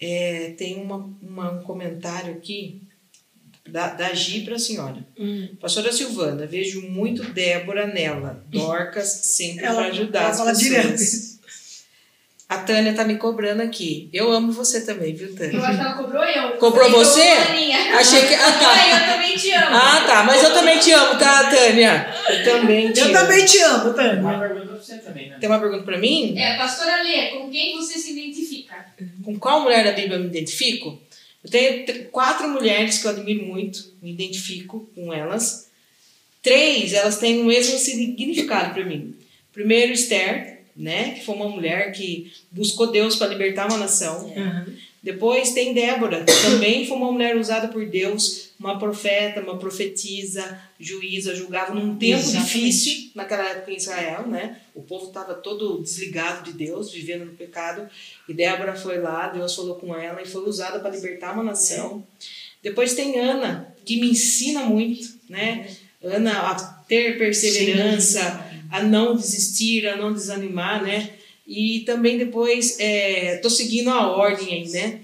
É, 0.00 0.54
tem 0.56 0.80
uma, 0.82 0.96
uma- 1.22 1.52
um 1.52 1.62
comentário 1.62 2.32
aqui 2.34 2.80
da, 3.68 3.88
da 3.94 4.12
Gi 4.14 4.40
para 4.42 4.56
a 4.56 4.58
senhora. 4.58 5.06
Hum. 5.18 5.48
Pastora 5.60 5.92
Silvana, 5.92 6.46
vejo 6.46 6.82
muito 6.88 7.22
Débora 7.32 7.86
nela. 7.86 8.42
Dorcas 8.48 9.08
sempre 9.08 9.62
para 9.62 9.86
ajudar 9.88 10.34
ela 10.34 10.50
as 10.50 10.58
pessoas. 10.58 10.60
direto. 10.60 11.33
A 12.46 12.58
Tânia 12.58 12.92
tá 12.92 13.04
me 13.04 13.16
cobrando 13.16 13.62
aqui. 13.62 14.08
Eu 14.12 14.30
amo 14.30 14.52
você 14.52 14.82
também, 14.84 15.14
viu, 15.14 15.28
Eu 15.28 15.34
Tânia? 15.34 15.58
acho 15.60 15.76
que 15.76 15.80
ela 15.80 15.94
cobrou 15.94 16.22
eu. 16.24 16.50
Cobrou 16.58 16.84
Falei, 16.90 17.04
você? 17.04 17.22
Achei 17.22 18.26
que. 18.28 18.34
Ah, 18.34 18.52
tá. 18.52 19.00
eu 19.08 19.12
também 19.14 19.36
te 19.36 19.50
amo. 19.52 19.66
Ah, 19.76 20.04
tá. 20.06 20.22
Mas 20.24 20.42
eu 20.42 20.52
também 20.52 20.78
te 20.78 20.92
amo, 20.92 21.18
tá, 21.18 21.50
Tânia? 21.50 22.14
Eu 22.28 22.44
também 22.44 22.92
te 22.92 23.00
Eu 23.00 23.04
amo. 23.06 23.14
também 23.14 23.44
te 23.46 23.58
amo, 23.60 23.84
Uma 23.84 23.94
Tânia. 23.94 24.38
pergunta 24.38 24.66
pra 24.66 24.76
você 24.76 24.98
também, 24.98 25.30
né? 25.30 25.36
Tem 25.40 25.48
uma 25.48 25.58
pergunta 25.58 25.82
para 25.84 25.98
mim? 25.98 26.38
É, 26.38 26.56
pastora 26.58 27.02
Lê, 27.02 27.28
com 27.30 27.50
quem 27.50 27.74
você 27.76 27.98
se 27.98 28.12
identifica? 28.12 28.86
Com 29.24 29.38
qual 29.38 29.62
mulher 29.62 29.82
da 29.84 29.92
Bíblia 29.92 30.16
eu 30.16 30.20
me 30.20 30.26
identifico? 30.26 31.00
Eu 31.42 31.50
tenho 31.50 31.86
tr- 31.86 32.04
quatro 32.12 32.46
mulheres 32.48 32.98
que 32.98 33.06
eu 33.06 33.10
admiro 33.10 33.44
muito, 33.46 33.92
me 34.02 34.12
identifico 34.12 34.88
com 34.94 35.12
elas. 35.12 35.70
Três, 36.42 36.92
elas 36.92 37.18
têm 37.18 37.40
o 37.40 37.44
mesmo 37.46 37.78
significado 37.78 38.74
para 38.74 38.84
mim. 38.84 39.14
Primeiro, 39.52 39.92
Esther, 39.92 40.53
né, 40.76 41.10
que 41.12 41.24
foi 41.24 41.34
uma 41.34 41.48
mulher 41.48 41.92
que 41.92 42.32
buscou 42.50 42.90
Deus 42.90 43.16
para 43.16 43.28
libertar 43.28 43.68
uma 43.68 43.78
nação. 43.78 44.26
Uhum. 44.26 44.74
Depois 45.04 45.52
tem 45.52 45.74
Débora, 45.74 46.24
que 46.24 46.32
também 46.42 46.86
foi 46.86 46.96
uma 46.96 47.12
mulher 47.12 47.36
usada 47.36 47.68
por 47.68 47.84
Deus, 47.84 48.52
uma 48.58 48.78
profeta, 48.78 49.42
uma 49.42 49.58
profetisa, 49.58 50.58
juíza, 50.80 51.34
julgava 51.34 51.74
num 51.74 51.94
tempo 51.96 52.20
Exatamente. 52.20 52.44
difícil 52.46 53.10
naquela 53.14 53.50
época 53.50 53.70
em 53.70 53.76
Israel, 53.76 54.26
né? 54.26 54.58
O 54.74 54.80
povo 54.80 55.08
estava 55.08 55.34
todo 55.34 55.82
desligado 55.82 56.50
de 56.50 56.56
Deus, 56.56 56.90
vivendo 56.90 57.26
no 57.26 57.32
pecado, 57.32 57.86
e 58.26 58.32
Débora 58.32 58.74
foi 58.74 58.98
lá, 58.98 59.28
Deus 59.28 59.54
falou 59.54 59.74
com 59.74 59.94
ela 59.94 60.22
e 60.22 60.26
foi 60.26 60.48
usada 60.48 60.80
para 60.80 60.90
libertar 60.90 61.34
uma 61.34 61.44
nação. 61.44 62.02
Depois 62.62 62.94
tem 62.94 63.20
Ana, 63.20 63.74
que 63.84 64.00
me 64.00 64.08
ensina 64.08 64.60
muito, 64.60 65.06
né? 65.28 65.68
Ana 66.02 66.50
a 66.50 66.54
ter 66.88 67.18
perseverança, 67.18 68.53
a 68.74 68.82
não 68.82 69.14
desistir, 69.14 69.86
a 69.86 69.96
não 69.96 70.12
desanimar, 70.12 70.82
né? 70.82 71.10
E 71.46 71.84
também 71.86 72.18
depois, 72.18 72.76
é, 72.80 73.36
tô 73.36 73.48
seguindo 73.48 73.88
a 73.88 74.10
ordem 74.10 74.52
aí, 74.52 74.68
né? 74.68 74.98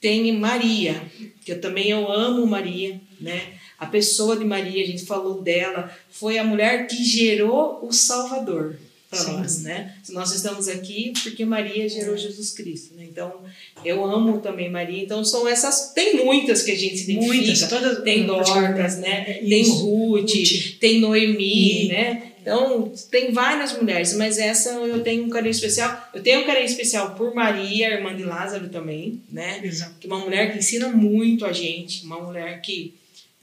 Tem 0.00 0.32
Maria, 0.32 1.02
que 1.44 1.52
eu 1.52 1.60
também 1.60 1.90
eu 1.90 2.10
amo 2.10 2.46
Maria, 2.46 2.98
né? 3.20 3.42
A 3.78 3.84
pessoa 3.84 4.38
de 4.38 4.44
Maria, 4.46 4.82
a 4.82 4.86
gente 4.86 5.04
falou 5.04 5.42
dela, 5.42 5.94
foi 6.10 6.38
a 6.38 6.44
mulher 6.44 6.86
que 6.86 7.04
gerou 7.04 7.78
o 7.82 7.92
Salvador 7.92 8.76
para 9.10 9.22
nós, 9.24 9.58
né? 9.62 9.94
Nós 10.08 10.34
estamos 10.34 10.66
aqui 10.66 11.12
porque 11.22 11.44
Maria 11.44 11.86
gerou 11.86 12.16
Jesus 12.16 12.52
Cristo, 12.52 12.94
né? 12.94 13.04
Então, 13.04 13.42
eu 13.84 14.02
amo 14.02 14.40
também 14.40 14.70
Maria. 14.70 15.02
Então, 15.02 15.22
são 15.22 15.46
essas, 15.46 15.92
tem 15.92 16.24
muitas 16.24 16.62
que 16.62 16.70
a 16.70 16.76
gente 16.76 17.02
identifica. 17.02 17.26
Muitas, 17.26 17.68
todas. 17.68 18.02
Tem 18.02 18.24
Dorcas, 18.24 18.98
né? 18.98 19.24
Tem 19.46 19.60
Isso. 19.60 19.84
Ruth, 19.84 20.30
Ruth. 20.30 20.78
tem 20.80 21.00
Noemi, 21.00 21.84
E- 21.84 21.88
né? 21.88 22.31
Então, 22.42 22.92
tem 23.08 23.32
várias 23.32 23.72
mulheres, 23.78 24.14
mas 24.14 24.36
essa 24.36 24.70
eu 24.70 25.00
tenho 25.02 25.24
um 25.24 25.30
carinho 25.30 25.52
especial. 25.52 26.10
Eu 26.12 26.20
tenho 26.22 26.40
um 26.40 26.44
carinho 26.44 26.66
especial 26.66 27.14
por 27.14 27.32
Maria, 27.32 27.94
irmã 27.94 28.14
de 28.14 28.24
Lázaro 28.24 28.68
também, 28.68 29.22
né? 29.30 29.60
Exato. 29.62 29.94
Que 30.00 30.08
é 30.08 30.10
uma 30.12 30.18
mulher 30.18 30.50
que 30.50 30.58
ensina 30.58 30.88
muito 30.88 31.46
a 31.46 31.52
gente, 31.52 32.04
uma 32.04 32.20
mulher 32.20 32.60
que 32.60 32.94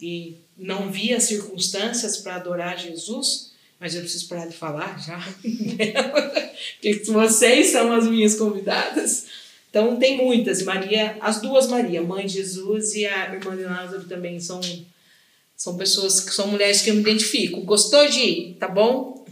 e 0.02 0.36
não 0.58 0.92
via 0.92 1.20
circunstâncias 1.20 2.18
para 2.18 2.36
adorar 2.36 2.78
Jesus, 2.78 3.52
mas 3.80 3.96
eu 3.96 4.02
preciso 4.02 4.28
parar 4.28 4.48
de 4.48 4.56
falar 4.56 4.98
já, 5.00 5.20
porque 6.76 7.04
vocês 7.06 7.68
são 7.68 7.92
as 7.92 8.08
minhas 8.08 8.36
convidadas. 8.36 9.26
Então 9.70 9.98
tem 9.98 10.18
muitas, 10.18 10.64
Maria, 10.64 11.18
as 11.22 11.42
duas 11.42 11.68
Maria, 11.68 12.02
mãe 12.02 12.26
de 12.26 12.34
Jesus 12.34 12.96
e 12.96 13.06
a 13.06 13.34
irmã 13.34 13.56
de 13.56 13.64
Lázaro 13.64 14.04
também 14.06 14.40
são 14.40 14.60
são 15.60 15.76
pessoas 15.76 16.22
que 16.22 16.34
são 16.34 16.48
mulheres 16.48 16.82
que 16.82 16.90
eu 16.90 16.96
me 16.96 17.02
identifico. 17.02 17.60
Gostou 17.64 18.08
de? 18.08 18.56
Tá 18.58 18.70
bom? 18.70 19.26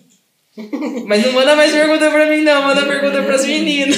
Mas 1.06 1.26
não 1.26 1.32
manda 1.32 1.56
mais 1.56 1.72
pergunta 1.72 2.12
pra 2.12 2.30
mim, 2.30 2.42
não. 2.42 2.64
Manda 2.64 2.86
pergunta 2.86 3.24
pras 3.24 3.46
meninas. 3.46 3.98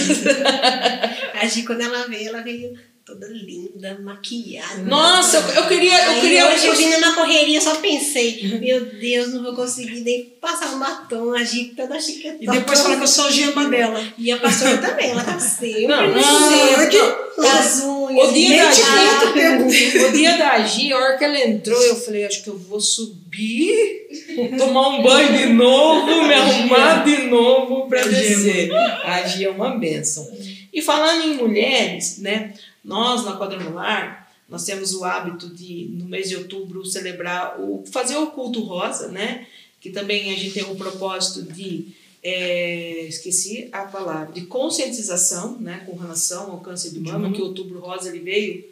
A 1.34 1.47
Gi, 1.47 1.63
quando 1.63 1.82
ela 1.82 2.05
veio, 2.07 2.30
ela 2.30 2.43
veio 2.43 2.71
toda 3.10 3.28
linda, 3.28 3.97
maquiada. 4.03 4.84
Nossa, 4.84 5.38
eu, 5.38 5.64
eu 5.64 5.68
queria. 5.68 5.97
Eu 6.05 6.12
Aí 6.12 6.22
queria 6.22 6.47
hoje 6.47 6.68
eu 6.68 6.76
vindo 6.76 6.99
na 6.99 7.14
correria, 7.14 7.60
só 7.60 7.76
pensei, 7.76 8.60
meu 8.60 8.86
Deus, 8.86 9.34
não 9.34 9.41
vou 9.41 9.55
conseguir 9.55 10.01
nem 10.01 10.26
passar 10.39 10.76
um 10.76 10.80
batom, 10.80 11.34
a 11.34 11.43
Gi 11.43 11.74
toda 11.76 11.99
chiquetona. 11.99 12.55
E 12.55 12.60
depois 12.60 12.80
fala 12.80 12.97
que 12.97 13.03
eu 13.03 13.07
sou 13.07 13.26
a 13.26 13.32
gema 13.32 13.68
dela. 13.68 13.99
E 14.16 14.32
a 14.32 14.38
pastora 14.38 14.78
também, 14.78 15.10
ela 15.10 15.24
tá 15.24 15.39
sempre 15.39 15.88
Não, 15.88 16.07
não, 16.07 17.47
as 17.47 17.84
unhas. 17.84 18.30
O 18.30 18.34
dia 18.34 18.64
da 18.64 18.72
Gi, 18.72 19.97
o 20.05 20.12
dia 20.12 20.38
da 20.38 20.60
Gi, 20.60 20.93
a 20.93 20.97
hora 20.97 21.18
que 21.18 21.24
ela 21.24 21.39
entrou, 21.39 21.82
eu 21.82 21.95
falei, 21.95 22.26
acho 22.26 22.43
que 22.43 22.49
eu 22.49 22.57
vou 22.57 22.80
subir, 22.80 24.07
tomar 24.55 24.89
um 24.89 25.01
banho 25.01 25.36
de 25.36 25.45
novo, 25.47 26.28
me 26.28 26.34
arrumar 26.34 27.03
de 27.03 27.24
novo 27.24 27.88
para 27.88 28.01
A 28.01 28.03
Gi 28.03 28.16
é 28.16 28.20
descer. 28.20 28.72
A 28.74 29.28
Gi 29.28 29.45
é 29.45 29.49
uma 29.49 29.78
bênção. 29.78 30.30
E 30.72 30.82
falando 30.82 31.24
em 31.26 31.34
mulheres, 31.34 32.20
né? 32.20 32.53
Nós 32.84 33.25
na 33.25 33.38
quadrangular, 33.38 34.32
nós 34.47 34.63
temos 34.65 34.93
o 34.93 35.03
hábito 35.03 35.49
de 35.49 35.89
no 35.91 36.05
mês 36.05 36.30
de 36.30 36.36
outubro 36.36 36.86
celebrar 36.86 37.59
o 37.59 37.84
fazer 37.91 38.17
o 38.17 38.27
culto 38.27 38.61
rosa, 38.61 39.07
né? 39.09 39.47
Que 39.80 39.89
também 39.89 40.34
a 40.34 40.38
gente 40.38 40.53
tem 40.53 40.63
o 40.63 40.75
propósito 40.75 41.43
de 41.43 41.93
é, 42.21 43.05
esqueci 43.07 43.69
a 43.71 43.86
palavra 43.86 44.34
de 44.34 44.41
conscientização, 44.45 45.57
né, 45.59 45.84
com 45.86 45.95
relação 45.95 46.51
ao 46.51 46.59
câncer 46.59 46.91
de 46.91 46.99
mama, 46.99 47.32
que 47.32 47.41
o 47.41 47.45
Outubro 47.45 47.80
Rosa 47.80 48.09
ele 48.09 48.19
veio 48.19 48.65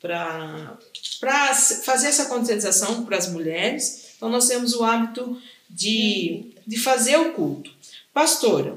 para 0.00 0.76
para 1.20 1.54
fazer 1.54 2.08
essa 2.08 2.26
conscientização 2.26 3.04
para 3.04 3.16
as 3.16 3.28
mulheres. 3.30 4.12
Então 4.16 4.28
nós 4.28 4.46
temos 4.46 4.72
o 4.74 4.84
hábito 4.84 5.40
de, 5.68 6.52
de 6.66 6.78
fazer 6.78 7.16
o 7.16 7.32
culto. 7.32 7.70
Pastora, 8.12 8.76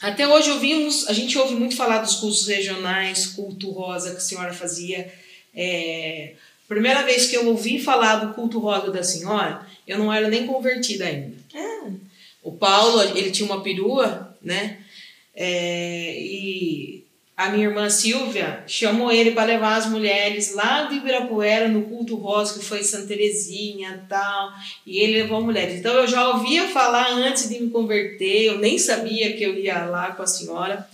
até 0.00 0.26
hoje 0.28 0.50
ouvimos, 0.50 1.08
a 1.08 1.12
gente 1.12 1.36
ouve 1.38 1.54
muito 1.54 1.76
falar 1.76 1.98
dos 1.98 2.16
cultos 2.16 2.46
regionais, 2.46 3.26
culto 3.26 3.70
rosa 3.70 4.12
que 4.12 4.18
a 4.18 4.20
senhora 4.20 4.52
fazia. 4.52 5.12
É, 5.54 6.34
primeira 6.68 7.02
vez 7.02 7.26
que 7.26 7.36
eu 7.36 7.48
ouvi 7.48 7.80
falar 7.80 8.16
do 8.16 8.34
culto 8.34 8.58
rosa 8.58 8.92
da 8.92 9.02
senhora, 9.02 9.66
eu 9.86 9.98
não 9.98 10.12
era 10.12 10.28
nem 10.28 10.46
convertida 10.46 11.04
ainda. 11.06 11.36
O 12.42 12.52
Paulo, 12.52 13.02
ele 13.16 13.30
tinha 13.30 13.46
uma 13.46 13.62
perua, 13.62 14.36
né? 14.40 14.78
É, 15.34 16.18
e 16.20 16.97
a 17.38 17.50
minha 17.50 17.68
irmã 17.68 17.88
Silvia 17.88 18.64
chamou 18.66 19.12
ele 19.12 19.30
para 19.30 19.44
levar 19.44 19.76
as 19.76 19.86
mulheres 19.86 20.56
lá 20.56 20.86
de 20.86 20.96
Ibirapuera 20.96 21.68
no 21.68 21.82
culto 21.82 22.16
rosa 22.16 22.58
que 22.58 22.64
foi 22.64 22.80
em 22.80 22.82
Santa 22.82 23.06
Terezinha 23.06 24.04
tal 24.08 24.50
e 24.84 24.98
ele 24.98 25.22
levou 25.22 25.40
mulheres. 25.40 25.78
Então 25.78 25.94
eu 25.94 26.08
já 26.08 26.30
ouvia 26.30 26.66
falar 26.66 27.12
antes 27.12 27.48
de 27.48 27.60
me 27.60 27.70
converter 27.70 28.46
eu 28.46 28.58
nem 28.58 28.76
sabia 28.76 29.36
que 29.36 29.44
eu 29.44 29.54
ia 29.54 29.84
lá 29.84 30.10
com 30.10 30.22
a 30.24 30.26
senhora. 30.26 30.84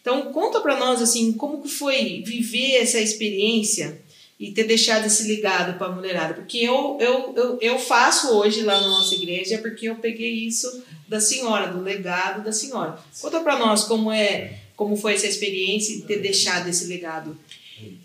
Então 0.00 0.32
conta 0.32 0.60
para 0.60 0.76
nós 0.76 1.00
assim 1.00 1.34
como 1.34 1.62
que 1.62 1.68
foi 1.68 2.24
viver 2.26 2.78
essa 2.78 2.98
experiência 2.98 4.02
e 4.40 4.50
ter 4.50 4.64
deixado 4.64 5.06
esse 5.06 5.28
legado 5.28 5.78
para 5.78 5.86
a 5.86 5.92
mulherada? 5.92 6.34
Porque 6.34 6.58
eu, 6.58 6.98
eu, 7.00 7.32
eu, 7.36 7.58
eu 7.60 7.78
faço 7.78 8.36
hoje 8.36 8.62
lá 8.62 8.80
na 8.80 8.88
nossa 8.88 9.14
igreja 9.14 9.58
porque 9.58 9.88
eu 9.88 9.94
peguei 9.94 10.32
isso 10.32 10.82
da 11.06 11.20
senhora 11.20 11.68
do 11.68 11.80
legado 11.80 12.42
da 12.42 12.50
senhora. 12.50 12.98
Conta 13.20 13.38
para 13.38 13.56
nós 13.56 13.84
como 13.84 14.10
é 14.10 14.61
como 14.82 14.96
foi 14.96 15.14
essa 15.14 15.28
experiência 15.28 15.94
de 15.94 16.02
ter 16.02 16.18
deixado 16.20 16.68
esse 16.68 16.86
legado? 16.86 17.38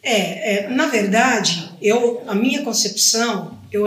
É, 0.04 0.66
é, 0.66 0.70
na 0.70 0.86
verdade, 0.86 1.72
eu, 1.82 2.24
a 2.28 2.36
minha 2.36 2.62
concepção, 2.62 3.60
eu, 3.72 3.86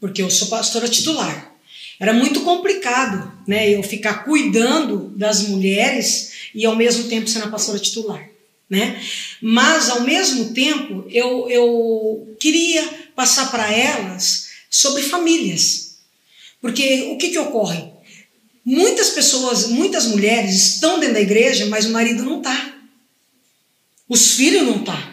porque 0.00 0.22
eu 0.22 0.30
sou 0.30 0.48
pastora 0.48 0.88
titular, 0.88 1.54
era 2.00 2.14
muito 2.14 2.40
complicado, 2.40 3.30
né? 3.46 3.70
Eu 3.70 3.82
ficar 3.82 4.24
cuidando 4.24 5.12
das 5.16 5.42
mulheres 5.42 6.32
e 6.54 6.64
ao 6.64 6.74
mesmo 6.74 7.04
tempo 7.08 7.28
sendo 7.28 7.44
a 7.44 7.50
pastora 7.50 7.78
titular, 7.78 8.26
né? 8.68 8.98
Mas 9.40 9.90
ao 9.90 10.00
mesmo 10.00 10.54
tempo 10.54 11.04
eu, 11.10 11.48
eu 11.50 12.36
queria 12.40 12.88
passar 13.14 13.50
para 13.50 13.70
elas 13.70 14.48
sobre 14.70 15.02
famílias, 15.02 15.98
porque 16.60 17.10
o 17.12 17.18
que 17.18 17.28
que 17.28 17.38
ocorre? 17.38 17.93
Muitas 18.64 19.10
pessoas, 19.10 19.68
muitas 19.68 20.06
mulheres 20.06 20.54
estão 20.54 20.98
dentro 20.98 21.14
da 21.14 21.20
igreja, 21.20 21.66
mas 21.66 21.84
o 21.84 21.90
marido 21.90 22.24
não 22.24 22.38
está. 22.38 22.74
Os 24.08 24.32
filhos 24.32 24.62
não 24.62 24.82
tá. 24.82 25.12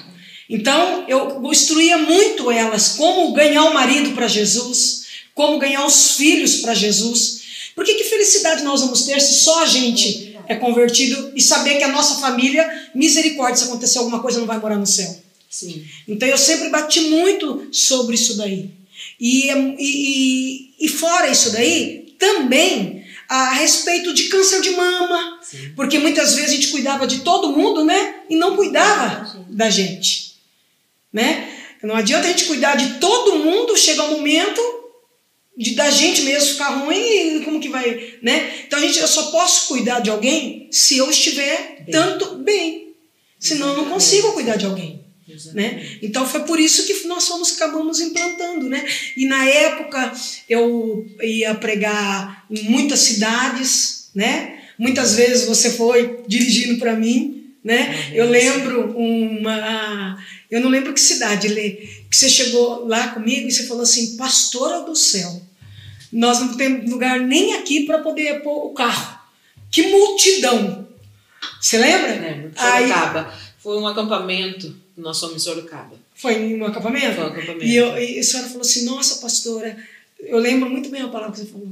Então, 0.49 1.05
eu 1.07 1.41
instruía 1.51 1.97
muito 1.97 2.49
elas 2.49 2.89
como 2.89 3.33
ganhar 3.33 3.65
o 3.65 3.73
marido 3.73 4.11
para 4.11 4.27
Jesus, 4.27 5.05
como 5.33 5.59
ganhar 5.59 5.85
os 5.85 6.11
filhos 6.11 6.57
para 6.57 6.73
Jesus. 6.73 7.41
Porque 7.75 7.95
que 7.95 8.03
felicidade 8.05 8.63
nós 8.63 8.81
vamos 8.81 9.03
ter 9.03 9.19
se 9.21 9.43
só 9.43 9.63
a 9.63 9.65
gente 9.65 10.37
é 10.47 10.55
convertido 10.55 11.31
e 11.35 11.41
saber 11.41 11.77
que 11.77 11.83
a 11.83 11.91
nossa 11.91 12.15
família, 12.15 12.89
misericórdia, 12.93 13.57
se 13.57 13.63
acontecer 13.65 13.99
alguma 13.99 14.21
coisa, 14.21 14.39
não 14.39 14.47
vai 14.47 14.59
morar 14.59 14.77
no 14.77 14.85
céu. 14.85 15.21
Sim. 15.49 15.85
Então 16.07 16.27
eu 16.27 16.37
sempre 16.37 16.69
bati 16.69 17.01
muito 17.01 17.67
sobre 17.71 18.15
isso 18.15 18.37
daí. 18.37 18.69
E, 19.19 19.49
e, 19.79 20.73
e 20.79 20.87
fora 20.87 21.29
isso 21.29 21.51
daí, 21.51 22.13
também 22.19 23.00
a 23.32 23.53
respeito 23.53 24.13
de 24.13 24.25
câncer 24.25 24.59
de 24.59 24.71
mama, 24.71 25.39
Sim. 25.41 25.71
porque 25.73 25.97
muitas 25.97 26.36
vezes 26.36 26.51
a 26.51 26.53
gente 26.53 26.67
cuidava 26.67 27.07
de 27.07 27.19
todo 27.19 27.53
mundo, 27.53 27.86
né? 27.86 28.15
E 28.29 28.36
não 28.36 28.57
cuidava 28.57 29.45
da 29.47 29.69
gente, 29.69 30.36
né? 31.13 31.49
Não 31.82 31.95
adianta 31.95 32.27
a 32.27 32.29
gente 32.29 32.43
cuidar 32.43 32.75
de 32.75 32.99
todo 32.99 33.38
mundo, 33.38 33.77
chega 33.77 34.03
um 34.03 34.17
momento 34.17 34.61
de 35.57 35.75
da 35.75 35.89
gente 35.89 36.23
mesmo 36.23 36.49
ficar 36.49 36.71
ruim 36.71 37.38
e 37.38 37.41
como 37.45 37.61
que 37.61 37.69
vai, 37.69 38.15
né? 38.21 38.63
Então 38.67 38.77
a 38.77 38.82
gente 38.82 38.99
eu 38.99 39.07
só 39.07 39.32
posso 39.32 39.69
cuidar 39.69 40.01
de 40.01 40.09
alguém 40.09 40.67
se 40.69 40.97
eu 40.97 41.09
estiver 41.09 41.84
Bem. 41.86 41.91
tanto 41.93 42.36
bem. 42.36 42.93
Senão 43.39 43.69
eu 43.69 43.77
não 43.77 43.86
consigo 43.86 44.34
cuidar 44.34 44.57
de 44.57 44.65
alguém 44.65 45.00
né? 45.53 45.97
Então 46.01 46.25
foi 46.27 46.43
por 46.43 46.59
isso 46.59 46.86
que 46.86 47.07
nós 47.07 47.27
fomos 47.27 47.53
acabamos 47.53 47.99
implantando, 47.99 48.69
né? 48.69 48.86
E 49.15 49.25
na 49.25 49.45
época 49.45 50.13
eu 50.49 51.05
ia 51.21 51.53
pregar 51.55 52.45
em 52.49 52.63
muitas 52.63 52.99
cidades, 52.99 54.09
né? 54.13 54.59
Muitas 54.77 55.15
vezes 55.15 55.47
você 55.47 55.71
foi 55.71 56.23
dirigindo 56.27 56.79
para 56.79 56.95
mim, 56.95 57.53
né? 57.63 58.09
Eu 58.13 58.29
lembro 58.29 58.97
uma, 58.97 60.17
eu 60.49 60.59
não 60.59 60.69
lembro 60.69 60.93
que 60.93 60.99
cidade, 60.99 61.47
Lê, 61.47 61.71
que 62.09 62.15
você 62.15 62.29
chegou 62.29 62.88
lá 62.88 63.09
comigo 63.09 63.47
e 63.47 63.51
você 63.51 63.67
falou 63.67 63.84
assim, 63.84 64.17
pastora 64.17 64.82
do 64.82 64.95
céu, 64.95 65.41
nós 66.11 66.39
não 66.39 66.57
temos 66.57 66.89
lugar 66.89 67.19
nem 67.19 67.53
aqui 67.53 67.86
para 67.86 67.99
poder 67.99 68.41
pôr 68.41 68.65
o 68.65 68.73
carro. 68.73 69.19
Que 69.69 69.84
multidão! 69.84 70.88
Você 71.59 71.77
lembra? 71.77 72.19
Lembro. 72.19 72.51
Aí-. 72.57 72.91
Foi 73.59 73.77
um 73.77 73.88
acampamento 73.88 74.75
nós 75.01 75.19
fomos 75.19 75.35
em 75.35 75.39
Sorocaba. 75.39 75.95
Foi 76.15 76.33
em 76.33 76.61
um 76.61 76.65
acampamento? 76.65 77.15
Foi 77.15 77.23
um 77.23 77.27
acampamento. 77.27 77.65
E, 77.65 77.75
eu, 77.75 77.97
e 77.97 78.19
a 78.19 78.23
senhora 78.23 78.47
falou 78.47 78.61
assim: 78.61 78.85
Nossa, 78.85 79.21
pastora, 79.21 79.77
eu 80.19 80.37
lembro 80.37 80.69
muito 80.69 80.89
bem 80.89 81.01
a 81.01 81.07
palavra 81.07 81.33
que 81.33 81.39
você 81.39 81.51
falou. 81.51 81.69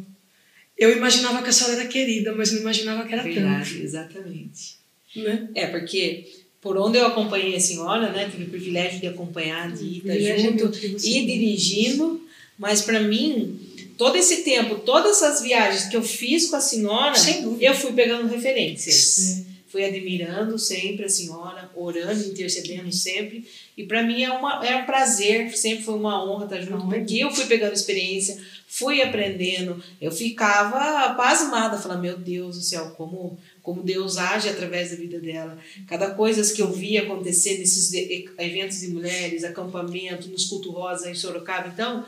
Eu 0.78 0.96
imaginava 0.96 1.42
que 1.42 1.50
a 1.50 1.52
senhora 1.52 1.82
era 1.82 1.88
querida, 1.88 2.34
mas 2.34 2.52
não 2.52 2.62
imaginava 2.62 3.06
que 3.06 3.14
era 3.14 3.24
Verdade, 3.24 3.82
exatamente. 3.82 4.78
tanto. 5.14 5.28
Né? 5.28 5.50
É, 5.54 5.68
porque 5.68 6.26
por 6.62 6.78
onde 6.78 6.98
eu 6.98 7.06
acompanhei 7.06 7.56
a 7.56 7.60
senhora, 7.60 8.12
né? 8.12 8.30
Tive 8.30 8.46
o 8.46 8.50
privilégio 8.50 9.00
de 9.00 9.08
acompanhar, 9.08 9.72
de 9.72 9.84
ir 9.84 10.04
é 10.06 10.40
junto 10.40 10.72
e 10.76 11.26
dirigindo, 11.26 12.22
mas 12.58 12.82
para 12.82 13.00
mim 13.02 13.60
todo 13.98 14.16
esse 14.16 14.44
tempo, 14.44 14.76
todas 14.76 15.22
as 15.22 15.42
viagens 15.42 15.90
que 15.90 15.98
eu 15.98 16.02
fiz 16.02 16.48
com 16.48 16.56
a 16.56 16.62
senhora, 16.62 17.14
eu 17.60 17.76
fui 17.76 17.92
pegando 17.92 18.30
referências. 18.30 18.96
Sim. 18.96 19.46
Fui 19.70 19.86
admirando 19.86 20.58
sempre 20.58 21.06
a 21.06 21.10
senhora, 21.10 21.70
orando, 21.76 22.26
intercedendo 22.26 22.92
sempre. 22.92 23.48
E 23.78 23.84
para 23.84 24.02
mim 24.02 24.24
é, 24.24 24.32
uma, 24.32 24.66
é 24.66 24.76
um 24.78 24.86
prazer, 24.86 25.56
sempre 25.56 25.84
foi 25.84 25.94
uma 25.94 26.24
honra 26.26 26.46
estar 26.46 26.62
junto, 26.62 26.88
porque 26.88 27.20
eu 27.20 27.30
fui 27.30 27.46
pegando 27.46 27.74
experiência, 27.74 28.36
fui 28.68 29.00
aprendendo. 29.00 29.82
Eu 30.02 30.12
ficava 30.12 31.14
pasmada, 31.14 31.78
falando, 31.78 32.02
meu 32.02 32.18
Deus 32.18 32.58
do 32.58 32.64
céu, 32.64 32.90
como, 32.98 33.38
como 33.62 33.84
Deus 33.84 34.18
age 34.18 34.50
através 34.50 34.90
da 34.90 34.98
vida 34.98 35.20
dela. 35.20 35.58
Cada 35.88 36.16
coisa 36.16 36.52
que 36.52 36.64
eu 36.64 36.72
via 36.72 37.04
acontecer 37.04 37.60
nesses 37.60 37.94
eventos 37.94 38.80
de 38.80 38.88
mulheres, 38.88 39.44
acampamento, 39.44 40.30
nos 40.30 40.46
culto 40.46 40.72
rosa 40.72 41.12
em 41.12 41.16
Sorocaba. 41.16 41.68
Então, 41.68 42.04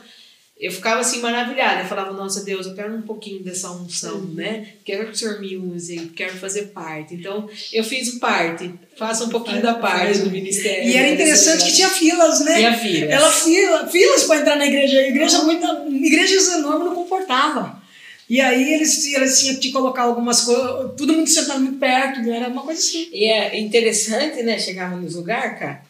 eu 0.62 0.70
ficava 0.70 1.00
assim 1.00 1.18
maravilhada. 1.18 1.80
Eu 1.80 1.86
falava, 1.86 2.12
nossa 2.12 2.44
Deus, 2.44 2.66
eu 2.68 2.74
quero 2.74 2.94
um 2.94 3.02
pouquinho 3.02 3.42
dessa 3.42 3.68
unção, 3.72 4.20
né? 4.20 4.68
Quero 4.84 5.06
que 5.06 5.12
o 5.12 5.16
Senhor 5.16 5.40
me 5.40 5.56
use, 5.56 6.12
quero 6.14 6.36
fazer 6.36 6.66
parte. 6.66 7.14
Então, 7.14 7.50
eu 7.72 7.82
fiz 7.82 8.20
parte, 8.20 8.72
faço 8.96 9.24
um 9.24 9.28
pouquinho 9.28 9.60
da 9.60 9.74
parte 9.74 10.20
do 10.20 10.30
ministério. 10.30 10.88
E 10.88 10.96
era 10.96 11.08
interessante 11.08 11.64
que 11.64 11.72
tinha 11.72 11.88
filas, 11.88 12.44
né? 12.44 12.54
Tinha 12.54 12.78
filas. 12.78 13.10
Ela 13.10 13.32
fila, 13.32 13.88
filas 13.88 14.22
para 14.22 14.40
entrar 14.40 14.56
na 14.56 14.66
igreja. 14.66 15.00
A 15.00 15.08
igreja, 15.08 15.42
muita, 15.42 15.84
igrejas 15.90 16.52
enormes 16.52 16.86
não 16.86 16.94
comportava. 16.94 17.82
E 18.30 18.40
aí 18.40 18.72
eles, 18.74 19.04
eles 19.12 19.40
tinham 19.40 19.56
que 19.56 19.72
colocar 19.72 20.02
algumas 20.02 20.42
coisas, 20.42 20.92
todo 20.96 21.12
mundo 21.12 21.28
sentado 21.28 21.60
muito 21.60 21.78
perto, 21.78 22.20
era 22.30 22.48
uma 22.48 22.62
coisa 22.62 22.78
assim. 22.80 23.08
E 23.12 23.24
é 23.24 23.58
interessante, 23.58 24.44
né? 24.44 24.60
Chegava 24.60 24.94
nos 24.94 25.16
lugares, 25.16 25.58
cara. 25.58 25.82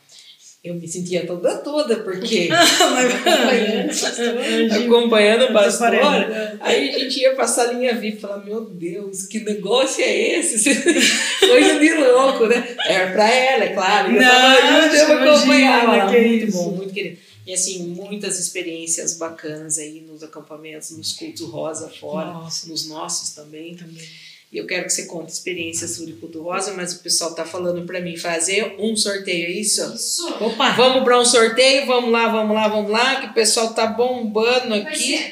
Eu 0.65 0.75
me 0.75 0.87
sentia 0.87 1.27
toda 1.27 1.57
toda, 1.59 1.97
porque 2.05 2.49
Acompanhando, 2.53 3.89
pastor. 3.89 4.83
acompanhando 4.85 5.45
a 5.45 5.53
pastora, 5.53 6.57
aí 6.61 6.95
a 6.95 6.99
gente 7.01 7.19
ia 7.21 7.35
pra 7.35 7.47
salinha 7.49 7.95
VIP 7.95 8.19
e 8.19 8.21
falava, 8.21 8.45
meu 8.45 8.65
Deus, 8.65 9.25
que 9.27 9.41
negócio 9.41 10.03
é 10.05 10.39
esse? 10.39 10.73
Coisa 11.41 11.81
de 11.81 11.95
louco, 11.95 12.47
né? 12.47 12.77
Era 12.87 13.11
pra 13.13 13.29
ela, 13.29 13.65
é 13.65 13.69
claro. 13.75 14.13
Eu 14.13 14.21
tava 14.23 14.61
Não, 14.61 14.83
junto, 14.83 14.95
eu 14.95 15.31
acompanhava 15.33 15.97
ela. 15.97 16.13
que 16.13 16.21
Muito 16.21 16.45
isso. 16.47 16.57
bom, 16.57 16.71
muito 16.77 16.93
querido. 16.95 17.19
E 17.45 17.53
assim, 17.53 17.83
muitas 17.89 18.39
experiências 18.39 19.15
bacanas 19.19 19.79
aí 19.79 20.01
nos 20.09 20.23
acampamentos, 20.23 20.97
nos 20.97 21.13
cultos 21.13 21.41
rosa 21.49 21.91
fora, 21.91 22.27
Nossa. 22.35 22.69
nos 22.69 22.89
nossos 22.89 23.31
também. 23.31 23.75
Também. 23.75 24.05
E 24.53 24.59
eu 24.59 24.67
quero 24.67 24.85
que 24.85 24.91
você 24.93 25.07
conte 25.07 25.33
experiências 25.33 25.93
sobre 25.93 26.13
culto 26.13 26.43
rosa, 26.43 26.75
mas 26.75 26.93
o 26.93 26.99
pessoal 26.99 27.35
tá 27.35 27.43
falando 27.45 27.87
pra 27.87 28.01
mim 28.01 28.19
fazer 28.19 28.77
um 28.79 28.95
sorteio, 28.95 29.47
é 29.47 29.51
isso? 29.51 29.83
Isso. 29.95 30.29
Opa! 30.41 30.73
Vamos 30.73 31.05
para 31.05 31.19
um 31.19 31.25
sorteio, 31.25 31.87
vamos 31.87 32.13
lá, 32.13 32.29
vamos 32.29 32.55
lá, 32.55 32.69
vamos 32.69 32.91
lá, 32.91 33.17
que 33.23 33.27
o 33.29 33.33
pessoal 33.33 33.73
tá 33.73 33.87
bombando 33.87 34.75
aqui. 34.75 35.17
ser. 35.17 35.31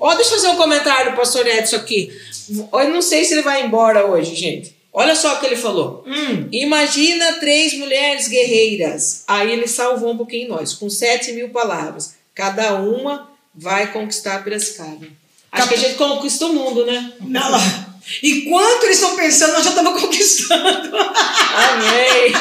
Ó, 0.00 0.12
deixa 0.14 0.30
eu 0.32 0.34
fazer 0.36 0.48
um 0.48 0.56
comentário 0.56 1.12
do 1.12 1.16
pastor 1.16 1.46
Edson 1.46 1.76
aqui. 1.76 2.10
Eu 2.50 2.88
não 2.90 3.00
sei 3.00 3.24
se 3.24 3.34
ele 3.34 3.42
vai 3.42 3.64
embora 3.64 4.04
hoje, 4.04 4.34
gente. 4.34 4.74
Olha 4.92 5.14
só 5.14 5.36
o 5.36 5.40
que 5.40 5.46
ele 5.46 5.56
falou. 5.56 6.02
Hum, 6.06 6.48
Imagina 6.50 7.34
três 7.34 7.72
mulheres 7.74 8.28
guerreiras. 8.28 9.24
Aí 9.28 9.52
ele 9.52 9.68
salvou 9.68 10.10
um 10.12 10.16
pouquinho 10.16 10.48
nós, 10.48 10.72
com 10.74 10.90
sete 10.90 11.32
mil 11.32 11.50
palavras. 11.50 12.14
Cada 12.34 12.74
uma 12.74 13.30
vai 13.54 13.92
conquistar 13.92 14.42
Piracicaba. 14.42 15.06
Acho 15.52 15.68
que 15.68 15.74
a 15.74 15.78
gente 15.78 15.94
conquista 15.94 16.46
o 16.46 16.52
mundo, 16.52 16.84
né? 16.84 17.12
não. 17.20 17.95
Enquanto 18.22 18.84
eles 18.84 18.96
estão 18.96 19.16
pensando, 19.16 19.52
nós 19.52 19.64
já 19.64 19.70
estamos 19.70 20.00
conquistando. 20.00 20.96
Amém. 20.96 22.32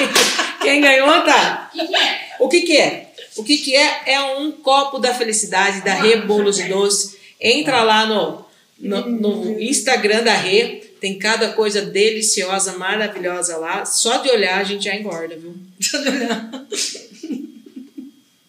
Quem 0.61 0.81
ganhou, 0.81 1.07
tá? 1.23 1.71
O 1.73 1.77
que, 1.77 1.87
que 1.87 1.95
é? 1.95 2.25
O 2.39 2.49
que, 2.49 2.61
que 2.61 2.77
é? 2.77 3.11
O 3.37 3.43
que, 3.43 3.57
que 3.57 3.75
é? 3.75 4.01
É 4.05 4.21
um 4.21 4.51
copo 4.51 4.99
da 4.99 5.13
felicidade 5.13 5.81
da 5.81 5.93
Rê 5.93 6.17
Bolos 6.17 6.59
e 6.59 6.63
Doce. 6.65 7.17
Entra 7.39 7.83
lá 7.83 8.05
no, 8.05 8.45
no, 8.79 9.09
no 9.09 9.59
Instagram 9.59 10.23
da 10.23 10.33
Rê. 10.33 10.83
Tem 11.01 11.19
cada 11.19 11.49
coisa 11.49 11.81
deliciosa, 11.81 12.77
maravilhosa 12.77 13.57
lá. 13.57 13.85
Só 13.85 14.17
de 14.17 14.29
olhar 14.29 14.59
a 14.59 14.63
gente 14.63 14.85
já 14.85 14.95
engorda, 14.95 15.35
viu? 15.35 15.55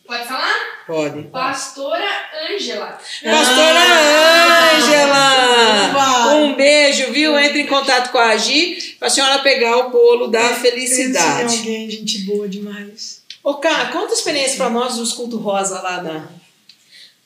Pode 0.07 0.25
falar? 0.29 0.85
Pode. 0.87 1.23
Pastora 1.25 2.09
Ângela. 2.51 2.87
Pastora 3.25 3.81
Ah! 3.81 4.77
Ângela! 4.77 6.35
Um 6.37 6.55
beijo, 6.55 7.13
viu? 7.13 7.37
Entre 7.39 7.61
em 7.63 7.67
contato 7.67 8.13
com 8.13 8.19
a 8.19 8.37
Gi 8.37 8.95
para 8.99 9.09
a 9.09 9.11
senhora 9.11 9.39
pegar 9.41 9.77
o 9.79 9.91
bolo 9.91 10.29
da 10.29 10.55
felicidade. 10.55 11.59
alguém, 11.59 11.91
gente 11.91 12.19
boa 12.21 12.49
demais. 12.49 13.23
Ô, 13.43 13.55
Cá, 13.55 13.87
conta 13.93 14.13
a 14.13 14.17
experiência 14.17 14.57
para 14.57 14.71
nós 14.71 14.97
dos 14.97 15.13
cultos 15.13 15.41
rosa 15.41 15.81
lá 15.81 16.03
na, 16.03 16.29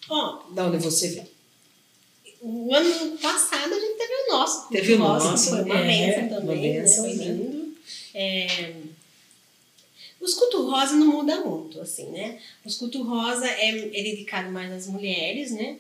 Ó, 0.09 0.39
da 0.51 0.65
onde 0.65 0.79
você 0.79 1.09
vem. 1.09 1.27
o 2.41 2.75
ano 2.75 3.19
passado 3.19 3.75
a 3.75 3.79
gente 3.81 3.97
teve 3.99 4.13
o 4.29 4.33
nosso. 4.33 4.59
culto 4.61 4.73
Teve 4.73 4.95
o 4.95 4.99
nosso, 4.99 5.51
Foi 5.51 5.63
uma 5.63 5.79
é, 5.81 5.87
benção 5.87 6.29
uma 6.29 6.41
também, 6.41 6.73
benção, 6.81 7.05
né? 7.05 7.09
Foi 7.15 7.19
né? 7.19 7.33
lindo. 7.33 7.75
É, 8.15 8.73
os 10.21 10.35
cultos 10.35 10.61
rosa 10.61 10.95
não 10.97 11.07
muda 11.07 11.41
muito, 11.41 11.81
assim, 11.81 12.07
né? 12.11 12.39
Os 12.65 12.77
cultos 12.77 13.01
rosa 13.07 13.47
é, 13.47 13.71
é 13.71 14.03
dedicado 14.03 14.51
mais 14.51 14.71
às 14.73 14.87
mulheres, 14.87 15.51
né? 15.51 15.77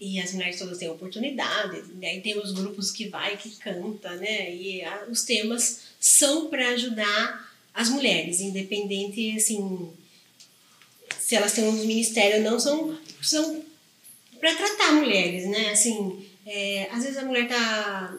E 0.00 0.20
as 0.20 0.32
mulheres 0.32 0.58
todas 0.58 0.78
têm 0.78 0.90
oportunidade. 0.90 1.82
Daí 1.94 2.20
tem 2.20 2.38
os 2.38 2.52
grupos 2.52 2.90
que 2.90 3.08
vai, 3.08 3.36
que 3.36 3.50
canta, 3.56 4.14
né? 4.16 4.54
E 4.54 4.82
a- 4.82 5.06
os 5.10 5.22
temas 5.22 5.80
são 6.00 6.48
para 6.48 6.68
ajudar 6.70 7.54
as 7.72 7.88
mulheres, 7.88 8.40
independente, 8.40 9.36
assim, 9.36 9.90
se 11.18 11.34
elas 11.34 11.52
têm 11.52 11.64
um 11.64 11.72
ministério 11.72 12.38
ou 12.44 12.50
não, 12.50 12.58
são, 12.60 12.98
são 13.22 13.62
para 14.40 14.54
tratar 14.54 14.92
mulheres, 14.94 15.46
né? 15.48 15.70
Assim, 15.70 16.26
é, 16.46 16.88
às 16.92 17.02
vezes 17.02 17.18
a 17.18 17.24
mulher 17.24 17.48
tá 17.48 18.16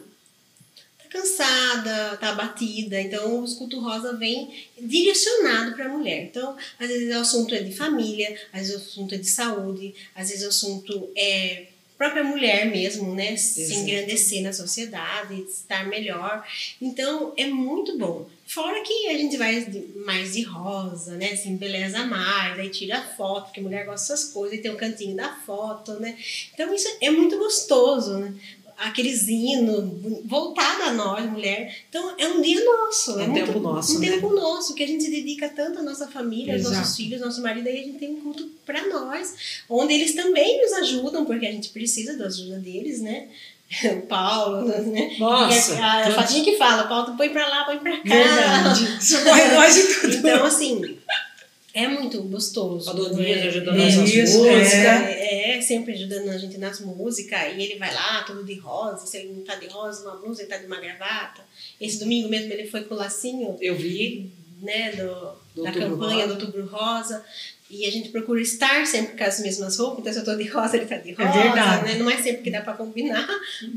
cansada, 1.10 2.18
tá 2.18 2.30
abatida, 2.30 2.99
então 3.01 3.41
o 3.41 3.45
escuto 3.45 3.80
rosa 3.80 4.16
vem 4.16 4.53
direcionado 4.80 5.76
para 5.76 5.86
a 5.86 5.89
mulher. 5.89 6.24
Então, 6.24 6.55
às 6.80 6.88
vezes 6.88 7.16
o 7.16 7.20
assunto 7.20 7.55
é 7.55 7.60
de 7.62 7.76
família, 7.76 8.38
às 8.53 8.68
vezes 8.68 8.76
o 8.76 8.78
assunto 8.78 9.16
é 9.16 9.18
de 9.18 9.30
saúde, 9.30 9.93
às 10.16 10.30
vezes 10.30 10.45
o 10.45 10.49
assunto 10.49 11.10
é 11.16 11.68
própria 11.97 12.24
mulher 12.24 12.68
mesmo, 12.68 13.16
né? 13.16 13.36
Se 13.36 13.62
Exato. 13.62 13.80
engrandecer 13.80 14.43
na 14.43 14.53
sociedade, 14.53 15.41
estar 15.41 15.88
melhor. 15.88 16.45
Então, 16.80 17.34
é 17.36 17.47
muito 17.47 17.97
bom. 17.97 18.30
Fora 18.45 18.82
que 18.82 19.08
a 19.08 19.18
gente 19.18 19.36
vai 19.36 19.68
mais 20.05 20.34
de 20.34 20.43
rosa, 20.43 21.16
né? 21.16 21.36
Se 21.36 21.49
embeleza 21.49 22.05
mais, 22.05 22.58
aí 22.60 22.70
tira 22.70 23.01
foto, 23.01 23.45
porque 23.45 23.60
mulher 23.60 23.86
gosta 23.86 24.14
dessas 24.14 24.32
coisas, 24.32 24.58
e 24.58 24.62
tem 24.62 24.72
um 24.72 24.78
cantinho 24.78 25.16
da 25.16 25.34
foto, 25.45 25.93
né? 25.93 26.18
Então, 26.53 26.74
isso 26.74 26.88
é 27.01 27.10
muito 27.10 27.38
gostoso, 27.38 28.20
né? 28.20 28.34
Aqueles 28.78 29.28
hinos 29.28 29.89
voltado 30.25 30.84
a 30.84 30.93
nós, 30.93 31.25
mulher. 31.30 31.75
Então, 31.89 32.13
é 32.17 32.28
um 32.28 32.41
dia 32.41 32.63
nosso. 32.63 33.19
É 33.19 33.23
um 33.23 33.30
muito- 33.30 33.45
tempo 33.47 33.59
nosso, 33.59 33.97
Um 33.97 33.99
né? 33.99 34.09
tempo 34.11 34.30
nosso, 34.34 34.75
que 34.75 34.84
a 34.84 34.88
gente 34.88 35.03
se 35.03 35.09
dedica 35.09 35.49
tanto 35.49 35.80
à 35.80 35.82
nossa 35.82 36.07
família, 36.07 36.53
aos 36.53 36.63
nossos 36.63 36.78
Exato. 36.80 36.95
filhos, 36.97 37.19
nosso 37.21 37.41
marido, 37.41 37.67
aí 37.67 37.80
a 37.80 37.84
gente 37.84 37.97
tem 37.97 38.11
um 38.11 38.21
culto 38.21 38.47
para 38.65 38.88
nós, 38.88 39.34
onde 39.67 39.93
eles 39.95 40.13
também 40.13 40.61
nos 40.61 40.73
ajudam, 40.73 41.25
porque 41.25 41.47
a 41.47 41.51
gente 41.51 41.69
precisa 41.69 42.15
da 42.17 42.25
ajuda 42.28 42.59
deles, 42.59 43.01
né? 43.01 43.28
O 43.97 44.01
Paulo, 44.03 44.61
né? 44.65 45.15
Nossa, 45.19 45.73
E 45.73 45.78
a, 45.80 46.07
a 46.07 46.11
Fatinha 46.11 46.43
que 46.43 46.55
fala, 46.55 46.84
Paulo, 46.88 47.17
põe 47.17 47.30
pra 47.30 47.49
lá, 47.49 47.65
põe 47.65 47.80
pra 47.80 47.97
cá. 47.97 48.03
Verdade. 48.05 49.03
Socorre 49.05 49.43
nós 49.55 49.75
e 49.75 49.93
tudo. 50.01 50.15
Então, 50.15 50.45
assim, 50.45 50.97
é 51.84 51.88
muito 51.88 52.21
gostoso. 52.23 52.89
Adonias 52.89 53.38
É, 53.43 53.47
ajudando 53.47 53.80
é, 53.80 53.86
nas 53.86 53.95
músicas. 53.95 54.36
é, 54.73 55.57
é, 55.57 55.61
sempre 55.61 55.93
ajudando 55.93 56.30
a 56.30 56.38
gente 56.38 56.57
nas 56.57 56.80
músicas. 56.80 57.39
E 57.55 57.61
ele 57.61 57.78
vai 57.78 57.93
lá, 57.93 58.23
todo 58.23 58.43
de 58.43 58.55
rosa. 58.59 59.05
Se 59.05 59.17
ele 59.17 59.34
não 59.34 59.41
tá 59.43 59.55
de 59.55 59.67
rosa, 59.67 60.03
uma 60.03 60.15
blusa, 60.17 60.41
ele 60.41 60.49
tá 60.49 60.57
de 60.57 60.65
uma 60.65 60.80
gravata. 60.80 61.41
Esse 61.80 61.99
domingo 61.99 62.30
mesmo 62.30 62.51
ele 62.51 62.67
foi 62.67 62.84
com 62.84 62.95
o 62.95 62.97
lacinho, 62.97 63.55
Eu 63.61 63.75
vi. 63.75 64.32
né, 64.61 64.91
do, 64.93 65.32
Do 65.55 65.63
da 65.63 65.71
campanha 65.71 66.25
Rosa. 66.25 66.28
do 66.36 66.45
Outubro 66.45 66.65
Rosa. 66.65 67.23
E 67.69 67.86
a 67.86 67.91
gente 67.91 68.09
procura 68.09 68.39
estar 68.41 68.86
sempre 68.88 69.17
com 69.17 69.23
as 69.25 69.39
mesmas 69.41 69.78
roupas. 69.78 69.99
Então, 69.99 70.13
se 70.13 70.19
eu 70.19 70.25
tô 70.25 70.36
de 70.36 70.47
rosa, 70.47 70.78
ele 70.78 70.86
tá 70.86 70.95
de 70.95 71.11
rosa. 71.11 71.32
verdade. 71.34 71.86
Né? 71.86 71.95
Não 71.99 72.09
é 72.09 72.15
sempre 72.15 72.41
que 72.41 72.49
dá 72.49 72.61
pra 72.61 72.73
combinar, 72.73 73.28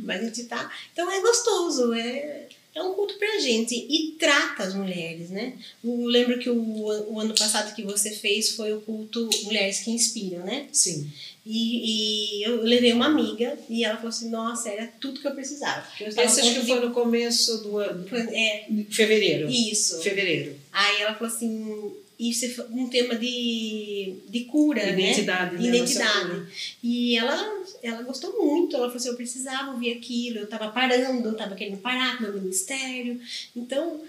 mas 0.05 0.20
a 0.22 0.24
gente 0.26 0.44
tá. 0.44 0.70
Então, 0.92 1.11
é 1.11 1.20
gostoso. 1.20 1.92
É, 1.92 2.46
é 2.75 2.83
um 2.83 2.95
culto 2.95 3.14
pra 3.18 3.39
gente. 3.39 3.75
E 3.75 4.12
trata 4.18 4.62
as 4.62 4.75
mulheres, 4.75 5.31
né? 5.31 5.55
Eu 5.83 6.05
lembro 6.05 6.39
que 6.39 6.49
o, 6.49 7.12
o 7.12 7.18
ano 7.18 7.35
passado 7.35 7.75
que 7.75 7.83
você 7.83 8.11
fez 8.11 8.51
foi 8.51 8.73
o 8.73 8.81
culto 8.81 9.29
Mulheres 9.45 9.81
que 9.81 9.91
Inspiram, 9.91 10.45
né? 10.45 10.68
Sim. 10.73 11.11
E, 11.45 12.41
e 12.41 12.43
eu 12.43 12.62
levei 12.62 12.93
uma 12.93 13.07
amiga 13.07 13.59
e 13.68 13.84
ela 13.84 13.97
falou 13.97 14.11
assim: 14.11 14.28
Nossa, 14.28 14.68
era 14.68 14.86
tudo 15.01 15.20
que 15.20 15.26
eu 15.26 15.34
precisava. 15.34 15.86
Eu 15.99 16.09
estava 16.09 16.28
acho 16.28 16.43
que 16.43 16.66
foi 16.66 16.80
no 16.80 16.93
começo 16.93 17.62
do 17.62 17.78
ano. 17.78 18.07
É, 18.12 18.66
Fevereiro. 18.91 19.49
isso. 19.49 20.03
Fevereiro. 20.03 20.55
Aí 20.72 21.01
ela 21.01 21.14
falou 21.14 21.34
assim, 21.34 21.93
isso 22.18 22.45
é 22.45 22.64
um 22.70 22.86
tema 22.88 23.16
de, 23.16 24.14
de 24.28 24.41
cura, 24.41 24.91
Identidade, 24.91 25.55
né? 25.55 25.62
né? 25.62 25.68
Identidade. 25.68 26.47
E 26.82 27.16
ela, 27.16 27.64
ela 27.82 28.03
gostou 28.03 28.45
muito, 28.45 28.76
ela 28.76 28.86
falou 28.86 28.99
assim, 28.99 29.09
eu 29.09 29.16
precisava 29.16 29.72
ouvir 29.72 29.93
aquilo, 29.93 30.41
eu 30.41 30.47
tava 30.47 30.68
parando, 30.68 31.26
eu 31.26 31.34
tava 31.34 31.55
querendo 31.55 31.78
parar 31.78 32.18
com 32.18 32.24
meu 32.24 32.34
ministério. 32.34 33.18
Então, 33.57 34.03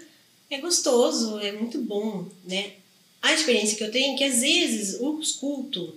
é 0.50 0.58
gostoso, 0.58 1.40
é 1.40 1.52
muito 1.52 1.78
bom, 1.78 2.28
né? 2.44 2.72
A 3.22 3.32
experiência 3.32 3.78
que 3.78 3.84
eu 3.84 3.90
tenho 3.90 4.14
é 4.14 4.18
que 4.18 4.24
às 4.24 4.42
vezes 4.42 4.98
os 5.00 5.32
cultos 5.32 5.94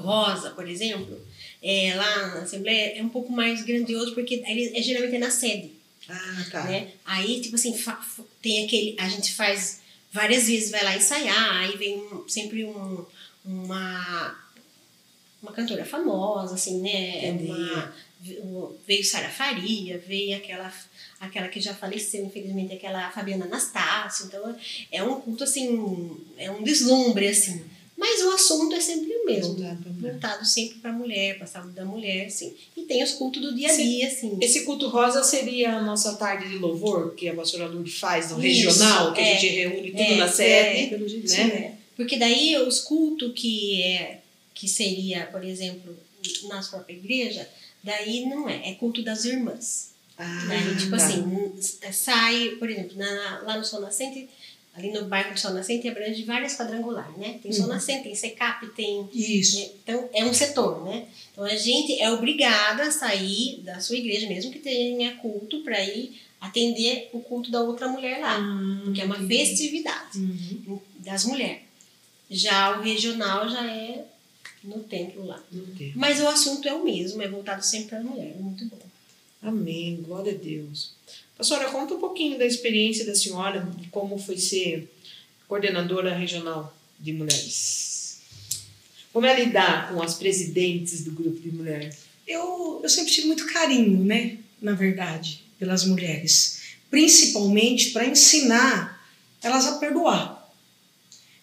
rosa, 0.00 0.50
por 0.50 0.68
exemplo, 0.68 1.20
é, 1.62 1.94
lá 1.94 2.26
na 2.34 2.42
Assembleia 2.42 2.98
é 2.98 3.02
um 3.02 3.08
pouco 3.08 3.32
mais 3.32 3.62
grandioso, 3.64 4.14
porque 4.14 4.42
ele 4.46 4.72
é 4.76 4.82
geralmente 4.82 5.16
é 5.16 5.18
na 5.18 5.30
sede, 5.30 5.72
Ah, 6.08 6.46
tá. 6.50 6.64
né? 6.64 6.88
Aí, 7.04 7.40
tipo 7.40 7.54
assim, 7.56 7.74
tem 8.42 8.64
aquele. 8.64 8.96
A 8.98 9.08
gente 9.08 9.34
faz 9.34 9.80
várias 10.12 10.46
vezes, 10.46 10.70
vai 10.70 10.82
lá 10.84 10.96
ensaiar, 10.96 11.56
aí 11.62 11.76
vem 11.76 11.98
um- 11.98 12.28
sempre 12.28 12.64
um, 12.64 13.04
uma. 13.44 14.38
Uma 15.40 15.52
cantora 15.52 15.84
famosa, 15.84 16.54
assim, 16.56 16.80
né? 16.80 17.28
Entendi. 17.28 17.50
Uma, 18.42 18.72
veio 18.86 19.04
Sara 19.04 19.28
Faria, 19.30 19.96
veio 19.98 20.36
aquela, 20.36 20.72
aquela 21.20 21.46
que 21.46 21.60
já 21.60 21.72
faleceu, 21.72 22.24
infelizmente, 22.26 22.74
aquela 22.74 23.08
Fabiana 23.12 23.44
Anastácio. 23.44 24.26
Então, 24.26 24.56
é 24.90 25.00
um 25.04 25.20
culto, 25.20 25.44
assim, 25.44 26.16
é 26.36 26.50
um 26.50 26.60
deslumbre, 26.64 27.28
assim. 27.28 27.64
Mas 27.98 28.22
o 28.22 28.30
assunto 28.30 28.74
é 28.76 28.80
sempre 28.80 29.12
o 29.12 29.26
mesmo. 29.26 29.54
Voltado. 29.54 29.84
Voltado 30.00 30.44
sempre 30.46 30.78
para 30.78 30.90
a 30.90 30.92
mulher, 30.92 31.34
para 31.34 31.44
a 31.44 31.48
saúde 31.48 31.72
da 31.72 31.84
mulher, 31.84 32.26
assim. 32.26 32.54
E 32.76 32.82
tem 32.82 33.02
os 33.02 33.12
cultos 33.12 33.42
do 33.42 33.52
dia 33.54 33.72
a 33.72 33.76
dia, 33.76 34.06
assim. 34.06 34.38
Esse 34.40 34.64
culto 34.64 34.88
rosa 34.88 35.22
seria 35.24 35.76
a 35.76 35.82
nossa 35.82 36.14
tarde 36.14 36.48
de 36.48 36.58
louvor, 36.58 37.14
que 37.16 37.28
a 37.28 37.34
pastora 37.34 37.66
Lourdes 37.66 37.98
faz 37.98 38.30
no 38.30 38.38
Isso, 38.44 38.68
regional, 38.68 39.12
que 39.12 39.20
a 39.20 39.26
é. 39.26 39.36
gente 39.36 39.52
reúne 39.52 39.90
tudo 39.90 40.00
É, 40.02 40.16
na 40.16 40.26
é, 40.26 40.28
sede. 40.30 40.90
Pelo 40.90 41.08
jeito, 41.08 41.28
né? 41.28 41.34
sim. 41.36 41.42
É, 41.50 41.74
Porque 41.96 42.16
daí 42.16 42.56
os 42.58 42.80
cultos 42.80 43.32
que 43.34 43.82
é 43.82 44.20
que 44.54 44.68
seria, 44.68 45.26
por 45.26 45.42
exemplo, 45.44 45.96
nas 46.48 46.68
próprias 46.68 46.98
igrejas, 47.00 47.46
daí 47.82 48.26
não 48.26 48.48
é, 48.48 48.70
é 48.70 48.74
culto 48.74 49.02
das 49.02 49.24
irmãs. 49.24 49.88
Ah, 50.20 50.46
Daí, 50.48 50.76
tipo 50.76 50.90
tá. 50.90 50.96
assim, 50.96 51.52
sai, 51.92 52.56
por 52.58 52.68
exemplo, 52.68 52.96
na- 52.96 53.40
lá 53.44 53.56
no 53.56 53.64
Sol 53.64 53.80
Nascente, 53.80 54.28
ali 54.78 54.92
no 54.92 55.04
bairro 55.06 55.34
do 55.34 55.38
Sol 55.40 55.52
Nascente, 55.52 55.88
abrange 55.88 56.22
várias 56.24 56.56
quadrangulares, 56.56 57.16
né? 57.16 57.38
Tem 57.42 57.52
Sol 57.52 57.66
Uhum. 57.66 57.72
Nascente, 57.72 58.04
tem 58.04 58.14
SECAP, 58.14 58.66
tem 58.74 59.08
Isso. 59.12 59.58
então, 59.82 60.08
é 60.12 60.24
um 60.24 60.32
setor, 60.32 60.84
né? 60.84 61.06
Então, 61.32 61.44
a 61.44 61.54
gente 61.56 62.00
é 62.00 62.10
obrigada 62.10 62.84
a 62.84 62.90
sair 62.90 63.60
da 63.64 63.80
sua 63.80 63.96
igreja, 63.96 64.28
mesmo 64.28 64.50
que 64.52 64.58
tenha 64.58 65.16
culto, 65.16 65.60
para 65.62 65.82
ir 65.84 66.20
atender 66.40 67.10
o 67.12 67.20
culto 67.20 67.50
da 67.50 67.60
outra 67.60 67.88
mulher 67.88 68.20
lá. 68.20 68.38
Porque 68.84 69.00
é 69.00 69.04
uma 69.04 69.18
festividade 69.26 70.18
Uhum. 70.18 70.80
das 70.98 71.24
mulheres. 71.24 71.62
Já 72.30 72.78
o 72.78 72.82
regional 72.82 73.48
já 73.48 73.64
é 73.66 74.04
no 74.62 74.80
templo 74.80 75.24
lá. 75.26 75.42
Não 75.50 75.64
tem. 75.74 75.92
Mas 75.96 76.20
o 76.20 76.28
assunto 76.28 76.68
é 76.68 76.74
o 76.74 76.84
mesmo, 76.84 77.22
é 77.22 77.28
voltado 77.28 77.64
sempre 77.64 77.88
para 77.90 77.98
a 78.00 78.02
mulher. 78.02 78.34
É 78.38 78.40
muito 78.42 78.64
bom. 78.66 78.78
Amém, 79.42 80.02
glória 80.02 80.32
a 80.32 80.36
Deus. 80.36 80.92
Pastora, 81.38 81.70
conta 81.70 81.94
um 81.94 82.00
pouquinho 82.00 82.36
da 82.36 82.44
experiência 82.44 83.06
da 83.06 83.14
senhora, 83.14 83.60
de 83.76 83.86
como 83.90 84.18
foi 84.18 84.36
ser 84.36 84.92
coordenadora 85.46 86.12
regional 86.12 86.76
de 86.98 87.12
mulheres. 87.12 88.18
Como 89.12 89.24
é 89.24 89.44
lidar 89.44 89.92
com 89.92 90.02
as 90.02 90.16
presidentes 90.16 91.04
do 91.04 91.12
grupo 91.12 91.38
de 91.38 91.52
mulheres? 91.52 91.98
Eu, 92.26 92.80
eu 92.82 92.88
sempre 92.88 93.12
tive 93.12 93.28
muito 93.28 93.46
carinho, 93.46 94.04
né? 94.04 94.38
Na 94.60 94.72
verdade, 94.72 95.44
pelas 95.60 95.84
mulheres. 95.84 96.58
Principalmente 96.90 97.90
para 97.90 98.06
ensinar 98.06 99.00
elas 99.40 99.64
a 99.66 99.78
perdoar. 99.78 100.52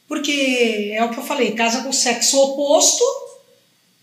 Porque 0.09 0.91
é 0.93 1.01
o 1.05 1.09
que 1.09 1.19
eu 1.19 1.23
falei, 1.23 1.53
casa 1.53 1.83
com 1.83 1.93
sexo 1.93 2.37
oposto, 2.37 3.03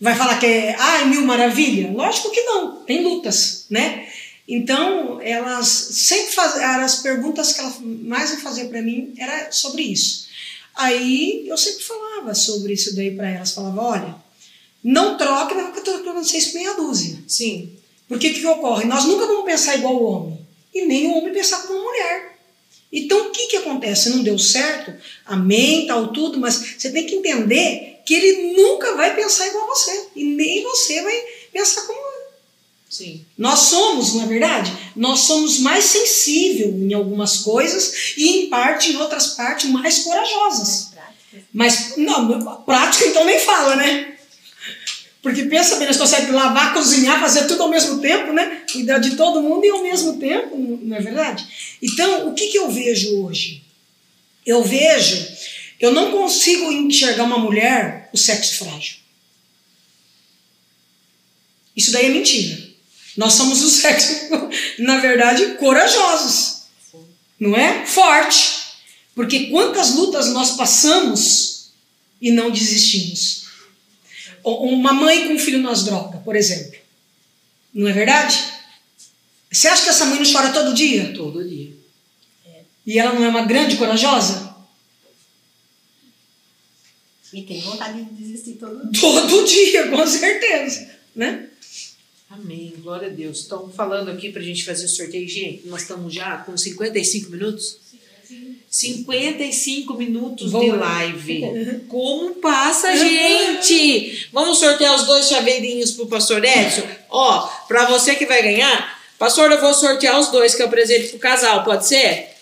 vai 0.01 0.15
falar 0.15 0.39
que 0.39 0.47
é 0.47 0.75
ai, 0.75 1.05
mil 1.05 1.21
maravilha? 1.23 1.91
Lógico 1.91 2.31
que 2.31 2.41
não, 2.41 2.77
tem 2.77 3.03
lutas, 3.03 3.67
né? 3.69 4.11
Então, 4.47 5.21
elas 5.21 5.67
sempre 5.67 6.33
faziam, 6.33 6.63
as 6.81 6.95
perguntas 7.01 7.53
que 7.53 7.61
elas 7.61 7.79
mais 7.79 8.41
fazer 8.41 8.65
para 8.65 8.81
mim 8.81 9.13
era 9.17 9.51
sobre 9.51 9.83
isso. 9.83 10.27
Aí 10.75 11.47
eu 11.47 11.57
sempre 11.57 11.83
falava 11.83 12.33
sobre 12.33 12.73
isso 12.73 12.95
daí 12.95 13.15
para 13.15 13.29
elas, 13.29 13.51
falava, 13.51 13.81
olha, 13.81 14.15
não 14.83 15.17
troque, 15.17 15.53
mas 15.53 15.65
eu 15.65 15.69
estou 15.77 15.93
trocando 15.95 16.23
vocês 16.23 16.47
por 16.47 16.55
meia 16.55 16.73
dúzia. 16.73 17.23
Sim, 17.27 17.71
Porque 18.07 18.27
o 18.27 18.33
que, 18.33 18.41
que 18.41 18.47
ocorre? 18.47 18.85
Nós 18.85 19.05
nunca 19.05 19.25
vamos 19.25 19.45
pensar 19.45 19.75
igual 19.75 19.95
o 19.95 20.03
homem. 20.03 20.39
E 20.73 20.85
nem 20.85 21.07
o 21.07 21.17
homem 21.17 21.33
pensar 21.33 21.65
como 21.65 21.79
a 21.79 21.83
mulher. 21.83 22.37
Então, 22.91 23.27
o 23.27 23.31
que, 23.31 23.47
que 23.47 23.57
acontece? 23.57 24.09
Não 24.09 24.23
deu 24.23 24.37
certo? 24.37 24.93
Amém, 25.25 25.87
tal, 25.87 26.11
tudo, 26.11 26.39
mas 26.39 26.75
você 26.77 26.91
tem 26.91 27.05
que 27.05 27.15
entender 27.15 28.01
que 28.05 28.13
ele 28.13 28.53
nunca 28.53 28.95
vai 28.95 29.15
pensar 29.15 29.47
igual 29.47 29.63
a 29.63 29.75
você. 29.75 30.07
E 30.15 30.23
nem 30.23 30.61
você 30.63 31.01
vai 31.01 31.23
pensar 31.51 31.87
como. 31.87 32.12
Sim. 32.93 33.25
Nós 33.37 33.59
somos, 33.59 34.13
não 34.13 34.23
é 34.23 34.27
verdade? 34.27 34.71
Nós 34.95 35.21
somos 35.21 35.59
mais 35.59 35.85
sensíveis 35.85 36.73
em 36.75 36.93
algumas 36.93 37.37
coisas 37.37 38.13
e, 38.15 38.37
em 38.37 38.49
parte, 38.49 38.91
em 38.91 38.97
outras 38.97 39.27
partes, 39.29 39.69
mais 39.69 39.99
corajosas. 39.99 40.91
Mas, 41.51 41.97
não, 41.97 42.63
prática 42.63 43.05
então 43.07 43.25
nem 43.25 43.39
fala, 43.39 43.75
né? 43.75 44.15
Porque 45.23 45.43
pensa 45.43 45.77
bem, 45.77 45.87
nós 45.87 45.97
conseguimos 45.97 46.35
lavar, 46.35 46.73
cozinhar, 46.73 47.19
fazer 47.19 47.47
tudo 47.47 47.63
ao 47.63 47.69
mesmo 47.69 47.99
tempo, 47.99 48.33
né? 48.33 48.61
Cuidar 48.71 48.99
de 48.99 49.15
todo 49.15 49.41
mundo 49.41 49.65
e 49.65 49.69
ao 49.69 49.81
mesmo 49.81 50.19
tempo, 50.19 50.55
não 50.57 50.95
é 50.95 50.99
verdade? 50.99 51.47
Então, 51.81 52.27
o 52.27 52.33
que, 52.33 52.47
que 52.47 52.57
eu 52.57 52.69
vejo 52.69 53.23
hoje? 53.23 53.63
Eu 54.45 54.63
vejo, 54.63 55.25
eu 55.79 55.91
não 55.91 56.11
consigo 56.11 56.71
enxergar 56.71 57.23
uma 57.23 57.39
mulher 57.39 58.09
o 58.13 58.17
sexo 58.17 58.65
frágil. 58.65 58.97
Isso 61.75 61.91
daí 61.91 62.05
é 62.05 62.09
mentira. 62.09 62.62
Nós 63.15 63.33
somos 63.33 63.61
o 63.61 63.69
sexo, 63.69 64.29
na 64.79 64.97
verdade, 64.97 65.55
corajosos. 65.55 66.63
Não 67.39 67.55
é? 67.55 67.85
Forte. 67.85 68.63
Porque 69.15 69.47
quantas 69.47 69.91
lutas 69.95 70.29
nós 70.29 70.51
passamos 70.51 71.71
e 72.21 72.31
não 72.31 72.49
desistimos. 72.49 73.43
Uma 74.43 74.93
mãe 74.93 75.27
com 75.27 75.33
um 75.35 75.39
filho 75.39 75.59
nas 75.59 75.83
drogas, 75.83 76.21
por 76.23 76.35
exemplo. 76.35 76.79
Não 77.73 77.87
é 77.87 77.93
verdade? 77.93 78.39
Você 79.51 79.67
acha 79.67 79.83
que 79.83 79.89
essa 79.89 80.05
mãe 80.05 80.19
não 80.19 80.31
chora 80.31 80.51
todo 80.51 80.73
dia? 80.73 81.13
Todo 81.13 81.47
dia. 81.47 81.71
E 82.85 82.99
ela 82.99 83.13
não 83.13 83.23
é 83.23 83.29
uma 83.29 83.45
grande 83.45 83.77
corajosa? 83.77 84.53
E 87.31 87.41
tem 87.43 87.61
vontade 87.61 88.03
de 88.03 88.13
desistir 88.13 88.53
todo 88.53 88.91
dia. 88.91 89.01
Todo 89.01 89.45
dia, 89.45 89.87
com 89.89 90.05
certeza. 90.05 90.91
Né? 91.15 91.49
Amém, 92.33 92.73
glória 92.81 93.09
a 93.09 93.11
Deus. 93.11 93.41
Estão 93.41 93.69
falando 93.69 94.09
aqui 94.09 94.31
para 94.31 94.41
a 94.41 94.43
gente 94.43 94.65
fazer 94.65 94.85
o 94.85 94.89
sorteio. 94.89 95.29
Gente, 95.29 95.67
nós 95.67 95.83
estamos 95.83 96.11
já 96.11 96.37
com 96.37 96.57
55 96.57 97.29
minutos? 97.29 97.77
55 98.67 99.93
minutos 99.93 100.49
de 100.49 100.71
live. 100.71 101.85
Como 101.87 102.33
passa, 102.35 102.95
gente? 102.97 104.27
Vamos 104.33 104.57
sortear 104.57 104.95
os 104.95 105.05
dois 105.05 105.27
chaveirinhos 105.27 105.91
pro 105.91 106.07
pastor 106.07 106.43
Edson? 106.43 106.81
Ó, 107.07 107.47
para 107.67 107.85
você 107.85 108.15
que 108.15 108.25
vai 108.25 108.41
ganhar, 108.41 108.99
pastor, 109.19 109.51
eu 109.51 109.61
vou 109.61 109.73
sortear 109.75 110.19
os 110.19 110.29
dois 110.29 110.55
que 110.55 110.63
é 110.63 110.65
o 110.65 110.69
presente 110.69 111.09
pro 111.09 111.19
casal, 111.19 111.63
pode 111.63 111.85
ser? 111.85 112.32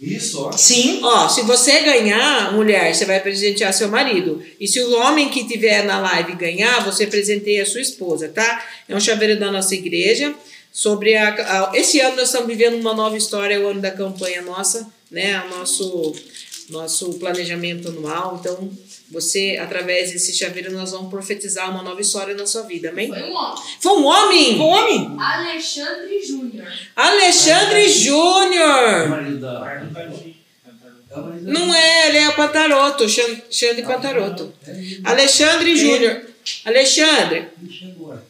Isso, 0.00 0.40
ó. 0.42 0.52
Sim. 0.52 1.00
Ó, 1.02 1.28
se 1.28 1.42
você 1.42 1.80
ganhar, 1.80 2.52
mulher, 2.52 2.94
você 2.94 3.04
vai 3.04 3.18
presentear 3.20 3.72
seu 3.74 3.88
marido. 3.88 4.40
E 4.60 4.68
se 4.68 4.80
o 4.80 4.96
homem 5.00 5.28
que 5.28 5.46
tiver 5.48 5.84
na 5.84 5.98
live 6.00 6.34
ganhar, 6.36 6.84
você 6.84 7.06
presenteia 7.06 7.62
a 7.64 7.66
sua 7.66 7.80
esposa, 7.80 8.28
tá? 8.28 8.64
É 8.88 8.94
um 8.94 9.00
chaveiro 9.00 9.38
da 9.40 9.50
nossa 9.50 9.74
igreja. 9.74 10.34
Sobre 10.72 11.16
a, 11.16 11.30
a- 11.30 11.72
esse 11.74 11.98
ano 11.98 12.14
nós 12.16 12.26
estamos 12.28 12.46
vivendo 12.46 12.74
uma 12.80 12.94
nova 12.94 13.16
história, 13.16 13.54
é 13.54 13.58
o 13.58 13.66
ano 13.68 13.80
da 13.80 13.90
campanha 13.90 14.40
nossa, 14.42 14.88
né? 15.10 15.42
O 15.46 15.58
nosso 15.58 16.14
nosso 16.70 17.14
planejamento 17.14 17.88
anual. 17.88 18.36
Então, 18.38 18.70
você 19.10 19.58
através 19.60 20.12
desse 20.12 20.34
chaveiro 20.36 20.70
nós 20.72 20.90
vamos 20.92 21.08
profetizar 21.10 21.70
uma 21.70 21.82
nova 21.82 22.00
história 22.00 22.34
na 22.34 22.46
sua 22.46 22.62
vida, 22.62 22.90
amém? 22.90 23.08
Foi 23.08 23.22
um 23.22 23.34
homem. 23.34 23.62
Foi 23.80 23.92
um 23.98 24.04
homem, 24.04 24.60
Homem. 24.60 25.16
Alexandre 25.18 26.22
Júnior. 26.26 26.68
Alexandre 26.94 27.88
Júnior. 27.88 29.08
Não 31.42 31.74
é, 31.74 32.08
ele 32.08 32.18
é 32.18 32.28
o 32.28 32.34
Pantaroto, 32.36 33.08
Xan- 33.08 33.40
Xande 33.50 33.82
Pantaroto. 33.82 34.52
Ele. 34.66 35.00
Alexandre 35.04 35.76
Júnior. 35.76 36.22
Alexandre, 36.64 37.48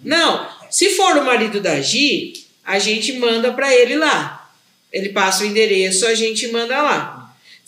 não, 0.03 0.49
se 0.71 0.91
for 0.91 1.17
o 1.17 1.25
marido 1.25 1.61
da 1.61 1.81
Gi, 1.81 2.33
a 2.65 2.79
gente 2.79 3.13
manda 3.15 3.53
para 3.53 3.73
ele 3.75 3.97
lá. 3.97 4.51
Ele 4.93 5.11
passa 5.11 5.45
o 5.45 5.47
endereço, 5.47 6.07
a 6.07 6.15
gente 6.15 6.49
manda 6.49 6.81
lá. 6.83 7.18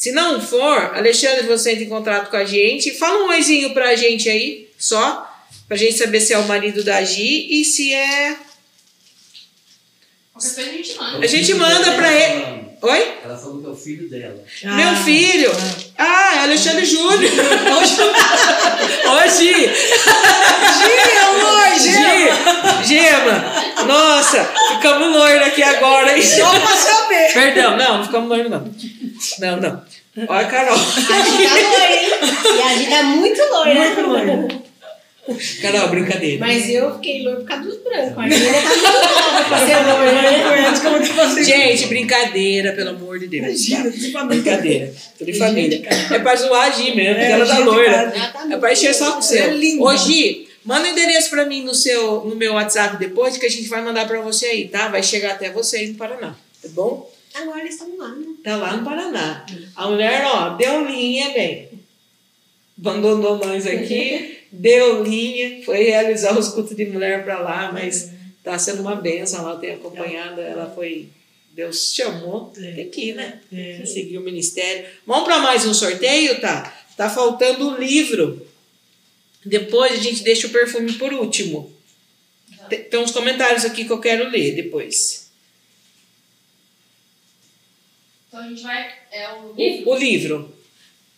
Se 0.01 0.13
não 0.13 0.41
for, 0.41 0.97
Alexandre, 0.97 1.47
você 1.47 1.73
entra 1.73 1.85
em 1.85 1.89
contato 1.91 2.31
com 2.31 2.37
a 2.39 2.45
gente. 2.47 2.95
Fala 2.95 3.23
um 3.23 3.29
oizinho 3.29 3.75
pra 3.75 3.95
gente 3.95 4.31
aí, 4.31 4.67
só, 4.79 5.31
pra 5.69 5.77
gente 5.77 5.99
saber 5.99 6.23
se 6.23 6.33
é 6.33 6.39
o 6.39 6.49
marido 6.49 6.83
da 6.83 7.05
Gi 7.05 7.61
e 7.61 7.63
se 7.67 7.93
é. 7.93 8.35
A 10.35 10.41
gente 10.41 10.97
manda. 10.97 11.19
A 11.19 11.27
gente 11.27 11.53
manda 11.53 11.93
pra 11.97 12.13
ele. 12.15 12.70
Oi? 12.83 13.13
Ela 13.25 13.37
falou 13.37 13.61
que 13.61 13.67
é 13.67 13.71
o 13.71 13.75
filho 13.77 14.09
dela. 14.09 14.43
Meu 14.65 14.89
Ah, 14.89 14.97
filho. 14.97 15.51
Ah, 15.99 16.37
é 16.37 16.39
Alexandre 16.45 16.85
Júnior. 16.87 17.31
Gia, 20.79 21.29
amor, 21.29 21.79
Gia. 21.79 22.85
Gi, 22.85 22.95
Gema, 22.95 23.45
nossa, 23.87 24.45
ficamos 24.71 25.09
loiros 25.15 25.47
aqui 25.47 25.63
agora, 25.63 26.17
hein? 26.17 26.23
Só 26.23 26.49
pra 26.59 26.77
saber. 26.77 27.33
Perdão, 27.33 27.77
não, 27.77 27.99
não 27.99 28.05
ficamos 28.05 28.29
loiros, 28.29 28.51
não. 28.51 28.65
Não, 29.41 29.57
não. 29.61 29.83
Olha, 30.29 30.47
Carol. 30.49 30.75
A 30.75 30.79
gente 30.79 31.49
tá 31.49 31.55
loira, 31.55 31.93
hein? 31.93 32.11
E 32.57 32.63
a 32.63 32.69
gente 32.77 32.91
tá 32.91 33.03
muito 33.03 33.41
loira. 33.51 33.75
Muito 33.75 34.01
loira. 34.09 34.49
Carol, 35.63 35.89
brincadeira. 35.89 36.39
Mas 36.41 36.69
eu 36.69 36.95
fiquei 36.95 37.23
loiro 37.23 37.41
por 37.41 37.47
causa 37.49 37.65
dos 37.65 37.79
brancos. 37.79 38.19
A 38.19 38.23
menina 38.23 38.53
tá 39.49 39.95
loira. 39.95 40.49
Conhece 40.49 40.83
como 40.83 41.01
que 41.01 41.13
você. 41.13 41.45
Gente, 41.45 41.87
brincadeira, 41.87 42.73
pelo 42.73 42.91
amor 42.91 43.19
de 43.19 43.27
Deus. 43.29 43.47
Imagina, 43.69 43.91
de 43.91 44.11
família. 44.13 44.43
Brincadeira. 44.43 44.95
Tudo 45.19 45.31
em 45.31 45.35
família. 45.35 45.83
É 46.11 46.19
pra 46.19 46.37
zoar 46.37 46.69
a 46.69 46.71
Gi 46.71 46.95
mesmo, 46.95 47.15
porque 47.15 47.27
É, 47.27 47.31
ela 47.33 47.47
tá 47.47 47.59
loira. 47.59 48.11
tá 48.33 48.47
É 48.51 48.57
pra 48.57 48.73
encher 48.73 48.95
só 48.95 49.13
com 49.13 49.19
o 49.19 49.23
seu. 49.23 49.45
É. 49.45 49.55
Ô, 49.79 49.97
Gi, 49.97 50.49
manda 50.65 50.87
o 50.89 50.91
endereço 50.91 51.31
pra 51.31 51.47
mim 51.47 51.63
no, 51.63 51.75
seu, 51.75 52.25
no 52.25 52.35
meu 52.37 52.55
WhatsApp 52.55 52.97
depois, 52.99 53.37
que 53.37 53.47
a 53.47 53.51
gente 53.51 53.69
vai 53.69 53.83
mandar 53.83 54.07
pra 54.07 54.21
você 54.21 54.47
aí, 54.47 54.69
tá? 54.69 54.89
Vai 54.89 55.03
chegar 55.03 55.33
até 55.33 55.51
você 55.51 55.79
aí 55.79 55.87
no 55.89 55.95
Paraná, 55.95 56.35
tá 56.63 56.69
bom? 56.71 57.11
Agora 57.35 57.61
eles 57.61 57.75
estão 57.75 57.97
lá, 57.97 58.09
né? 58.09 58.27
Tá 58.43 58.57
lá 58.57 58.77
no 58.77 58.85
Paraná. 58.85 59.47
A 59.77 59.87
mulher, 59.89 60.25
ó, 60.27 60.51
deu 60.57 60.85
linha, 60.87 61.31
bem. 61.31 61.69
Abandonou 62.79 63.39
nós 63.39 63.67
aqui, 63.67 64.39
deu 64.53 65.03
linha, 65.05 65.65
foi 65.65 65.83
realizar 65.85 66.39
os 66.39 66.49
cultos 66.49 66.77
de 66.77 66.87
mulher 66.87 67.25
pra 67.25 67.39
lá, 67.41 67.71
mas 67.73 68.11
tá 68.43 68.59
sendo 68.59 68.83
uma 68.83 68.97
benção 68.97 69.45
lá 69.45 69.57
ter 69.57 69.73
acompanhado. 69.73 70.41
Ela 70.41 70.71
foi. 70.75 71.09
Deus 71.53 71.93
chamou, 71.95 72.53
É. 72.57 72.73
tem 72.73 72.89
que 72.91 73.09
ir, 73.11 73.15
né? 73.15 73.41
É. 73.53 73.85
Seguir 73.85 74.19
o 74.19 74.23
ministério. 74.23 74.87
Vamos 75.07 75.25
para 75.25 75.41
mais 75.41 75.65
um 75.67 75.75
sorteio, 75.75 76.41
tá? 76.41 76.63
Tá 76.97 77.11
faltando 77.11 77.71
o 77.71 77.77
livro. 77.77 78.47
Depois 79.45 79.93
a 79.93 79.97
gente 80.03 80.23
deixa 80.23 80.47
o 80.47 80.51
perfume 80.51 80.93
por 80.93 81.13
último. 81.13 81.73
Tem, 82.69 82.85
tem 82.85 83.01
uns 83.01 83.11
comentários 83.11 83.65
aqui 83.65 83.85
que 83.85 83.91
eu 83.91 83.99
quero 84.01 84.31
ler 84.31 84.55
depois. 84.55 85.31
Então 88.29 88.41
a 88.41 88.49
gente 88.49 88.63
vai. 88.63 88.95
É 89.11 89.33
o 89.33 89.55
O, 89.57 89.91
o 89.91 89.97
livro. 89.99 90.55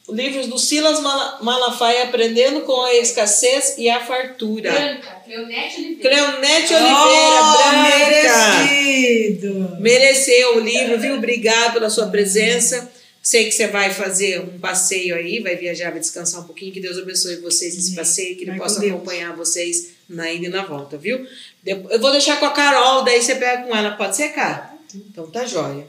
O 0.09 0.13
livro 0.15 0.47
do 0.49 0.59
Silas 0.59 1.01
Mala- 1.01 1.39
Malafaia 1.43 2.05
Aprendendo 2.05 2.63
com 2.63 2.83
a 2.85 2.95
Escassez 2.95 3.77
e 3.79 3.89
a 3.89 4.05
Fartura. 4.05 4.73
Branca, 4.73 5.23
Cleonete 5.25 5.77
Oliveira. 5.81 6.01
Cleonete 6.03 6.75
Oliveira, 6.75 7.41
Oh, 7.43 7.57
branca. 7.59 8.63
merecido. 8.67 9.77
Mereceu 9.81 10.57
o 10.57 10.61
livro, 10.61 10.99
viu? 10.99 11.15
Obrigado 11.15 11.75
pela 11.75 11.89
sua 11.91 12.07
presença. 12.09 12.91
Sei 13.23 13.45
que 13.45 13.53
você 13.53 13.69
vai 13.69 13.91
fazer 13.95 14.41
um 14.41 14.59
passeio 14.59 15.15
aí, 15.15 15.39
vai 15.39 15.55
viajar, 15.55 15.91
vai 15.91 16.01
descansar 16.01 16.41
um 16.41 16.45
pouquinho. 16.45 16.73
Que 16.73 16.81
Deus 16.81 16.99
abençoe 16.99 17.37
vocês 17.37 17.77
nesse 17.77 17.95
passeio, 17.95 18.35
que 18.35 18.43
Ele 18.43 18.51
Vai 18.51 18.59
possa 18.59 18.81
Deus. 18.81 18.93
acompanhar 18.93 19.37
vocês 19.37 19.91
na 20.09 20.31
ida 20.33 20.47
e 20.47 20.49
na 20.49 20.65
volta, 20.65 20.99
viu? 20.99 21.25
Eu 21.65 22.01
vou 22.01 22.11
deixar 22.11 22.41
com 22.41 22.47
a 22.47 22.51
Carol, 22.51 23.05
daí 23.05 23.23
você 23.23 23.37
pega 23.37 23.63
com 23.63 23.75
ela, 23.77 23.93
pode 23.93 24.17
ser, 24.17 24.31
Cara? 24.31 24.73
Então 24.93 25.31
tá 25.31 25.47
jóia. 25.47 25.87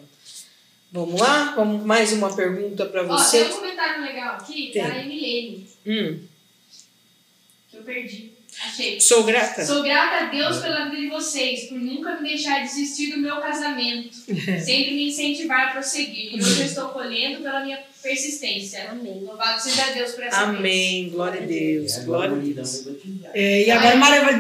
Vamos 0.94 1.20
lá? 1.20 1.54
Vamos 1.56 1.84
mais 1.84 2.14
uma 2.14 2.34
pergunta 2.36 2.86
para 2.86 3.04
Ó, 3.04 3.08
você. 3.18 3.44
tem 3.46 3.52
um 3.52 3.56
comentário 3.58 4.02
legal 4.04 4.36
aqui 4.36 4.70
Tem. 4.72 4.84
da 4.84 5.00
Emilene, 5.00 5.68
Hum, 5.86 6.20
que 7.70 7.78
eu 7.78 7.82
perdi. 7.84 8.32
Achei. 8.64 9.02
sou 9.02 9.24
grata. 9.24 9.66
Sou 9.66 9.82
grata 9.82 10.26
a 10.26 10.30
Deus 10.30 10.58
pela 10.60 10.86
vida 10.86 10.98
de 11.02 11.10
vocês, 11.10 11.66
por 11.70 11.80
nunca 11.80 12.22
me 12.22 12.30
deixar 12.30 12.62
desistir 12.62 13.12
do 13.12 13.18
meu 13.18 13.38
casamento, 13.42 14.14
sempre 14.16 14.92
me 14.94 15.08
incentivar 15.10 15.70
a 15.70 15.72
prosseguir. 15.72 16.36
E 16.36 16.40
hoje 16.40 16.60
eu 16.62 16.66
estou 16.68 16.90
colhendo 16.90 17.42
pela 17.42 17.64
minha 17.66 17.82
persistência. 18.04 18.92
Amém. 18.92 19.24
Louvado 19.24 19.62
seja 19.62 19.92
Deus 19.94 20.12
por 20.12 20.24
essa. 20.26 20.42
Amém. 20.42 21.10
Glória 21.10 21.42
a 21.42 21.46
Deus. 21.46 21.98
Glória 22.00 22.36
a 22.36 22.40
Deus. 22.40 22.86
É, 23.34 23.64
e 23.64 23.72
agora 23.72 23.96
Maria 23.96 24.22
vai, 24.22 24.36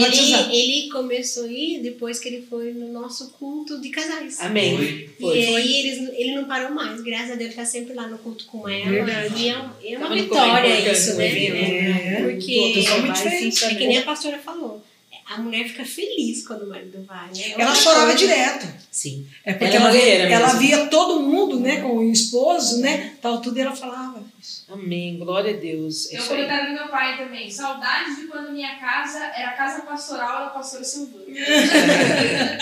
batizar. 0.00 0.50
Ele, 0.50 0.82
ele 0.82 0.90
começou 0.90 1.44
a 1.44 1.48
ir 1.48 1.80
depois 1.80 2.20
que 2.20 2.28
ele 2.28 2.46
foi 2.48 2.74
no 2.74 2.92
nosso 2.92 3.30
culto 3.30 3.80
de 3.80 3.88
casais. 3.88 4.38
Amém. 4.40 4.76
Foi. 4.76 5.16
Foi. 5.18 5.38
E 5.38 5.56
aí 5.56 5.76
eles, 5.80 6.08
ele 6.14 6.34
não 6.34 6.44
parou 6.44 6.70
mais, 6.70 7.00
graças 7.00 7.32
a 7.32 7.34
Deus, 7.34 7.54
tá 7.54 7.64
sempre 7.64 7.94
lá 7.94 8.06
no 8.06 8.18
culto 8.18 8.44
com 8.46 8.68
ela. 8.68 8.90
Verdade. 8.90 9.42
E 9.42 9.48
é, 9.48 9.94
é 9.94 9.98
uma 9.98 10.14
é 10.14 10.20
vitória 10.20 10.68
importante 10.68 10.98
isso, 10.98 11.14
né? 11.16 11.26
É, 11.26 12.18
É, 12.18 12.22
porque 12.22 12.72
totalmente 12.74 13.06
vai, 13.06 13.12
diferente, 13.12 13.64
é 13.64 13.68
né? 13.68 13.74
que 13.74 13.86
nem 13.86 13.98
a 13.98 14.02
pastora 14.02 14.38
falou. 14.38 14.84
A 15.30 15.38
mulher 15.38 15.68
fica 15.68 15.84
feliz 15.84 16.46
quando 16.46 16.62
o 16.62 16.68
marido 16.70 17.04
vai, 17.06 17.26
né? 17.26 17.54
Ela 17.58 17.74
chorava 17.74 18.06
coisa. 18.06 18.18
direto. 18.18 18.66
Sim. 18.90 19.26
É 19.44 19.52
porque 19.52 19.76
Ela 19.76 19.94
é 19.94 20.20
ela, 20.22 20.32
ela 20.32 20.46
mesmo. 20.54 20.60
via 20.60 20.86
todo 20.86 21.20
mundo, 21.20 21.60
né, 21.60 21.82
com 21.82 21.98
o 21.98 22.10
esposo, 22.10 22.80
né, 22.80 23.12
tal 23.20 23.40
tudo, 23.40 23.58
e 23.58 23.60
ela 23.60 23.76
falava. 23.76 24.22
Amém. 24.70 25.18
Glória 25.18 25.54
a 25.54 25.56
Deus. 25.56 26.10
É 26.12 26.20
um 26.20 26.26
comentário 26.26 26.68
do 26.68 26.74
meu 26.74 26.88
pai 26.88 27.16
também. 27.18 27.50
Saudades 27.50 28.16
de 28.16 28.26
quando 28.26 28.52
minha 28.52 28.76
casa 28.78 29.18
era 29.36 29.52
casa 29.52 29.82
pastoral 29.82 30.44
da 30.46 30.50
pastora 30.50 30.84
Silvana. 30.84 31.24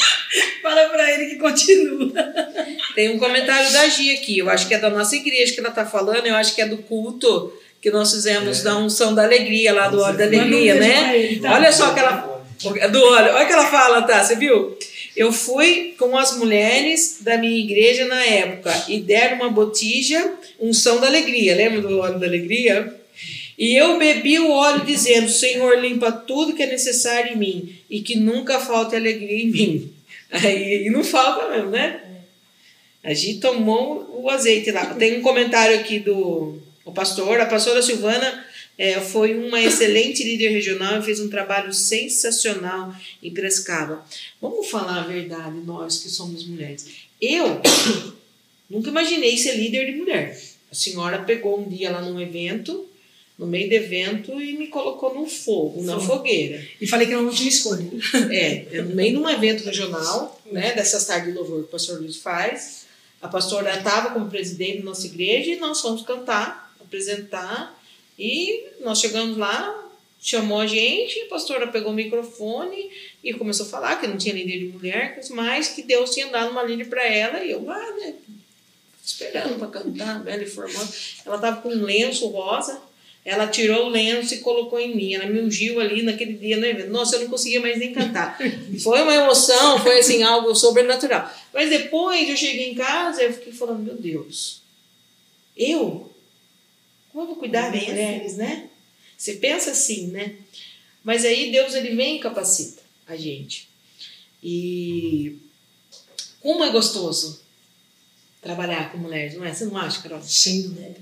Fala 0.62 0.88
pra 0.88 1.10
ele 1.12 1.26
que 1.30 1.36
continua. 1.36 2.12
Tem 2.94 3.10
um 3.14 3.18
comentário 3.18 3.72
da 3.72 3.88
Gia 3.88 4.14
aqui. 4.14 4.38
Eu 4.38 4.48
acho 4.50 4.66
que 4.68 4.74
é 4.74 4.78
da 4.78 4.90
nossa 4.90 5.16
igreja 5.16 5.52
que 5.52 5.60
ela 5.60 5.70
tá 5.70 5.84
falando. 5.86 6.26
Eu 6.26 6.34
acho 6.36 6.54
que 6.54 6.62
é 6.62 6.66
do 6.66 6.78
culto 6.78 7.52
que 7.80 7.90
nós 7.90 8.10
fizemos 8.12 8.60
É. 8.60 8.62
da 8.64 8.76
unção 8.78 9.14
da 9.14 9.22
alegria, 9.24 9.72
lá 9.72 9.88
do 9.88 10.00
óleo 10.00 10.16
da 10.18 10.24
alegria, 10.24 10.74
né? 10.76 11.16
ele, 11.16 11.40
tá? 11.40 11.52
Olha 11.54 11.70
só 11.72 11.92
que 11.94 12.00
ela. 12.00 12.35
Do 12.62 13.02
óleo. 13.02 13.34
Olha 13.34 13.44
o 13.44 13.46
que 13.46 13.52
ela 13.52 13.66
fala, 13.66 14.02
tá? 14.02 14.24
Você 14.24 14.36
viu? 14.36 14.76
Eu 15.16 15.32
fui 15.32 15.94
com 15.98 16.16
as 16.16 16.36
mulheres 16.36 17.18
da 17.20 17.38
minha 17.38 17.58
igreja 17.58 18.06
na 18.06 18.22
época 18.22 18.84
e 18.88 19.00
deram 19.00 19.36
uma 19.36 19.50
botija, 19.50 20.34
unção 20.60 21.00
da 21.00 21.06
alegria. 21.06 21.56
Lembra 21.56 21.80
do 21.80 21.98
óleo 21.98 22.18
da 22.18 22.26
alegria? 22.26 22.94
E 23.58 23.74
eu 23.74 23.98
bebi 23.98 24.38
o 24.38 24.50
óleo 24.50 24.84
dizendo: 24.84 25.28
Senhor, 25.28 25.78
limpa 25.78 26.12
tudo 26.12 26.54
que 26.54 26.62
é 26.62 26.66
necessário 26.66 27.32
em 27.32 27.36
mim 27.36 27.76
e 27.88 28.00
que 28.00 28.16
nunca 28.16 28.60
falte 28.60 28.94
alegria 28.94 29.42
em 29.42 29.50
mim. 29.50 29.92
Aí 30.30 30.86
e 30.86 30.90
não 30.90 31.02
falta 31.02 31.48
mesmo, 31.50 31.70
né? 31.70 32.00
A 33.02 33.14
Gi 33.14 33.34
tomou 33.34 34.20
o 34.22 34.28
azeite 34.28 34.70
lá. 34.70 34.84
Tem 34.94 35.18
um 35.18 35.22
comentário 35.22 35.78
aqui 35.78 35.98
do 36.00 36.58
o 36.84 36.92
pastor. 36.92 37.40
A 37.40 37.46
pastora 37.46 37.80
Silvana 37.80 38.45
eh, 38.78 39.00
foi 39.00 39.34
uma 39.34 39.60
excelente 39.60 40.22
líder 40.22 40.48
regional 40.48 40.98
e 40.98 41.02
fez 41.02 41.20
um 41.20 41.28
trabalho 41.28 41.72
sensacional 41.72 42.94
em 43.22 43.32
Prescaba. 43.32 44.04
Vamos 44.40 44.68
falar 44.68 45.02
a 45.02 45.06
verdade, 45.06 45.56
nós 45.64 45.98
que 45.98 46.10
somos 46.10 46.46
mulheres. 46.46 46.86
Eu 47.20 47.60
nunca 48.68 48.90
imaginei 48.90 49.36
ser 49.38 49.56
líder 49.56 49.86
de 49.86 49.98
mulher. 49.98 50.38
A 50.70 50.74
senhora 50.74 51.22
pegou 51.22 51.60
um 51.60 51.68
dia 51.68 51.90
lá 51.90 52.02
num 52.02 52.20
evento, 52.20 52.86
no 53.38 53.46
meio 53.46 53.68
do 53.68 53.74
evento, 53.74 54.40
e 54.40 54.52
me 54.54 54.66
colocou 54.66 55.14
no 55.14 55.26
fogo, 55.26 55.82
na 55.82 55.98
fogueira. 55.98 56.62
E 56.80 56.86
falei 56.86 57.06
que 57.06 57.14
eu 57.14 57.22
não 57.22 57.32
tinha 57.32 57.48
escolha. 57.48 57.86
É, 58.30 58.82
no 58.82 58.94
meio 58.94 59.12
de 59.12 59.22
um 59.22 59.28
evento 59.28 59.64
regional, 59.64 60.40
né, 60.50 60.74
dessas 60.74 61.06
tardes 61.06 61.32
de 61.32 61.38
louvor 61.38 61.60
que 61.60 61.68
o 61.68 61.68
pastor 61.68 62.00
Luiz 62.00 62.16
faz. 62.16 62.86
A 63.22 63.28
pastora 63.28 63.76
estava 63.76 64.10
como 64.10 64.28
presidente 64.28 64.78
da 64.78 64.84
nossa 64.84 65.06
igreja 65.06 65.52
e 65.52 65.56
nós 65.56 65.80
fomos 65.80 66.02
cantar, 66.02 66.74
apresentar. 66.80 67.74
E 68.18 68.66
nós 68.80 68.98
chegamos 68.98 69.36
lá, 69.36 69.86
chamou 70.20 70.60
a 70.60 70.66
gente, 70.66 71.20
a 71.22 71.26
pastora 71.26 71.68
pegou 71.68 71.92
o 71.92 71.94
microfone 71.94 72.90
e 73.22 73.32
começou 73.34 73.66
a 73.66 73.68
falar 73.68 74.00
que 74.00 74.06
não 74.06 74.16
tinha 74.16 74.34
líder 74.34 74.58
de 74.58 74.66
mulher, 74.66 75.20
mas 75.30 75.68
que 75.68 75.82
Deus 75.82 76.10
tinha 76.10 76.26
dado 76.28 76.50
uma 76.50 76.62
líder 76.62 76.86
para 76.86 77.06
ela. 77.06 77.44
E 77.44 77.50
eu 77.50 77.64
lá, 77.64 77.78
né, 77.92 78.14
esperando 79.04 79.58
para 79.58 79.68
cantar, 79.68 80.22
bela 80.24 80.42
e 80.42 80.46
formosa. 80.46 80.92
Ela 81.24 81.36
estava 81.36 81.60
com 81.60 81.68
um 81.68 81.82
lenço 81.82 82.26
rosa. 82.28 82.80
Ela 83.24 83.48
tirou 83.48 83.86
o 83.86 83.88
lenço 83.88 84.34
e 84.34 84.38
colocou 84.38 84.78
em 84.78 84.94
mim. 84.94 85.14
Ela 85.14 85.26
me 85.26 85.40
ungiu 85.40 85.80
ali 85.80 86.02
naquele 86.02 86.34
dia 86.34 86.56
no 86.56 86.64
evento. 86.64 86.90
Nossa, 86.90 87.16
eu 87.16 87.22
não 87.22 87.28
conseguia 87.28 87.60
mais 87.60 87.76
nem 87.76 87.92
cantar. 87.92 88.38
Foi 88.82 89.02
uma 89.02 89.14
emoção, 89.14 89.80
foi 89.80 89.98
assim, 89.98 90.22
algo 90.22 90.54
sobrenatural. 90.54 91.28
Mas 91.52 91.68
depois 91.68 92.28
eu 92.28 92.36
cheguei 92.36 92.70
em 92.70 92.74
casa 92.74 93.22
e 93.22 93.26
eu 93.26 93.32
fiquei 93.32 93.52
falando, 93.52 93.82
meu 93.82 93.96
Deus, 93.96 94.60
eu? 95.56 96.12
Vou 97.24 97.34
cuidar 97.36 97.70
das 97.70 97.80
Bem 97.80 97.88
mulheres, 97.88 98.36
né? 98.36 98.68
Você 99.16 99.36
pensa 99.36 99.70
assim, 99.70 100.08
né? 100.08 100.34
Mas 101.02 101.24
aí 101.24 101.50
Deus 101.50 101.74
ele 101.74 101.96
vem 101.96 102.16
e 102.16 102.20
capacita 102.20 102.82
a 103.06 103.16
gente. 103.16 103.68
E 104.42 105.38
como 106.40 106.62
é 106.62 106.68
gostoso 106.68 107.40
trabalhar 108.42 108.92
com 108.92 108.98
mulheres, 108.98 109.34
não 109.34 109.46
é? 109.46 109.54
Você 109.54 109.64
não 109.64 109.78
acha, 109.78 110.02
Carol? 110.02 110.22
Sem 110.22 110.60
dúvida. 110.60 111.00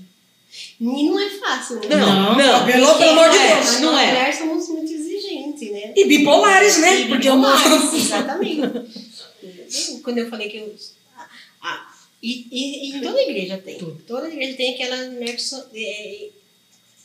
E 0.79 0.83
não 0.85 1.19
é 1.19 1.29
fácil, 1.31 1.81
né? 1.81 1.97
Não, 1.97 2.37
não. 2.37 2.65
Pelo, 2.65 2.97
pelo 2.97 3.09
amor 3.09 3.29
de 3.29 3.37
é, 3.37 3.55
Deus. 3.55 3.79
não 3.81 3.99
é. 3.99 4.07
Mulheres 4.07 4.37
somos 4.37 4.69
muito 4.69 4.93
exigentes, 4.93 5.69
né? 5.69 5.93
E 5.97 6.05
bipolares, 6.05 6.77
né? 6.77 7.01
E 7.01 7.07
Porque 7.09 7.27
eu 7.27 7.35
não. 7.35 7.57
bipolares, 7.57 7.93
Exatamente. 8.05 8.91
Quando 10.01 10.19
eu 10.19 10.29
falei 10.29 10.47
que 10.47 10.57
eu. 10.59 10.75
E, 12.31 12.47
e, 12.51 12.97
e 12.97 13.01
toda 13.01 13.21
igreja 13.21 13.57
tem. 13.57 13.77
Tudo. 13.77 14.01
Toda 14.07 14.27
igreja 14.27 14.57
tem 14.57 14.73
aquela 14.73 15.09
mulher 15.11 15.35
que 15.35 15.41
só, 15.41 15.63
é, 15.73 16.27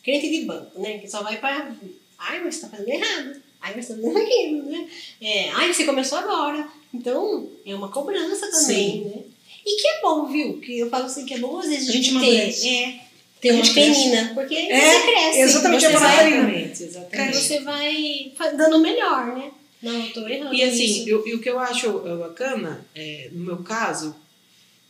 crente 0.03 0.29
de 0.31 0.45
banco, 0.45 0.81
né? 0.81 0.99
Que 0.99 1.09
só 1.11 1.23
vai 1.23 1.39
para. 1.39 1.75
Ai, 2.19 2.43
mas 2.45 2.55
você 2.57 2.61
tá 2.63 2.69
fazendo 2.69 2.89
errado. 2.89 3.43
Ai, 3.61 3.73
mas 3.77 3.85
você 3.87 3.95
tá 3.95 4.01
fazendo 4.01 4.19
aquilo, 4.19 4.63
né? 4.71 4.89
É, 5.21 5.51
ai, 5.51 5.73
você 5.73 5.85
começou 5.85 6.19
agora. 6.19 6.67
Então, 6.93 7.49
é 7.65 7.75
uma 7.75 7.89
cobrança 7.91 8.51
também, 8.51 9.05
né? 9.05 9.23
E 9.65 9.77
que 9.81 9.87
é 9.87 10.01
bom, 10.01 10.27
viu? 10.27 10.59
Que 10.61 10.79
eu 10.79 10.89
falo 10.91 11.05
assim, 11.05 11.27
que 11.27 11.35
é 11.35 11.39
bom 11.39 11.59
às 11.59 11.69
vezes 11.69 11.89
A 11.89 11.93
gente 11.93 12.19
ter, 12.19 12.67
é, 12.69 13.01
ter 13.41 13.53
uma 13.53 13.75
penina. 13.75 14.33
Porque 14.35 14.55
É, 14.55 14.81
você 14.81 15.07
cresce. 15.07 15.39
exatamente 15.41 15.81
você 15.83 15.87
a 15.87 15.93
palavra 15.93 16.17
vai. 16.17 16.29
Exatamente, 16.33 16.83
exatamente. 16.83 17.37
você 17.37 17.61
vai 17.61 18.33
dando 18.57 18.79
melhor, 18.81 19.37
né? 19.37 19.51
Não, 19.83 20.07
eu 20.07 20.13
tô 20.13 20.27
errando. 20.29 20.55
E 20.55 20.63
assim, 20.63 21.09
eu- 21.09 21.27
e 21.27 21.35
o 21.35 21.41
que 21.41 21.49
eu 21.49 21.59
acho 21.59 21.91
bacana, 22.19 22.87
é, 22.95 23.29
no 23.33 23.45
meu 23.45 23.59
caso, 23.59 24.15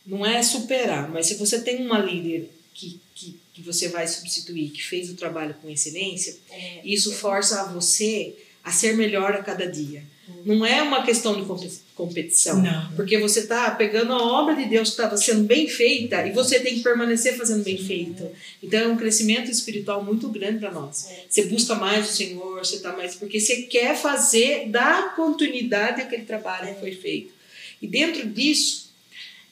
não 0.05 0.25
é 0.25 0.41
superar, 0.41 1.09
mas 1.09 1.27
se 1.27 1.35
você 1.35 1.61
tem 1.61 1.85
uma 1.85 1.99
líder 1.99 2.49
que, 2.73 2.99
que, 3.13 3.39
que 3.53 3.61
você 3.61 3.87
vai 3.89 4.07
substituir, 4.07 4.69
que 4.69 4.83
fez 4.83 5.09
o 5.09 5.15
trabalho 5.15 5.55
com 5.61 5.69
excelência, 5.69 6.35
É, 6.49 6.81
isso 6.83 7.11
força 7.13 7.61
a 7.61 7.65
você 7.65 8.35
a 8.63 8.71
ser 8.71 8.95
melhor 8.95 9.33
a 9.33 9.43
cada 9.43 9.65
dia. 9.65 10.03
Não 10.45 10.65
é 10.65 10.81
uma 10.81 11.03
questão 11.03 11.39
de 11.39 11.45
compe- 11.45 11.81
competição. 11.93 12.61
Não. 12.61 12.91
Porque 12.95 13.17
você 13.17 13.41
está 13.41 13.69
pegando 13.71 14.13
a 14.13 14.23
obra 14.41 14.55
de 14.55 14.65
Deus 14.65 14.89
que 14.89 14.93
estava 14.93 15.17
sendo 15.17 15.43
bem 15.43 15.67
feita 15.67 16.25
e 16.25 16.31
você 16.31 16.59
tem 16.59 16.75
que 16.75 16.83
permanecer 16.83 17.35
fazendo 17.37 17.63
bem 17.63 17.77
feito. 17.77 18.27
Então 18.63 18.79
é 18.79 18.87
um 18.87 18.95
crescimento 18.97 19.51
espiritual 19.51 20.03
muito 20.03 20.29
grande 20.29 20.59
para 20.59 20.71
nós. 20.71 21.07
É. 21.09 21.25
Você 21.29 21.45
busca 21.45 21.75
mais 21.75 22.09
o 22.09 22.13
Senhor, 22.13 22.59
você 22.59 22.77
está 22.77 22.95
mais. 22.95 23.15
Porque 23.15 23.39
você 23.39 23.63
quer 23.63 23.95
fazer, 23.95 24.69
dar 24.69 25.15
continuidade 25.15 26.01
àquele 26.01 26.23
trabalho 26.23 26.73
que 26.73 26.79
foi 26.79 26.95
feito. 26.95 27.33
E 27.81 27.87
dentro 27.87 28.25
disso, 28.27 28.90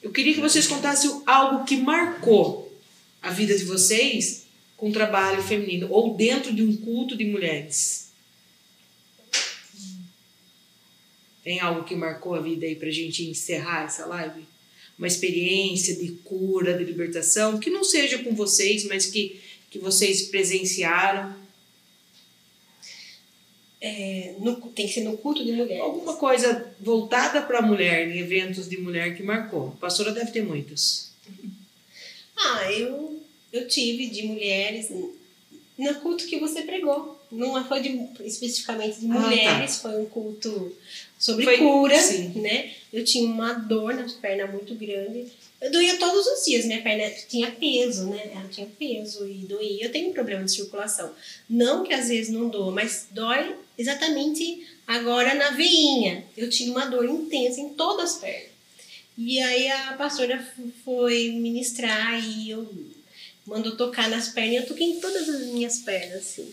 eu 0.02 0.10
queria 0.10 0.34
que 0.34 0.40
vocês 0.40 0.66
contassem 0.66 1.22
algo 1.26 1.64
que 1.64 1.76
marcou 1.76 2.72
a 3.20 3.30
vida 3.30 3.56
de 3.56 3.64
vocês 3.64 4.46
com 4.76 4.88
o 4.88 4.92
trabalho 4.92 5.42
feminino 5.42 5.88
ou 5.90 6.16
dentro 6.16 6.54
de 6.54 6.62
um 6.62 6.74
culto 6.76 7.16
de 7.16 7.26
mulheres. 7.26 8.10
Tem 11.44 11.60
algo 11.60 11.84
que 11.84 11.94
marcou 11.94 12.34
a 12.34 12.40
vida 12.40 12.66
aí 12.66 12.74
pra 12.74 12.90
gente 12.90 13.24
encerrar 13.24 13.84
essa 13.84 14.06
live? 14.06 14.44
Uma 14.98 15.06
experiência 15.06 15.96
de 15.96 16.12
cura, 16.24 16.76
de 16.76 16.84
libertação, 16.84 17.58
que 17.58 17.70
não 17.70 17.82
seja 17.82 18.18
com 18.18 18.34
vocês, 18.34 18.84
mas 18.84 19.06
que, 19.06 19.40
que 19.70 19.78
vocês 19.78 20.22
presenciaram. 20.22 21.34
É, 23.80 24.34
no- 24.38 24.56
tem 24.72 24.86
que 24.86 24.92
ser 24.92 25.00
no 25.02 25.16
culto 25.16 25.44
de 25.44 25.52
mulheres. 25.52 25.80
Alguma 25.82 26.16
coisa 26.16 26.72
voltada 26.80 27.40
para 27.42 27.58
a 27.58 27.62
mulher, 27.62 28.08
em 28.08 28.18
eventos 28.18 28.68
de 28.68 28.76
mulher 28.78 29.16
que 29.16 29.22
marcou. 29.22 29.68
A 29.68 29.80
pastora 29.80 30.12
deve 30.12 30.30
ter 30.32 30.42
muitos. 30.42 31.10
Ah, 32.36 32.70
eu, 32.72 33.22
eu 33.52 33.68
tive 33.68 34.08
de 34.08 34.22
mulheres 34.24 34.90
no 35.78 35.94
culto 36.00 36.26
que 36.26 36.38
você 36.38 36.62
pregou. 36.62 37.18
Não 37.30 37.64
foi 37.66 37.80
de, 37.80 38.08
especificamente 38.24 39.00
de 39.00 39.06
Ah, 39.10 39.14
tá. 39.14 39.20
mulheres, 39.20 39.76
foi 39.78 40.00
um 40.00 40.06
culto 40.06 40.74
sobre 41.20 41.44
Foi- 41.44 41.58
cura, 41.58 42.00
sim. 42.00 42.32
né? 42.36 42.72
Eu 42.90 43.04
tinha 43.04 43.30
uma 43.30 43.52
dor 43.52 43.92
nas 43.94 44.14
pernas 44.14 44.50
muito 44.50 44.74
grande. 44.74 45.26
Eu 45.60 45.70
doía 45.70 45.98
todos 45.98 46.26
os 46.26 46.44
dias, 46.46 46.64
minha 46.64 46.80
perna 46.80 47.08
tinha 47.28 47.50
peso, 47.50 48.06
né? 48.06 48.30
Ela 48.34 48.48
tinha 48.48 48.66
peso 48.66 49.28
e 49.28 49.44
doía. 49.44 49.84
Eu 49.84 49.92
tenho 49.92 50.08
um 50.08 50.12
problema 50.14 50.42
de 50.44 50.50
circulação. 50.52 51.14
Não 51.48 51.84
que 51.84 51.92
às 51.92 52.08
vezes 52.08 52.32
não 52.32 52.48
doa, 52.48 52.72
mas 52.72 53.06
dói 53.10 53.54
exatamente 53.76 54.66
agora 54.86 55.34
na 55.34 55.50
veinha. 55.50 56.24
Eu 56.34 56.48
tinha 56.48 56.70
uma 56.72 56.86
dor 56.86 57.04
intensa 57.04 57.60
em 57.60 57.68
todas 57.74 58.12
as 58.14 58.18
pernas. 58.18 58.48
E 59.18 59.38
aí 59.40 59.68
a 59.68 59.92
pastora 59.98 60.42
foi 60.82 61.32
ministrar 61.32 62.18
e 62.26 62.50
eu 62.50 62.66
mandou 63.46 63.76
tocar 63.76 64.08
nas 64.08 64.28
pernas. 64.30 64.62
Eu 64.62 64.66
toquei 64.66 64.86
em 64.86 65.00
todas 65.00 65.28
as 65.28 65.42
minhas 65.48 65.80
pernas, 65.80 66.16
assim. 66.16 66.50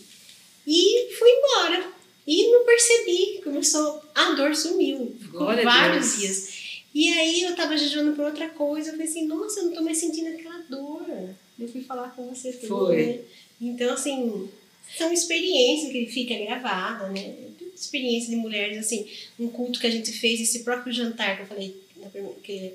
E 0.66 1.14
fui 1.18 1.30
embora. 1.30 1.97
E 2.30 2.50
não 2.50 2.64
percebi. 2.66 3.40
Começou. 3.42 4.02
A 4.14 4.32
dor 4.32 4.54
sumiu. 4.54 5.16
Ficou 5.18 5.40
Glória 5.40 5.64
vários 5.64 6.08
Deus. 6.12 6.18
dias. 6.20 6.58
E 6.94 7.08
aí 7.12 7.42
eu 7.44 7.56
tava 7.56 7.76
jejuando 7.76 8.14
por 8.14 8.26
outra 8.26 8.48
coisa. 8.50 8.88
Eu 8.88 8.92
falei 8.92 9.06
assim, 9.08 9.26
nossa, 9.26 9.60
eu 9.60 9.64
não 9.66 9.72
tô 9.72 9.82
mais 9.82 9.96
sentindo 9.98 10.28
aquela 10.28 10.58
dor. 10.68 11.06
Eu 11.58 11.68
fui 11.68 11.82
falar 11.82 12.10
com 12.14 12.28
você 12.28 12.52
tudo, 12.52 12.68
Foi. 12.86 12.96
né? 13.06 13.18
Então, 13.60 13.92
assim, 13.94 14.48
são 14.96 15.12
experiências 15.12 15.90
que 15.90 16.06
fica 16.06 16.36
gravada, 16.38 17.08
né? 17.08 17.34
Experiência 17.74 18.30
de 18.30 18.36
mulheres, 18.36 18.78
assim, 18.78 19.06
um 19.38 19.48
culto 19.48 19.80
que 19.80 19.86
a 19.86 19.90
gente 19.90 20.12
fez, 20.12 20.40
esse 20.40 20.60
próprio 20.64 20.92
jantar 20.92 21.36
que 21.36 21.42
eu 21.42 21.46
falei, 21.46 21.76
na 21.96 22.08
primeira- 22.08 22.36
que 22.42 22.72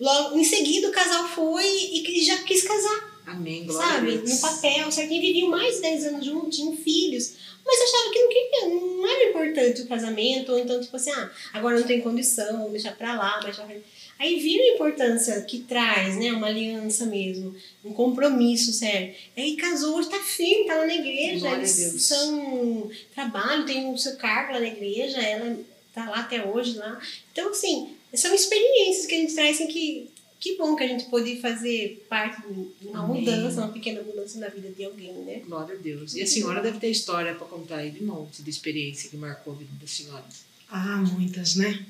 logo 0.00 0.38
em 0.38 0.44
seguida 0.44 0.88
o 0.88 0.92
casal 0.92 1.28
foi 1.28 1.64
e 1.66 2.00
que 2.02 2.24
já 2.24 2.38
quis 2.44 2.62
casar, 2.62 3.22
Amém, 3.26 3.64
glória 3.66 3.88
sabe? 3.88 4.16
No 4.28 4.38
papel, 4.40 4.90
certinho, 4.92 5.20
viviam 5.20 5.48
mais 5.50 5.76
de 5.76 5.82
10 5.82 6.04
anos 6.06 6.24
juntos, 6.24 6.56
tinham 6.56 6.76
filhos, 6.76 7.32
mas 7.66 7.80
achava 7.82 8.12
que 8.12 8.22
não 8.22 8.28
queria, 8.28 8.68
não 8.68 9.08
era 9.08 9.30
importante 9.30 9.82
o 9.82 9.86
casamento, 9.88 10.52
ou 10.52 10.58
então, 10.58 10.80
tipo 10.80 10.94
assim, 10.94 11.10
ah, 11.10 11.30
agora 11.52 11.80
não 11.80 11.86
tem 11.86 12.00
condição, 12.00 12.62
vou 12.62 12.70
deixar 12.70 12.96
pra 12.96 13.16
lá, 13.16 13.40
deixar 13.40 13.66
pra... 13.66 13.74
Aí 14.18 14.38
viram 14.38 14.64
a 14.64 14.74
importância 14.74 15.42
que 15.42 15.58
traz, 15.58 16.16
né? 16.16 16.32
Uma 16.32 16.46
aliança 16.46 17.04
mesmo, 17.04 17.54
um 17.84 17.92
compromisso 17.92 18.72
sério. 18.72 19.14
Aí 19.36 19.56
casou, 19.56 19.98
hoje 19.98 20.08
tá 20.08 20.18
firme, 20.20 20.64
tá 20.64 20.74
lá 20.74 20.86
na 20.86 20.94
igreja, 20.94 21.40
Glória 21.40 21.58
eles 21.58 21.76
Deus. 21.76 22.02
são 22.02 22.90
trabalho, 23.14 23.66
tem 23.66 23.92
o 23.92 23.98
seu 23.98 24.16
cargo 24.16 24.54
lá 24.54 24.60
na 24.60 24.68
igreja, 24.68 25.20
ela 25.20 25.58
tá 25.92 26.08
lá 26.08 26.20
até 26.20 26.46
hoje 26.46 26.78
lá. 26.78 26.98
Então, 27.32 27.50
assim, 27.50 27.90
são 28.14 28.34
experiências 28.34 29.04
que 29.04 29.14
a 29.14 29.18
gente 29.18 29.34
traz 29.34 29.56
assim, 29.56 29.66
que 29.66 30.08
que 30.38 30.56
bom 30.56 30.76
que 30.76 30.84
a 30.84 30.88
gente 30.88 31.04
pôde 31.06 31.40
fazer 31.40 32.06
parte 32.08 32.42
de 32.42 32.88
uma 32.88 33.04
Amém. 33.04 33.20
mudança, 33.20 33.60
uma 33.60 33.72
pequena 33.72 34.02
mudança 34.02 34.38
na 34.38 34.48
vida 34.48 34.68
de 34.70 34.84
alguém, 34.84 35.12
né? 35.12 35.40
Glória 35.46 35.74
a 35.74 35.78
Deus. 35.78 36.14
E 36.14 36.22
a 36.22 36.26
senhora 36.26 36.62
deve 36.62 36.78
ter 36.78 36.90
história 36.90 37.34
para 37.34 37.46
contar 37.46 37.76
aí 37.76 37.90
de 37.90 38.02
monte 38.02 38.42
de 38.42 38.50
experiência 38.50 39.08
que 39.08 39.16
marcou 39.16 39.54
a 39.54 39.56
vida 39.56 39.70
da 39.80 39.86
senhora. 39.86 40.24
Ah, 40.70 40.98
muitas, 40.98 41.56
né? 41.56 41.84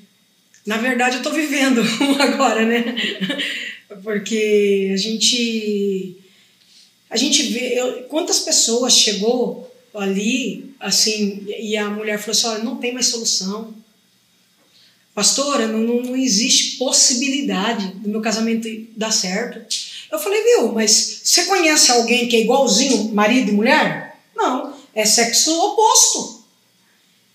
Na 0.65 0.77
verdade, 0.77 1.17
eu 1.17 1.23
tô 1.23 1.31
vivendo 1.31 1.81
uma 2.01 2.23
agora, 2.23 2.65
né? 2.65 2.83
Porque 4.03 4.91
a 4.93 4.97
gente. 4.97 6.17
A 7.09 7.17
gente 7.17 7.43
vê. 7.43 7.79
Eu, 7.79 8.03
quantas 8.03 8.41
pessoas 8.41 8.93
chegou 8.93 9.73
ali, 9.93 10.73
assim, 10.79 11.45
e 11.59 11.75
a 11.77 11.89
mulher 11.89 12.19
falou 12.19 12.31
assim: 12.31 12.47
olha, 12.47 12.63
não 12.63 12.77
tem 12.77 12.93
mais 12.93 13.07
solução. 13.07 13.73
Pastora, 15.17 15.65
não, 15.65 15.79
não, 15.79 16.15
existe 16.15 16.77
possibilidade 16.77 17.87
do 17.87 18.07
meu 18.07 18.21
casamento 18.21 18.69
dar 18.95 19.11
certo. 19.11 19.59
Eu 20.11 20.19
falei, 20.19 20.43
viu, 20.43 20.71
mas 20.71 21.21
você 21.23 21.45
conhece 21.45 21.91
alguém 21.91 22.27
que 22.27 22.35
é 22.35 22.41
igualzinho 22.41 23.15
marido 23.15 23.49
e 23.49 23.53
mulher? 23.55 24.15
Não, 24.35 24.75
é 24.93 25.03
sexo 25.07 25.59
oposto. 25.59 26.45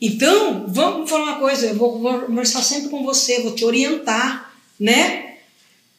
Então, 0.00 0.64
vamos 0.68 1.10
falar 1.10 1.24
uma 1.24 1.40
coisa, 1.40 1.66
eu 1.66 1.74
vou 1.74 1.98
vou 1.98 2.20
conversar 2.20 2.62
sempre 2.62 2.88
com 2.88 3.02
você, 3.02 3.40
vou 3.40 3.52
te 3.52 3.64
orientar, 3.64 4.54
né? 4.78 5.38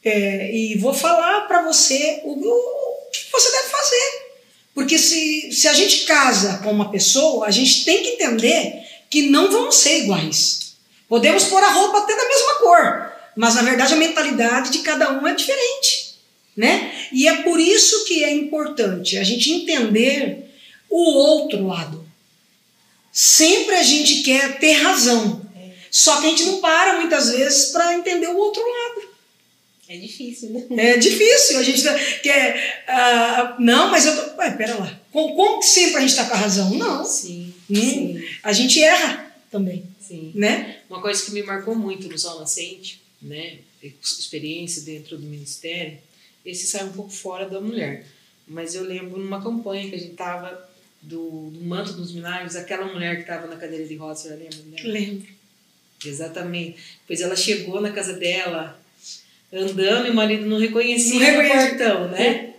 É, 0.05 0.55
e 0.55 0.77
vou 0.77 0.93
falar 0.93 1.41
para 1.49 1.65
você 1.65 2.21
o, 2.23 2.31
o 2.31 3.11
que 3.11 3.29
você 3.29 3.51
deve 3.51 3.67
fazer. 3.67 4.23
Porque 4.73 4.97
se, 4.97 5.51
se 5.51 5.67
a 5.67 5.73
gente 5.73 6.05
casa 6.05 6.59
com 6.63 6.71
uma 6.71 6.89
pessoa, 6.89 7.45
a 7.45 7.51
gente 7.51 7.83
tem 7.83 8.01
que 8.03 8.09
entender 8.11 8.85
que 9.09 9.23
não 9.23 9.51
vão 9.51 9.69
ser 9.69 10.03
iguais. 10.03 10.62
Podemos 11.07 11.43
pôr 11.45 11.61
a 11.63 11.69
roupa 11.69 11.99
até 11.99 12.15
da 12.15 12.27
mesma 12.27 12.53
cor, 12.55 13.11
mas 13.35 13.55
na 13.55 13.61
verdade 13.61 13.93
a 13.93 13.97
mentalidade 13.97 14.71
de 14.71 14.79
cada 14.79 15.11
um 15.11 15.27
é 15.27 15.33
diferente, 15.35 16.15
né? 16.57 16.91
E 17.11 17.27
é 17.27 17.41
por 17.43 17.59
isso 17.59 18.05
que 18.05 18.23
é 18.23 18.31
importante 18.33 19.17
a 19.17 19.23
gente 19.23 19.51
entender 19.51 20.49
o 20.89 21.11
outro 21.13 21.67
lado. 21.67 22.03
Sempre 23.11 23.75
a 23.75 23.83
gente 23.83 24.23
quer 24.23 24.57
ter 24.59 24.73
razão, 24.73 25.41
só 25.91 26.19
que 26.19 26.25
a 26.25 26.29
gente 26.29 26.45
não 26.45 26.59
para 26.61 26.99
muitas 26.99 27.29
vezes 27.29 27.65
para 27.71 27.93
entender 27.93 28.27
o 28.27 28.37
outro 28.37 28.61
lado. 28.63 29.13
É 29.87 29.97
difícil, 29.97 30.49
né? 30.49 30.93
É 30.93 30.97
difícil, 30.97 31.59
a 31.59 31.63
gente 31.63 31.83
quer. 32.23 32.83
ah, 32.87 33.55
não, 33.59 33.91
mas 33.91 34.05
eu 34.07 34.15
tô. 34.15 34.37
Ué, 34.37 34.49
pera 34.51 34.75
lá. 34.79 34.99
Como, 35.11 35.35
como 35.35 35.61
sempre 35.61 35.97
a 35.97 35.99
gente 35.99 36.09
está 36.09 36.25
com 36.25 36.33
a 36.33 36.37
razão? 36.37 36.73
Não. 36.73 37.05
Sim, 37.05 37.53
Hum. 37.69 37.75
sim, 37.75 38.23
A 38.41 38.51
gente 38.51 38.81
erra 38.81 39.31
também, 39.51 39.83
sim. 39.99 40.31
né? 40.35 40.77
Uma 40.93 41.01
coisa 41.01 41.25
que 41.25 41.31
me 41.31 41.41
marcou 41.41 41.73
muito 41.73 42.07
no 42.07 42.19
Sol 42.19 42.39
Nascente, 42.39 43.01
né, 43.19 43.57
experiência 43.81 44.83
dentro 44.83 45.17
do 45.17 45.25
ministério, 45.25 45.97
esse 46.45 46.67
sai 46.67 46.83
um 46.85 46.91
pouco 46.91 47.09
fora 47.09 47.49
da 47.49 47.59
mulher. 47.59 48.05
Mas 48.47 48.75
eu 48.75 48.83
lembro 48.83 49.17
numa 49.19 49.41
campanha 49.41 49.89
que 49.89 49.95
a 49.95 49.97
gente 49.97 50.13
tava 50.13 50.69
do, 51.01 51.49
do 51.49 51.61
Manto 51.65 51.93
dos 51.93 52.11
Milagres, 52.13 52.55
aquela 52.55 52.85
mulher 52.93 53.15
que 53.15 53.21
estava 53.21 53.47
na 53.47 53.55
cadeira 53.55 53.87
de 53.87 53.95
rodas, 53.95 54.19
você 54.19 54.29
lembra 54.35 54.57
dela? 54.57 54.87
Lembro. 54.87 55.27
Exatamente. 56.05 56.77
Pois 57.07 57.21
ela 57.21 57.35
chegou 57.35 57.81
na 57.81 57.91
casa 57.91 58.13
dela 58.13 58.79
andando 59.51 60.05
e 60.05 60.11
o 60.11 60.13
marido 60.13 60.45
não 60.45 60.59
reconhecia 60.59 61.13
Não 61.13 61.19
no 61.19 61.25
reconhece. 61.41 61.69
portão, 61.69 62.07
né? 62.11 62.53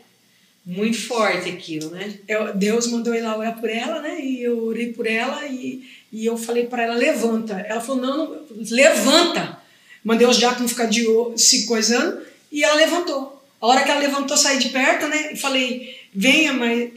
Muito 0.66 0.98
forte 0.98 1.50
aquilo, 1.50 1.90
né? 1.90 2.18
Eu- 2.26 2.52
Deus 2.56 2.86
mandou 2.88 3.14
eu 3.14 3.20
ir 3.20 3.22
lá 3.22 3.36
orar 3.38 3.60
por 3.60 3.68
ela, 3.70 4.00
né? 4.00 4.20
E 4.20 4.42
eu 4.42 4.64
orei 4.64 4.92
por 4.92 5.06
ela 5.06 5.46
e, 5.46 5.86
e 6.14 6.24
eu 6.26 6.36
falei 6.36 6.66
para 6.66 6.82
ela: 6.84 6.94
levanta. 6.94 7.54
Ela 7.68 7.80
falou: 7.80 8.00
não, 8.00 8.16
não 8.16 8.40
levanta. 8.70 9.58
Mandei 10.02 10.26
os 10.26 10.36
diáconos 10.38 10.70
ficar 10.72 10.86
de 10.86 11.04
se 11.36 11.66
coisando 11.66 12.20
e 12.52 12.62
ela 12.62 12.74
levantou. 12.76 13.42
A 13.60 13.66
hora 13.66 13.82
que 13.82 13.90
ela 13.90 14.00
levantou, 14.00 14.36
saí 14.36 14.58
de 14.58 14.68
perto, 14.68 15.06
né? 15.08 15.32
E 15.32 15.36
falei: 15.36 15.96
venha 16.14 16.52
mais 16.52 16.90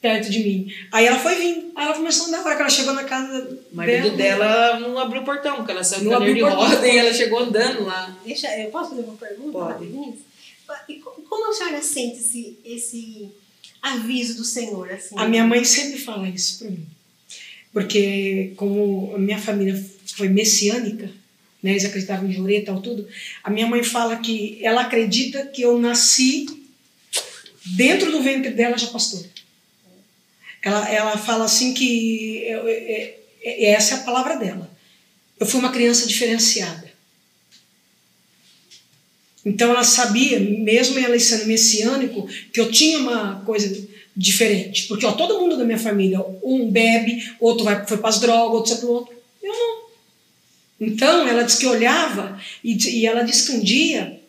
perto 0.00 0.30
de 0.30 0.38
mim. 0.40 0.72
Aí 0.92 1.06
ela 1.06 1.18
foi 1.18 1.34
vir. 1.34 1.72
Aí 1.76 1.84
ela 1.84 1.94
começou 1.94 2.24
a 2.26 2.28
andar. 2.28 2.38
A 2.40 2.44
hora 2.46 2.56
que 2.56 2.62
ela 2.62 2.70
chegou 2.70 2.94
na 2.94 3.04
casa 3.04 3.58
O 3.72 3.76
marido 3.76 4.10
dela 4.16 4.80
não 4.80 4.98
abriu 4.98 5.22
o 5.22 5.24
portão, 5.24 5.56
porque 5.56 5.72
ela 5.72 5.84
saiu 5.84 6.04
Não 6.10 6.20
de 6.24 6.40
roda 6.40 6.88
e 6.88 6.96
ela 6.98 7.12
chegou 7.12 7.38
andando 7.40 7.84
lá. 7.84 8.16
Deixa, 8.24 8.48
eu 8.58 8.70
posso 8.70 8.90
fazer 8.90 9.02
uma 9.02 9.16
pergunta? 9.16 9.52
Pode. 9.52 9.86
E 10.88 10.94
co- 10.94 11.20
como 11.28 11.50
a 11.50 11.52
senhora 11.54 11.82
sente 11.82 12.18
esse, 12.18 12.58
esse 12.64 13.28
aviso 13.82 14.36
do 14.36 14.44
Senhor? 14.44 14.90
Assim? 14.90 15.14
A 15.18 15.26
minha 15.26 15.44
mãe 15.44 15.64
sempre 15.64 15.98
fala 15.98 16.28
isso 16.28 16.58
para 16.58 16.70
mim. 16.70 16.86
Porque 17.72 18.52
como 18.56 19.14
a 19.14 19.18
minha 19.18 19.38
família 19.38 19.82
foi 20.16 20.28
messiânica, 20.28 21.10
né, 21.62 21.72
eles 21.72 21.84
acreditavam 21.84 22.28
em 22.28 22.32
jurê 22.32 22.58
e 22.58 22.64
tal, 22.64 22.80
tudo, 22.80 23.06
a 23.42 23.50
minha 23.50 23.66
mãe 23.66 23.82
fala 23.82 24.16
que 24.16 24.58
ela 24.62 24.82
acredita 24.82 25.46
que 25.46 25.62
eu 25.62 25.78
nasci 25.78 26.46
dentro 27.64 28.10
do 28.10 28.22
ventre 28.22 28.50
dela 28.52 28.78
já 28.78 28.86
pastor. 28.88 29.24
Ela, 30.62 30.88
ela 30.88 31.18
fala 31.18 31.44
assim 31.44 31.72
que 31.74 32.42
eu- 32.44 32.66
é- 32.66 33.14
é- 33.42 33.64
essa 33.70 33.94
é 33.94 33.98
a 33.98 34.02
palavra 34.02 34.36
dela. 34.36 34.70
Eu 35.38 35.46
fui 35.46 35.60
uma 35.60 35.72
criança 35.72 36.06
diferenciada. 36.06 36.87
Então 39.48 39.70
ela 39.70 39.82
sabia, 39.82 40.38
mesmo 40.38 40.98
ela 40.98 41.18
sendo 41.18 41.46
messiânico, 41.46 42.28
que 42.52 42.60
eu 42.60 42.70
tinha 42.70 42.98
uma 42.98 43.40
coisa 43.46 43.88
diferente. 44.14 44.86
Porque 44.86 45.06
ó, 45.06 45.12
todo 45.12 45.40
mundo 45.40 45.56
da 45.56 45.64
minha 45.64 45.78
família, 45.78 46.20
um 46.42 46.70
bebe, 46.70 47.32
outro 47.40 47.64
vai, 47.64 47.86
foi 47.86 47.96
para 47.96 48.10
as 48.10 48.20
drogas, 48.20 48.54
outro 48.54 48.72
foi 48.72 48.80
para 48.80 48.88
o 48.88 48.92
outro. 48.92 49.16
Eu 49.42 49.52
não. 49.52 49.78
Então 50.80 51.26
ela 51.26 51.44
disse 51.44 51.58
que 51.58 51.66
olhava 51.66 52.38
e, 52.62 52.76
e 53.00 53.06
ela 53.06 53.22
disse 53.22 53.46
que 53.46 53.56
um 53.56 53.60
dia 53.60 54.20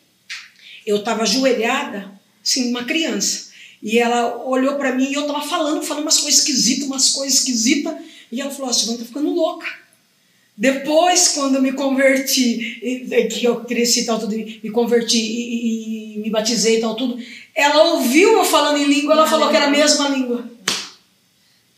eu 0.87 0.97
estava 0.97 1.23
ajoelhada, 1.23 2.11
assim, 2.41 2.69
uma 2.69 2.85
criança. 2.85 3.49
E 3.83 3.99
ela 3.99 4.37
olhou 4.45 4.75
para 4.75 4.95
mim 4.95 5.09
e 5.09 5.13
eu 5.15 5.21
estava 5.21 5.45
falando, 5.45 5.83
falando 5.83 6.03
umas 6.03 6.19
coisas 6.19 6.39
esquisitas, 6.39 6.87
umas 6.87 7.09
coisas 7.09 7.39
esquisitas. 7.39 7.93
E 8.31 8.39
ela 8.39 8.51
falou: 8.51 8.69
"Ah, 8.69 8.73
Silvana 8.73 8.99
tá 8.99 9.05
ficando 9.05 9.33
louca. 9.33 9.67
Depois, 10.59 11.29
quando 11.29 11.55
eu 11.55 11.61
me 11.61 11.71
converti, 11.71 12.79
e 12.83 13.27
que 13.29 13.45
eu 13.45 13.63
cresci 13.63 14.01
e 14.01 14.05
tal, 14.05 14.19
tudo, 14.19 14.35
me 14.35 14.69
converti 14.71 15.17
e, 15.17 16.15
e- 16.15 16.19
me 16.19 16.29
batizei 16.29 16.79
e 16.79 16.81
tal, 16.81 16.95
tudo, 16.95 17.17
ela 17.55 17.93
ouviu 17.93 18.33
eu 18.33 18.43
falando 18.43 18.77
em 18.77 18.83
língua, 18.85 19.13
ela 19.13 19.25
falou 19.25 19.49
que 19.49 19.55
era 19.55 19.67
a 19.67 19.69
mesma 19.69 20.09
língua. 20.09 20.43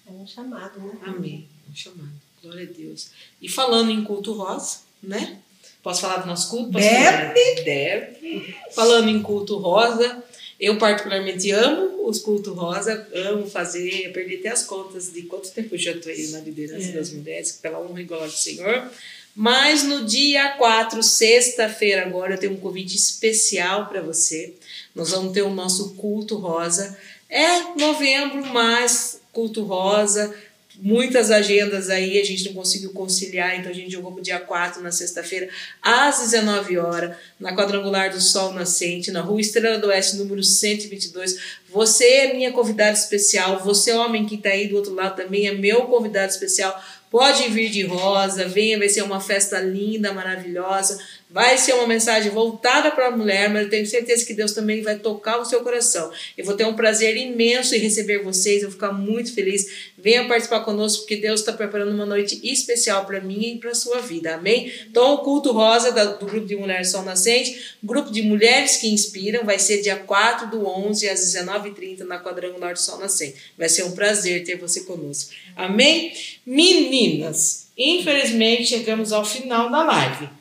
É 0.08 0.12
um 0.12 0.26
chamado, 0.26 0.80
né? 0.80 0.94
Amém. 1.06 1.48
Um 1.72 1.76
chamado. 1.76 2.10
Glória 2.42 2.64
a 2.68 2.76
Deus. 2.76 3.12
E 3.40 3.48
falando 3.48 3.92
em 3.92 4.04
culto 4.04 4.34
rosa, 4.34 4.80
né? 5.04 5.38
Posso 5.84 6.02
falar 6.02 6.18
do 6.18 6.28
nosso 6.28 6.50
culto? 6.50 6.72
pastora? 6.72 7.34
Deve. 7.64 8.56
Falando 8.74 9.10
em 9.10 9.22
culto 9.22 9.58
rosa, 9.60 10.24
eu 10.62 10.78
particularmente 10.78 11.50
amo 11.52 12.08
os 12.08 12.20
cultos 12.20 12.56
rosa, 12.56 13.08
amo 13.14 13.50
fazer, 13.50 14.06
eu 14.06 14.14
perdi 14.14 14.36
até 14.36 14.50
as 14.50 14.64
contas 14.64 15.12
de 15.12 15.24
quanto 15.24 15.50
tempo 15.52 15.74
eu 15.76 15.80
já 15.80 15.92
estou 15.92 16.12
aí 16.12 16.28
na 16.28 16.40
liderança 16.40 16.90
É. 16.90 16.92
das 16.92 17.12
mulheres, 17.12 17.52
pela 17.54 17.80
honra 17.82 18.00
e 18.02 18.06
glória 18.06 18.28
do 18.28 18.32
Senhor. 18.34 18.90
Mas 19.36 19.84
no 19.84 20.06
dia 20.06 20.50
4, 20.58 21.02
sexta-feira, 21.02 22.04
agora, 22.06 22.34
eu 22.36 22.38
tenho 22.38 22.54
um 22.54 22.58
convite 22.58 22.96
especial 22.96 23.88
para 23.88 24.02
você. 24.02 24.54
Nós 24.94 25.12
vamos 25.12 25.34
ter 25.34 25.42
o 25.42 25.50
nosso 25.50 25.96
culto 25.96 26.36
rosa. 26.38 26.98
É 27.30 27.62
novembro, 27.80 28.46
mas 28.48 29.22
culto 29.32 29.64
rosa, 29.64 30.36
muitas 30.80 31.32
agendas 31.32 31.90
aí, 31.90 32.20
a 32.20 32.24
gente 32.24 32.46
não 32.46 32.54
conseguiu 32.54 32.92
conciliar, 32.92 33.60
então 33.60 33.72
a 33.72 33.74
gente 33.74 33.92
jogou 33.92 34.12
pro 34.12 34.24
dia 34.24 34.40
4, 34.40 34.82
na 34.82 34.92
sexta-feira, 34.92 35.50
às 35.82 36.20
19 36.20 36.78
horas, 36.78 37.16
na 37.40 37.56
Quadrangular 37.56 38.12
do 38.12 38.22
Sol 38.22 38.54
Nascente, 38.54 39.12
na 39.12 39.22
Rua 39.22 39.42
Estrela 39.42 39.78
do 39.78 39.88
Oeste, 39.88 40.18
número 40.18 40.44
122. 40.44 41.38
Você 41.70 42.06
é 42.06 42.34
minha 42.34 42.52
convidada 42.52 42.94
especial, 42.94 43.60
você, 43.60 43.92
homem 43.94 44.26
que 44.26 44.36
está 44.36 44.50
aí 44.50 44.68
do 44.68 44.76
outro 44.76 44.94
lado, 44.94 45.16
também 45.16 45.48
é 45.48 45.54
meu 45.54 45.84
convidado 45.84 46.32
especial. 46.32 46.82
Pode 47.10 47.50
vir 47.50 47.70
de 47.70 47.84
rosa, 47.84 48.48
venha, 48.48 48.80
vai 48.80 48.88
ser 48.88 49.02
uma 49.02 49.20
festa 49.20 49.60
linda, 49.60 50.14
maravilhosa. 50.14 50.98
Vai 51.32 51.58
ser 51.58 51.74
uma 51.76 51.88
mensagem 51.88 52.30
voltada 52.30 52.92
para 52.92 53.08
a 53.08 53.12
mulher, 53.12 53.50
mas 53.50 53.64
eu 53.64 53.70
tenho 53.70 53.88
certeza 53.88 54.26
que 54.26 54.34
Deus 54.34 54.52
também 54.52 54.82
vai 54.82 55.00
tocar 55.00 55.40
o 55.40 55.46
seu 55.46 55.62
coração. 55.62 56.12
Eu 56.38 56.44
vou 56.44 56.56
ter 56.56 56.66
um 56.66 56.74
prazer 56.74 57.16
imenso 57.16 57.74
em 57.74 57.80
receber 57.80 58.22
vocês, 58.22 58.62
eu 58.62 58.68
vou 58.68 58.74
ficar 58.74 58.92
muito 58.92 59.34
feliz. 59.34 59.92
Venha 59.98 60.28
participar 60.28 60.60
conosco, 60.60 61.04
porque 61.04 61.16
Deus 61.16 61.40
está 61.40 61.54
preparando 61.54 61.94
uma 61.94 62.06
noite 62.06 62.38
especial 62.44 63.06
para 63.06 63.22
mim 63.22 63.54
e 63.54 63.58
para 63.60 63.72
a 63.72 63.76
sua 63.76 64.02
vida, 64.02 64.36
amém? 64.36 64.74
Então, 64.90 65.14
o 65.14 65.20
culto 65.20 65.54
rosa 65.54 65.92
do 65.92 66.26
Grupo 66.26 66.46
de 66.46 66.58
Mulheres 66.58 66.92
Sol 66.92 67.04
Nascente, 67.04 67.78
grupo 67.82 68.12
de 68.12 68.22
mulheres 68.22 68.76
que 68.76 68.90
inspiram, 68.90 69.46
vai 69.46 69.58
ser 69.58 69.82
dia 69.82 69.96
4 69.96 70.50
do 70.50 70.68
11 70.68 71.08
às 71.08 71.22
19h30 71.22 72.00
na 72.00 72.20
Quadrangular 72.20 72.74
do 72.74 72.80
Sol 72.80 73.00
Nascente. 73.00 73.36
Vai 73.58 73.70
ser 73.70 73.84
um 73.84 73.92
prazer 73.92 74.44
ter 74.44 74.58
você 74.58 74.82
conosco, 74.82 75.32
amém? 75.56 76.12
Meninas, 76.46 77.68
infelizmente 77.78 78.66
chegamos 78.66 79.14
ao 79.14 79.24
final 79.24 79.72
da 79.72 79.82
live. 79.84 80.41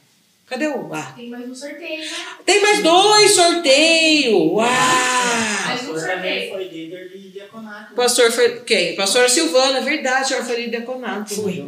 Cadê 0.50 0.66
o 0.66 0.92
ar? 0.92 1.14
Tem 1.14 1.30
mais 1.30 1.48
um 1.48 1.54
sorteio, 1.54 2.00
né? 2.00 2.10
Tem 2.44 2.60
mais 2.60 2.82
dois 2.82 3.30
sorteios! 3.30 4.34
Uau! 4.34 4.58
Mais 4.58 5.82
um 5.88 5.92
Pastor 5.92 6.08
também 6.10 6.48
sorteio. 6.48 6.50
foi 6.50 6.64
líder 6.64 7.08
de 7.08 7.30
diaconato. 7.30 7.94
Pastor 7.94 8.32
foi 8.32 8.60
quem? 8.62 8.96
Pastora 8.96 9.28
Silvana, 9.28 9.78
é 9.78 9.82
verdade, 9.82 10.22
a 10.22 10.24
senhora 10.24 10.44
foi 10.44 10.56
líder 10.56 10.78
diaconato. 10.78 11.34
Fui. 11.36 11.64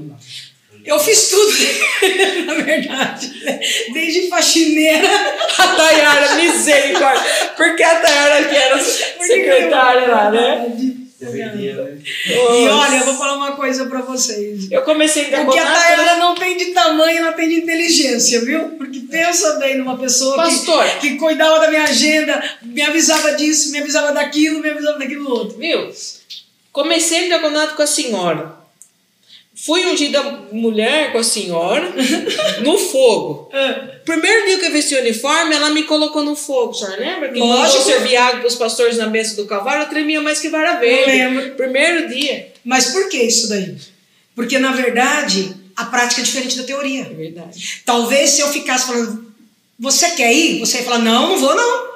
Eu 0.84 0.98
fiz 0.98 1.30
tudo, 1.30 1.52
na 2.44 2.54
verdade. 2.54 3.32
Desde 3.94 4.28
faxineira. 4.28 5.08
A 5.58 5.66
Tayara, 5.68 6.34
misericórdia. 6.34 7.22
Porque 7.56 7.84
a 7.84 8.00
Tayara 8.00 8.48
que 8.48 8.56
era 8.56 8.80
secretária 8.80 10.08
lá, 10.08 10.30
né? 10.32 10.72
Deveria, 11.24 11.76
né? 11.76 11.98
E 12.26 12.68
olha, 12.68 12.96
eu 12.96 13.04
vou 13.04 13.16
falar 13.16 13.34
uma 13.36 13.52
coisa 13.52 13.86
pra 13.86 14.00
vocês. 14.02 14.70
Eu 14.70 14.82
comecei 14.82 15.24
em 15.24 15.26
O 15.46 15.50
que 15.50 15.58
a. 15.58 15.72
Tayara 15.72 16.16
não 16.16 16.34
tem 16.34 16.56
de 16.56 16.66
tamanho, 16.66 17.18
ela 17.18 17.32
tem 17.32 17.48
de 17.48 17.54
inteligência, 17.56 18.40
viu? 18.44 18.70
Porque 18.70 19.00
pensa 19.00 19.54
bem 19.58 19.78
numa 19.78 19.96
pessoa 19.96 20.34
que, 20.34 20.50
Pastora, 20.50 20.88
que 21.00 21.16
cuidava 21.16 21.60
da 21.60 21.68
minha 21.68 21.84
agenda, 21.84 22.42
me 22.62 22.82
avisava 22.82 23.32
disso, 23.32 23.70
me 23.70 23.78
avisava 23.78 24.12
daquilo, 24.12 24.60
me 24.60 24.70
avisava 24.70 24.98
daquilo 24.98 25.30
outro. 25.30 25.58
viu? 25.58 25.90
Comecei 26.72 27.24
em 27.24 27.28
diaconato 27.28 27.74
com 27.74 27.82
a 27.82 27.86
senhora. 27.86 28.61
Fui 29.64 29.84
ungida 29.84 30.20
mulher 30.50 31.12
com 31.12 31.18
a 31.18 31.22
senhora 31.22 31.94
no 32.64 32.76
fogo. 32.76 33.48
Primeiro 34.04 34.44
dia 34.46 34.58
que 34.58 34.66
eu 34.66 34.72
vesti 34.72 34.96
o 34.96 34.98
uniforme, 34.98 35.54
ela 35.54 35.70
me 35.70 35.84
colocou 35.84 36.24
no 36.24 36.34
fogo. 36.34 36.72
A 36.72 36.74
senhora 36.74 36.96
lembra? 36.96 37.28
Que 37.28 37.38
Lógico. 37.38 37.84
servir 37.84 38.16
água 38.16 38.40
para 38.40 38.48
os 38.48 38.56
pastores 38.56 38.96
na 38.96 39.06
mesa 39.06 39.36
do 39.36 39.46
cavalo, 39.46 39.84
eu 39.84 39.88
tremia 39.88 40.20
mais 40.20 40.40
que 40.40 40.48
vara 40.48 40.80
verde. 40.80 41.12
lembro. 41.12 41.50
Primeiro 41.52 42.08
dia. 42.08 42.52
Mas 42.64 42.86
por 42.86 43.08
que 43.08 43.18
isso 43.18 43.48
daí? 43.48 43.76
Porque, 44.34 44.58
na 44.58 44.72
verdade, 44.72 45.54
a 45.76 45.84
prática 45.84 46.22
é 46.22 46.24
diferente 46.24 46.56
da 46.56 46.64
teoria. 46.64 47.02
É 47.02 47.14
verdade. 47.14 47.82
Talvez 47.86 48.30
se 48.30 48.40
eu 48.40 48.48
ficasse 48.48 48.88
falando, 48.88 49.32
você 49.78 50.10
quer 50.10 50.32
ir? 50.32 50.58
Você 50.58 50.78
ia 50.78 50.82
falar, 50.82 50.98
não, 50.98 51.28
não 51.28 51.38
vou 51.38 51.54
não. 51.54 51.92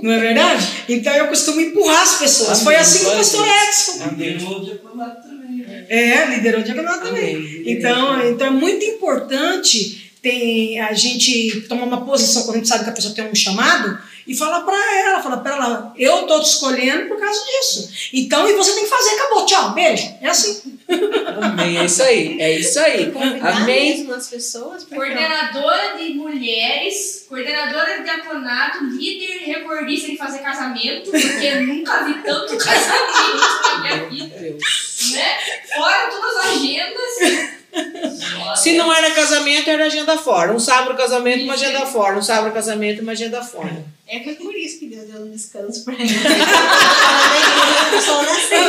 não 0.00 0.12
é 0.12 0.20
verdade? 0.20 0.64
Então 0.88 1.12
eu 1.12 1.26
costumo 1.26 1.60
empurrar 1.60 2.02
as 2.02 2.18
pessoas. 2.18 2.50
Amém. 2.50 2.64
Foi 2.64 2.76
assim 2.76 3.02
com 3.04 3.10
o 3.10 3.16
pastor. 3.16 3.46
Edson. 3.48 4.14
Liderou 4.16 4.60
É, 5.88 6.26
liderou 6.26 6.60
o 6.60 6.64
Amém. 6.94 7.02
também. 7.02 7.62
Então, 7.66 8.28
então 8.28 8.46
é 8.46 8.50
muito 8.50 8.84
importante 8.84 10.03
tem, 10.24 10.80
a 10.80 10.94
gente 10.94 11.60
tomar 11.68 11.84
uma 11.84 12.02
posição 12.02 12.44
quando 12.44 12.54
a 12.54 12.58
gente 12.60 12.68
sabe 12.68 12.84
que 12.84 12.90
a 12.90 12.94
pessoa 12.94 13.14
tem 13.14 13.30
um 13.30 13.34
chamado 13.34 13.98
e 14.26 14.34
falar 14.34 14.62
pra 14.62 14.98
ela, 15.00 15.22
falar 15.22 15.36
pra 15.36 15.54
ela, 15.54 15.94
eu 15.98 16.26
tô 16.26 16.40
te 16.40 16.48
escolhendo 16.48 17.08
por 17.08 17.20
causa 17.20 17.38
disso. 17.44 17.90
Então, 18.10 18.48
e 18.48 18.54
você 18.54 18.72
tem 18.72 18.84
que 18.84 18.88
fazer, 18.88 19.10
acabou, 19.16 19.44
tchau, 19.44 19.72
beijo. 19.74 20.14
É 20.22 20.28
assim. 20.28 20.78
Amém. 21.42 21.76
É 21.76 21.84
isso 21.84 22.02
aí. 22.02 22.40
É 22.40 22.58
isso 22.58 22.80
aí. 22.80 23.10
Convidar 23.10 23.56
Amém. 23.58 23.98
mesmo 23.98 24.14
as 24.14 24.28
pessoas 24.28 24.84
Coordenadora 24.84 25.98
de 25.98 26.14
mulheres, 26.14 27.26
coordenadora 27.28 27.98
de 27.98 28.04
diaconato, 28.04 28.82
líder 28.84 29.44
recordista 29.44 30.10
de 30.10 30.16
fazer 30.16 30.38
casamento, 30.38 31.10
porque 31.10 31.44
eu 31.44 31.66
nunca 31.66 32.04
vi 32.04 32.14
tanto 32.22 32.56
casamento 32.64 33.62
na 33.62 33.78
minha 33.82 34.08
vida, 34.08 34.40
Meu 34.40 34.52
Deus. 34.52 35.12
né? 35.12 35.36
Fora 35.76 36.08
todas 36.08 36.36
as 36.38 36.46
agendas. 36.46 37.54
Se 38.56 38.76
não 38.76 38.92
era 38.94 39.10
casamento, 39.12 39.68
era 39.70 39.86
agenda 39.86 40.16
fora. 40.16 40.52
Um 40.52 40.58
sábado 40.60 40.96
casamento, 40.96 41.44
uma 41.44 41.54
agenda 41.54 41.84
fora. 41.86 42.16
Um 42.18 42.22
sábado 42.22 42.52
casamento, 42.52 43.02
uma 43.02 43.12
agenda 43.12 43.42
fora. 43.42 43.84
É 44.06 44.20
foi 44.22 44.34
por 44.34 44.54
isso 44.54 44.78
que 44.78 44.86
Deus 44.86 45.08
deu 45.10 45.22
um 45.22 45.30
descanso 45.30 45.84
pra 45.84 45.94
ele. 45.98 46.04
Nasceu. 47.94 48.64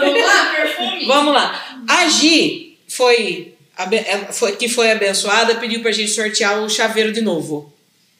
Vamos 0.00 0.22
lá, 0.26 0.52
perfume. 0.54 1.06
Vamos 1.06 1.34
lá. 1.34 1.78
A 1.88 2.08
Gi 2.08 2.78
foi, 2.88 3.54
ela 3.78 4.32
foi- 4.32 4.56
que 4.56 4.68
foi 4.68 4.90
abençoada, 4.90 5.54
pediu 5.56 5.80
pra 5.82 5.92
gente 5.92 6.10
sortear 6.10 6.60
o 6.60 6.68
chaveiro 6.68 7.12
de 7.12 7.20
novo. 7.20 7.72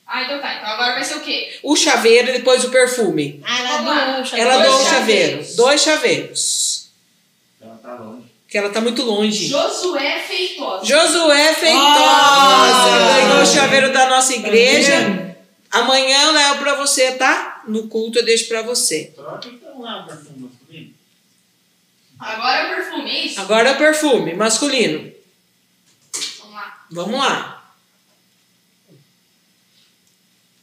Ah, 0.06 0.22
então 0.22 0.38
tá. 0.40 0.54
Então 0.54 0.68
agora 0.68 0.92
vai 0.94 1.04
ser 1.04 1.14
o 1.16 1.20
quê? 1.20 1.58
O 1.62 1.74
chaveiro 1.74 2.28
e 2.28 2.32
depois 2.32 2.62
o 2.64 2.70
perfume. 2.70 3.40
Ah, 3.44 3.58
ela 3.60 3.78
doou 3.78 4.22
o 4.22 4.36
Ela 4.36 4.56
Dois 4.58 4.68
doou 4.68 4.80
um 4.80 4.84
chaveiros. 4.84 4.90
chaveiro. 4.90 5.56
Dois 5.56 5.82
chaveiros. 5.82 6.73
Tá. 8.54 8.54
Que 8.54 8.58
ela 8.58 8.70
tá 8.70 8.80
muito 8.80 9.02
longe. 9.02 9.48
Josué 9.48 10.20
Feitosa. 10.20 10.84
Josué 10.84 11.54
Feitosa 11.54 12.04
Ah! 12.06 13.16
ganhou 13.16 13.42
o 13.42 13.46
chaveiro 13.46 13.92
da 13.92 14.08
nossa 14.08 14.32
igreja. 14.32 15.36
Amanhã 15.72 16.22
eu 16.22 16.32
levo 16.32 16.58
pra 16.60 16.76
você, 16.76 17.16
tá? 17.16 17.64
No 17.66 17.88
culto 17.88 18.20
eu 18.20 18.24
deixo 18.24 18.46
pra 18.46 18.62
você. 18.62 19.12
Troca 19.16 19.48
então 19.48 19.80
lá 19.80 20.04
o 20.04 20.06
perfume 20.06 20.38
masculino. 20.48 20.94
Agora 22.20 22.58
é 22.58 22.64
o 22.64 22.74
perfume, 22.76 23.10
é 23.10 23.26
isso? 23.26 23.40
Agora 23.40 23.68
é 23.70 23.72
o 23.72 23.76
perfume 23.78 24.34
masculino. 24.34 25.12
Vamos 26.38 26.54
lá. 26.54 26.86
Vamos 26.92 27.18
lá. 27.18 27.74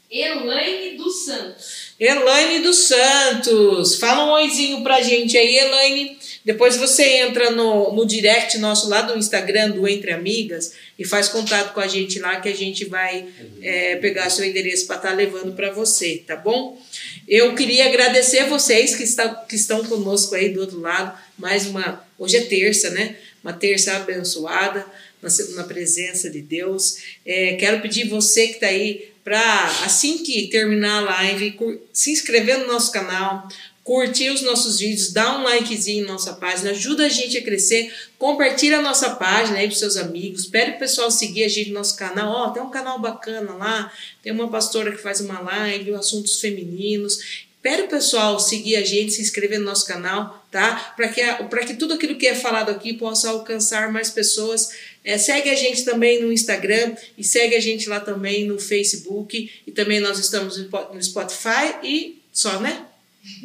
Elaine 0.09 0.95
dos 0.95 1.25
Santos. 1.25 1.90
Elaine 2.04 2.64
dos 2.64 2.88
Santos. 2.88 3.95
Fala 3.97 4.26
um 4.26 4.32
oizinho 4.32 4.82
pra 4.82 5.04
gente 5.04 5.38
aí, 5.38 5.56
Elaine. 5.56 6.18
Depois 6.43 6.76
você 6.76 7.04
entra 7.18 7.52
no, 7.52 7.93
no 7.93 8.08
direct 8.08 8.58
nosso 8.58 8.89
lá 8.89 9.04
do 9.04 9.16
Instagram, 9.20 9.70
do 9.70 9.88
Entre 9.88 10.12
Amigas, 10.12 10.74
e 10.97 11.06
faz 11.06 11.28
contato 11.28 11.76
com 11.76 11.80
a 11.80 11.88
gente 11.88 12.18
lá 12.18 12.41
que 12.41 12.49
a 12.49 12.56
gente 12.56 12.86
vai 12.86 13.28
é, 13.62 13.97
pegar 13.97 14.32
seu 14.32 14.43
endereço 14.43 14.88
para 14.88 14.95
estar 14.95 15.14
levando 15.14 15.54
para 15.54 15.70
você, 15.70 16.24
tá 16.26 16.36
bom? 16.36 16.82
Eu 17.28 17.54
queria 17.54 17.86
agradecer 17.86 18.45
vocês 18.45 18.95
que, 18.95 19.04
está, 19.04 19.30
que 19.30 19.56
estão 19.56 19.84
conosco 19.84 20.34
aí 20.34 20.49
do 20.49 20.62
outro 20.62 20.80
lado. 20.80 21.16
Mais 21.38 21.68
uma. 21.68 22.04
Hoje 22.18 22.38
é 22.38 22.41
terça, 22.41 22.89
né? 22.89 23.16
Uma 23.43 23.54
terça 23.54 23.95
abençoada 23.95 24.84
na, 25.22 25.30
na 25.56 25.64
presença 25.66 26.32
de 26.32 26.41
Deus. 26.41 26.97
É, 27.24 27.54
quero 27.54 27.80
pedir 27.80 28.08
você 28.08 28.47
que 28.47 28.54
está 28.56 28.68
aí 28.68 29.11
para, 29.24 29.65
assim 29.86 30.19
que 30.19 30.47
terminar 30.47 30.99
a 30.99 31.01
live, 31.01 31.57
se 31.93 32.11
inscrever 32.11 32.59
no 32.59 32.67
nosso 32.67 32.91
canal, 32.91 33.47
curtir 33.84 34.30
os 34.30 34.41
nossos 34.41 34.80
vídeos, 34.80 35.11
dá 35.11 35.38
um 35.38 35.43
likezinho 35.43 36.05
na 36.05 36.13
nossa 36.13 36.34
página, 36.34 36.72
ajuda 36.72 37.05
a 37.05 37.09
gente 37.09 37.38
a 37.38 37.43
crescer, 37.43 37.91
compartilha 38.17 38.80
a 38.80 38.82
nossa 38.82 39.11
página 39.11 39.57
aí 39.57 39.67
para 39.67 39.76
seus 39.76 39.97
amigos, 39.97 40.45
pede 40.45 40.72
o 40.72 40.80
pessoal 40.80 41.09
seguir 41.09 41.43
a 41.43 41.47
gente 41.47 41.69
no 41.69 41.76
nosso 41.76 41.97
canal, 41.97 42.32
ó, 42.32 42.49
tem 42.51 42.61
um 42.61 42.69
canal 42.69 42.99
bacana 42.99 43.53
lá, 43.53 43.91
tem 44.22 44.32
uma 44.32 44.49
pastora 44.49 44.91
que 44.91 45.01
faz 45.01 45.19
uma 45.19 45.39
live, 45.39 45.93
assuntos 45.95 46.39
femininos, 46.39 47.47
pede 47.61 47.84
o 47.84 47.88
pessoal 47.88 48.39
seguir 48.39 48.76
a 48.76 48.84
gente, 48.84 49.13
se 49.13 49.22
inscrever 49.22 49.59
no 49.59 49.65
nosso 49.65 49.86
canal, 49.86 50.45
tá? 50.51 50.93
Para 50.95 51.07
que, 51.07 51.65
que 51.65 51.74
tudo 51.76 51.93
aquilo 51.93 52.15
que 52.15 52.28
é 52.28 52.36
falado 52.36 52.69
aqui 52.69 52.93
possa 52.93 53.30
alcançar 53.30 53.91
mais 53.91 54.09
pessoas. 54.09 54.72
É, 55.04 55.18
segue 55.18 55.49
a 55.49 55.56
gente 55.56 55.84
também 55.84 56.22
no 56.22 56.32
Instagram 56.32 56.93
e 57.18 57.24
segue 57.24 57.56
a 57.56 57.60
gente 57.60 57.89
lá 57.89 57.99
também 57.99 58.45
no 58.45 58.60
Facebook 58.60 59.49
e 59.66 59.72
também 59.72 59.99
nós 59.99 60.20
estamos 60.20 60.58
no 60.58 60.66
Po- 60.66 60.93
no 60.93 61.02
Spotify 61.04 61.74
e 61.84 62.22
só, 62.32 62.60
né? 62.60 62.86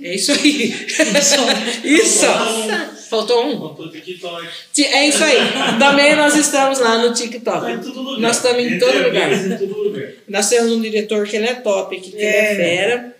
É 0.02 0.14
isso 0.14 0.32
aí. 0.32 0.72
isso. 1.84 2.26
Faltou 3.08 3.46
um? 3.46 3.58
Faltou 3.58 3.90
TikTok. 3.90 4.46
Ti- 4.72 4.84
É 4.86 5.08
isso 5.08 5.22
aí. 5.22 5.36
Também 5.78 6.14
nós 6.16 6.34
estamos 6.36 6.78
lá 6.78 6.98
no 6.98 7.08
Tá 7.14 7.24
em 7.24 7.28
TikTok. 7.28 7.84
todo 7.84 8.02
lugar. 8.02 8.20
Nós 8.20 8.36
estamos 8.36 8.64
em 8.64 8.78
todo 8.78 8.98
lugar. 9.02 9.32
Em 9.32 9.56
todo 9.58 9.78
lugar. 9.82 10.12
Nós 10.28 10.48
temos 10.48 10.72
um 10.72 10.80
diretor 10.80 11.26
que 11.26 11.36
ele 11.36 11.46
é 11.46 11.54
top 11.54 12.00
que 12.00 12.14
ele 12.14 12.22
é 12.22 12.52
É. 12.52 12.56
fera. 12.56 13.16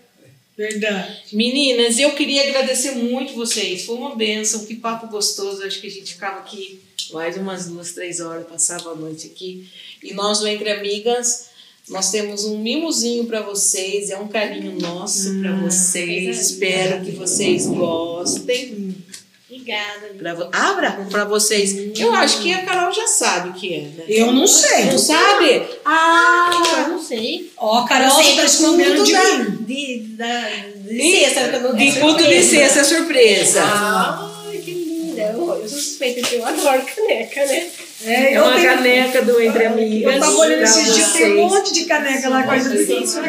Verdade. 0.57 1.17
Meninas, 1.33 1.99
eu 1.99 2.11
queria 2.13 2.41
agradecer 2.49 2.91
muito 2.91 3.33
vocês. 3.33 3.83
Foi 3.85 3.95
uma 3.95 4.15
benção, 4.15 4.65
que 4.65 4.75
papo 4.75 5.07
gostoso. 5.07 5.63
Acho 5.63 5.79
que 5.79 5.87
a 5.87 5.91
gente 5.91 6.13
ficava 6.13 6.39
aqui 6.39 6.79
mais 7.11 7.37
umas 7.37 7.67
duas, 7.67 7.91
três 7.91 8.19
horas, 8.19 8.45
passava 8.47 8.91
a 8.91 8.95
noite 8.95 9.27
aqui. 9.27 9.67
E 10.03 10.13
nós, 10.13 10.39
do 10.39 10.47
Entre 10.47 10.69
Amigas, 10.71 11.47
nós 11.89 12.11
temos 12.11 12.45
um 12.45 12.57
mimozinho 12.59 13.25
para 13.25 13.41
vocês, 13.41 14.09
é 14.09 14.17
um 14.17 14.27
carinho 14.27 14.79
nosso 14.79 15.39
para 15.41 15.55
vocês. 15.55 16.25
coisa 16.25 16.41
Espero 16.41 17.03
que 17.05 17.11
vocês 17.11 17.65
gostem. 17.65 18.95
Obrigada. 19.49 20.07
Pra, 20.17 20.49
abra 20.51 20.91
para 21.09 21.23
vocês. 21.25 21.73
Eu 21.97 22.13
acho 22.13 22.41
que 22.41 22.51
a 22.53 22.65
Carol 22.65 22.91
já 22.93 23.07
sabe 23.07 23.49
o 23.49 23.53
que 23.53 23.73
é, 23.73 23.79
né? 23.81 24.03
Eu 24.07 24.31
não 24.33 24.45
sei. 24.45 24.85
Não 24.85 24.97
sabe? 24.97 25.63
Ah! 25.85 26.83
Eu 26.83 26.89
não 26.89 27.01
sei. 27.03 27.51
Ó, 27.57 27.81
Eu 27.81 27.85
Carol, 27.85 28.09
tá 28.35 28.41
do 28.41 28.45
escondendo 28.45 29.03
de 29.03 29.11
de, 29.65 29.97
da, 30.17 30.49
de 30.75 30.97
De- 31.77 31.77
De 31.77 31.87
é 31.87 31.89
de 31.89 31.91
surpresa. 31.93 32.49
sexta, 32.49 32.83
surpresa. 32.83 33.61
Ai, 33.63 33.69
que 33.69 33.71
linda. 33.71 34.17
Eu, 34.17 34.26
eu 34.26 34.26
sou 35.69 35.77
suspeita 35.79 36.21
que 36.21 36.35
eu 36.35 36.45
adoro 36.45 36.83
caneca, 36.85 37.45
né? 37.45 37.69
É, 38.05 38.13
É 38.33 38.37
eu 38.37 38.43
uma 38.43 38.53
tenho- 38.55 38.69
caneca 38.69 39.21
do 39.23 39.41
Entre 39.41 39.65
Amigas. 39.65 40.13
Eu 40.13 40.19
tava 40.19 40.35
olhando 40.37 40.63
esses 40.63 40.93
dias, 40.95 41.13
tem 41.13 41.33
um 41.33 41.47
monte 41.49 41.73
de 41.73 41.85
caneca 41.85 42.29
lá, 42.29 42.43
coisa 42.43 42.69
casa. 42.69 43.21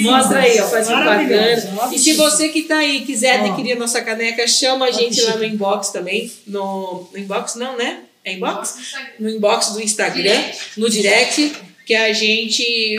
Mostra 0.00 0.38
aí, 0.40 0.60
ó, 0.60 0.68
faz 0.68 0.88
um 0.88 0.92
bacana. 1.04 1.90
E 1.92 1.98
se 1.98 2.12
você 2.14 2.48
que 2.48 2.62
tá 2.62 2.78
aí 2.78 3.02
quiser 3.04 3.40
adquirir 3.40 3.72
a 3.72 3.76
nossa 3.76 4.00
caneca, 4.02 4.46
chama 4.46 4.86
a 4.86 4.90
gente 4.90 5.20
lá 5.22 5.36
no 5.36 5.44
inbox 5.44 5.90
também. 5.90 6.32
No, 6.46 7.08
no 7.12 7.18
inbox 7.18 7.54
não, 7.56 7.76
né? 7.76 8.00
É 8.24 8.32
inbox? 8.32 8.74
No 9.20 9.28
inbox 9.28 9.68
do 9.70 9.80
Instagram, 9.80 10.42
no 10.76 10.88
direct, 10.90 11.52
que 11.84 11.94
a 11.94 12.12
gente. 12.12 12.98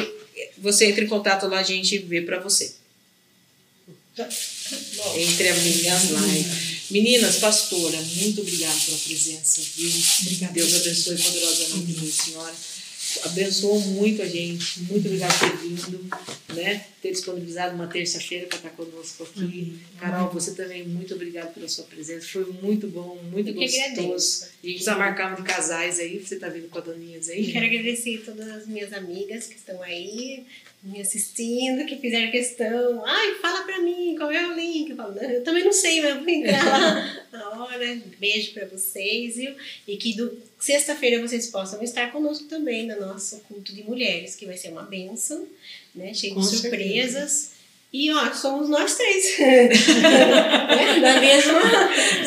Você 0.59 0.85
entra 0.85 1.03
em 1.03 1.07
contato 1.07 1.47
lá, 1.47 1.59
a 1.59 1.63
gente 1.63 1.97
vê 1.97 2.21
pra 2.21 2.39
você. 2.39 2.73
Entre 5.15 5.49
amigas 5.49 6.11
live. 6.11 6.76
Meninas, 6.89 7.35
pastora, 7.37 8.01
muito 8.01 8.41
obrigada 8.41 8.79
pela 8.85 8.97
presença, 8.97 9.61
viu? 9.75 9.91
Obrigada. 10.21 10.53
Deus 10.53 10.75
abençoe 10.75 11.17
poderosamente 11.17 12.05
a 12.05 12.23
senhora. 12.23 12.55
Abençoou 13.25 13.79
muito 13.79 14.21
a 14.21 14.25
gente. 14.25 14.81
Muito 14.83 15.05
obrigada 15.07 15.33
por 15.33 15.51
ter 15.51 15.57
vindo, 15.67 16.09
né? 16.53 16.85
Ter 17.01 17.11
disponibilizado 17.11 17.75
uma 17.75 17.87
terça-feira 17.87 18.47
para 18.47 18.57
estar 18.57 18.69
conosco 18.71 19.23
aqui. 19.23 19.77
Carol, 19.99 20.29
você 20.31 20.53
também, 20.55 20.87
muito 20.87 21.13
obrigada 21.13 21.47
pela 21.51 21.67
sua 21.67 21.85
presença. 21.85 22.27
Foi 22.27 22.45
muito 22.61 22.87
bom, 22.87 23.17
muito 23.31 23.49
Eu 23.49 23.55
gostoso. 23.55 24.45
A 24.63 24.67
gente 24.67 24.83
um 25.31 25.35
de 25.35 25.43
casais 25.43 25.99
aí. 25.99 26.19
Você 26.19 26.37
tá 26.37 26.49
vindo 26.49 26.67
com 26.69 26.77
a 26.77 26.81
Doninhas 26.81 27.29
aí? 27.29 27.51
quero 27.51 27.65
agradecer 27.65 28.23
todas 28.25 28.47
as 28.49 28.67
minhas 28.67 28.91
amigas 28.93 29.47
que 29.47 29.55
estão 29.55 29.81
aí, 29.83 30.43
me 30.83 31.01
assistindo, 31.01 31.85
que 31.85 31.97
fizeram 31.97 32.31
questão. 32.31 33.03
Ai, 33.05 33.35
fala 33.35 33.63
pra 33.63 33.81
mim, 33.81 34.15
qual 34.17 34.31
é 34.31 34.47
o 34.47 34.55
link? 34.55 34.89
Eu 34.91 34.95
falo, 34.95 35.15
não, 35.15 35.23
eu 35.29 35.43
também 35.43 35.63
não 35.63 35.73
sei, 35.73 36.01
mas 36.01 36.09
eu 36.15 36.19
vou 36.19 36.29
entrar 36.29 36.65
lá 36.65 37.25
na 37.31 37.63
hora. 37.63 38.01
Beijo 38.19 38.53
pra 38.53 38.65
vocês, 38.67 39.35
viu? 39.35 39.53
E 39.87 39.97
que 39.97 40.15
do- 40.15 40.37
sexta-feira 40.59 41.21
vocês 41.21 41.47
possam 41.47 41.81
estar 41.83 42.11
conosco 42.11 42.45
também 42.45 42.85
no 42.87 42.99
nosso 42.99 43.37
culto 43.47 43.73
de 43.73 43.83
mulheres, 43.83 44.35
que 44.35 44.45
vai 44.45 44.57
ser 44.57 44.69
uma 44.69 44.83
bênção, 44.83 45.47
né? 45.95 46.13
Cheio 46.13 46.33
Com 46.35 46.41
de 46.41 46.47
certeza. 46.47 46.69
surpresas. 46.69 47.57
E 47.93 48.11
ó, 48.11 48.33
somos 48.33 48.67
nós 48.69 48.95
três. 48.95 49.39
né? 49.39 49.69
Da 50.99 51.19
mesma. 51.21 51.61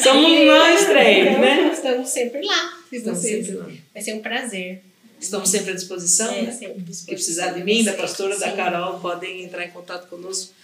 Somos 0.03 0.31
E- 0.31 0.45
nós 0.47 0.87
três, 0.87 1.27
então, 1.29 1.41
né? 1.41 1.71
Estamos 1.73 2.09
sempre 2.09 2.43
lá. 2.47 2.81
Se 2.89 2.97
Estamos 2.97 3.19
vocês. 3.21 3.47
sempre 3.47 3.61
lá. 3.61 3.71
Vai 3.93 4.03
ser 4.03 4.15
um 4.15 4.21
prazer. 4.21 4.83
Estamos 5.21 5.51
sempre 5.51 5.73
à 5.73 5.75
disposição, 5.75 6.33
É, 6.33 6.43
né? 6.43 6.51
sempre 6.53 6.95
Se 6.95 7.05
precisar 7.05 7.49
de 7.53 7.63
mim, 7.63 7.85
da 7.85 7.93
pastora, 7.93 8.39
da 8.39 8.51
Sim. 8.51 8.57
Carol, 8.57 9.01
podem 9.01 9.43
entrar 9.45 9.65
em 9.67 9.71
contato 9.71 10.09
conosco. 10.09 10.55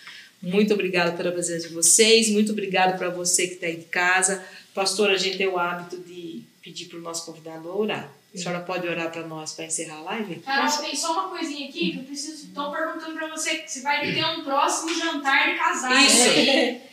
Muito 0.43 0.73
obrigada 0.73 1.13
pela 1.13 1.31
presença 1.31 1.69
de 1.69 1.75
vocês, 1.75 2.29
muito 2.31 2.53
obrigada 2.53 2.97
para 2.97 3.11
você 3.11 3.47
que 3.49 3.55
está 3.55 3.67
aí 3.67 3.77
de 3.77 3.85
casa. 3.85 4.43
Pastora, 4.75 5.13
a 5.15 5.19
gente 5.19 5.37
tem 5.37 5.47
o 5.47 5.59
hábito 5.59 5.99
de 5.99 6.36
pedir 6.67 6.87
para 6.87 6.99
o 6.99 7.03
nosso 7.03 7.25
convidado 7.25 7.69
orar. 7.79 8.13
A 8.35 8.37
senhora 8.39 8.59
pode 8.61 8.89
orar 8.89 9.13
para 9.13 9.25
nós 9.25 9.53
para 9.53 9.67
encerrar 9.67 9.99
a 9.99 10.03
live? 10.03 10.35
Carol, 10.41 10.79
tem 10.79 10.97
só 10.97 11.13
uma 11.13 11.29
coisinha 11.29 11.69
aqui 11.69 11.93
que 11.93 11.99
eu 11.99 12.03
preciso. 12.03 12.47
Estão 12.49 12.73
perguntando 12.73 13.15
pra 13.15 13.29
você 13.29 13.63
se 13.69 13.83
vai 13.83 14.01
ter 14.13 14.25
um 14.25 14.43
próximo 14.43 14.93
jantar 14.93 15.53
de 15.53 15.59
casais. 15.59 16.13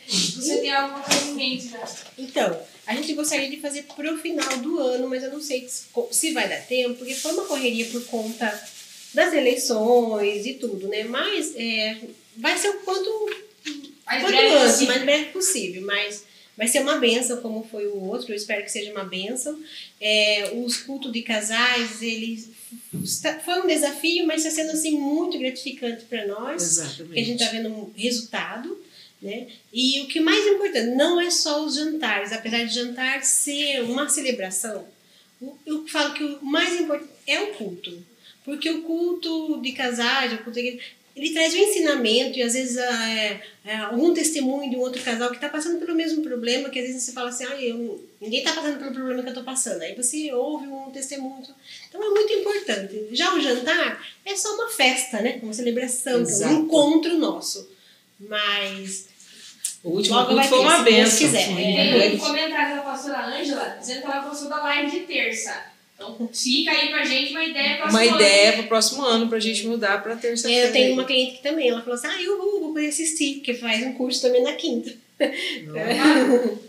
Isso. 0.06 0.30
Se 0.30 0.36
você 0.40 0.58
tem 0.58 0.72
alguma 0.72 1.00
coisa 1.00 1.24
em 1.28 1.34
mente 1.34 1.68
já. 1.70 1.84
Então, 2.16 2.56
a 2.86 2.94
gente 2.94 3.12
gostaria 3.14 3.50
de 3.50 3.56
fazer 3.60 3.82
pro 3.82 4.16
final 4.16 4.56
do 4.58 4.78
ano, 4.78 5.08
mas 5.08 5.24
eu 5.24 5.32
não 5.32 5.40
sei 5.42 5.68
se- 5.68 5.86
se 6.12 6.32
vai 6.32 6.48
dar 6.48 6.60
tempo, 6.66 6.94
porque 6.94 7.14
foi 7.16 7.32
uma 7.32 7.44
correria 7.44 7.86
por 7.86 8.04
conta 8.06 8.68
das 9.12 9.32
eleições 9.34 10.46
e 10.46 10.54
tudo, 10.54 10.86
né? 10.86 11.02
Mas 11.02 11.52
é, 11.56 11.98
vai 12.36 12.56
ser 12.56 12.68
o 12.70 12.74
quanto, 12.84 13.10
Mais 14.06 14.22
quanto 14.22 14.32
breve 14.36 14.54
antes, 14.54 14.70
possível. 14.72 14.86
mais 14.94 15.02
breve 15.04 15.24
possível, 15.32 15.82
mas 15.84 16.24
vai 16.56 16.68
ser 16.68 16.80
uma 16.80 16.96
benção 16.98 17.40
como 17.40 17.66
foi 17.70 17.86
o 17.86 17.96
outro, 18.04 18.32
eu 18.32 18.36
espero 18.36 18.62
que 18.64 18.70
seja 18.70 18.92
uma 18.92 19.04
benção. 19.04 19.58
É, 20.00 20.52
os 20.54 20.76
cultos 20.78 21.12
de 21.12 21.22
casais, 21.22 22.00
eles 22.02 22.50
foi 23.44 23.60
um 23.60 23.66
desafio, 23.66 24.26
mas 24.26 24.44
está 24.44 24.50
sendo 24.62 24.72
assim 24.72 24.98
muito 24.98 25.38
gratificante 25.38 26.04
para 26.04 26.26
nós 26.26 26.62
porque 27.04 27.20
a 27.20 27.24
gente 27.24 27.40
está 27.42 27.52
vendo 27.52 27.68
um 27.68 27.92
resultado, 27.96 28.78
né? 29.20 29.46
E 29.72 30.00
o 30.00 30.06
que 30.08 30.20
mais 30.20 30.44
importante, 30.46 30.94
não 30.94 31.20
é 31.20 31.30
só 31.30 31.64
os 31.64 31.74
jantares, 31.76 32.32
apesar 32.32 32.64
de 32.64 32.74
jantar 32.74 33.24
ser 33.24 33.80
uma 33.82 34.08
celebração, 34.08 34.86
eu 35.66 35.86
falo 35.88 36.14
que 36.14 36.24
o 36.24 36.44
mais 36.44 36.80
importante 36.80 37.10
é 37.26 37.40
o 37.40 37.54
culto. 37.54 38.02
Porque 38.44 38.68
o 38.68 38.82
culto 38.82 39.60
de 39.62 39.72
casais, 39.72 40.32
o 40.34 40.38
culto 40.38 40.60
de- 40.60 40.78
ele 41.16 41.32
traz 41.32 41.54
um 41.54 41.58
ensinamento 41.58 42.36
e 42.38 42.42
às 42.42 42.54
vezes 42.54 42.76
ah, 42.76 43.10
é, 43.10 43.40
é, 43.64 43.76
algum 43.76 44.12
testemunho 44.12 44.68
de 44.68 44.76
um 44.76 44.80
outro 44.80 45.00
casal 45.02 45.28
que 45.30 45.36
está 45.36 45.48
passando 45.48 45.78
pelo 45.78 45.94
mesmo 45.94 46.22
problema, 46.22 46.68
que 46.68 46.78
às 46.80 46.86
vezes 46.86 47.02
você 47.04 47.12
fala 47.12 47.28
assim, 47.28 47.44
ah, 47.44 47.54
eu, 47.60 48.04
ninguém 48.20 48.40
está 48.40 48.52
passando 48.52 48.78
pelo 48.78 48.92
problema 48.92 49.22
que 49.22 49.28
eu 49.28 49.32
estou 49.32 49.44
passando. 49.44 49.82
Aí 49.82 49.94
você 49.94 50.32
ouve 50.32 50.66
um 50.66 50.90
testemunho. 50.90 51.44
Então 51.88 52.02
é 52.02 52.08
muito 52.10 52.32
importante. 52.32 53.08
Já 53.12 53.32
o 53.32 53.40
jantar 53.40 54.04
é 54.24 54.36
só 54.36 54.54
uma 54.54 54.68
festa, 54.68 55.20
né? 55.20 55.38
Uma 55.42 55.52
celebração, 55.52 56.18
é 56.18 56.22
Exato. 56.22 56.52
um 56.54 56.64
encontro 56.64 57.16
nosso. 57.16 57.70
Mas 58.18 59.06
O 59.84 59.90
último 59.90 60.16
Logo 60.16 60.30
culto 60.30 60.48
foi 60.48 60.58
uma 60.60 60.78
se 60.78 60.84
benção. 60.84 61.18
quiser. 61.18 61.44
Foi 61.46 61.62
É. 61.62 62.12
Um 62.14 62.18
comentário 62.18 62.76
da 62.76 62.82
pastora 62.82 63.26
Ângela 63.26 63.76
dizendo 63.78 64.00
que 64.00 64.06
ela 64.06 64.20
gostou 64.28 64.48
da 64.48 64.62
live 64.62 64.90
de 64.90 65.00
terça. 65.00 65.73
Então 65.94 66.28
fica 66.32 66.72
aí 66.72 66.88
pra 66.88 67.04
gente 67.04 67.30
uma 67.30 67.44
ideia 67.44 67.76
pra 67.76 67.88
Uma 67.88 68.04
ideia 68.04 68.52
para 68.54 68.62
o 68.62 68.68
próximo 68.68 69.04
ano 69.04 69.28
para 69.28 69.38
a 69.38 69.40
gente 69.40 69.66
mudar 69.66 70.02
para 70.02 70.16
terça-feira. 70.16 70.66
eu 70.66 70.72
tenho 70.72 70.92
uma 70.94 71.04
cliente 71.04 71.36
que 71.36 71.42
também, 71.42 71.68
ela 71.68 71.80
falou 71.80 71.94
assim, 71.94 72.08
ah, 72.08 72.22
eu 72.22 72.36
vou, 72.36 72.60
vou 72.60 72.72
poder 72.72 72.88
assistir, 72.88 73.36
porque 73.36 73.54
faz 73.54 73.84
um 73.86 73.92
curso 73.92 74.20
também 74.20 74.42
na 74.42 74.52
quinta. 74.52 74.92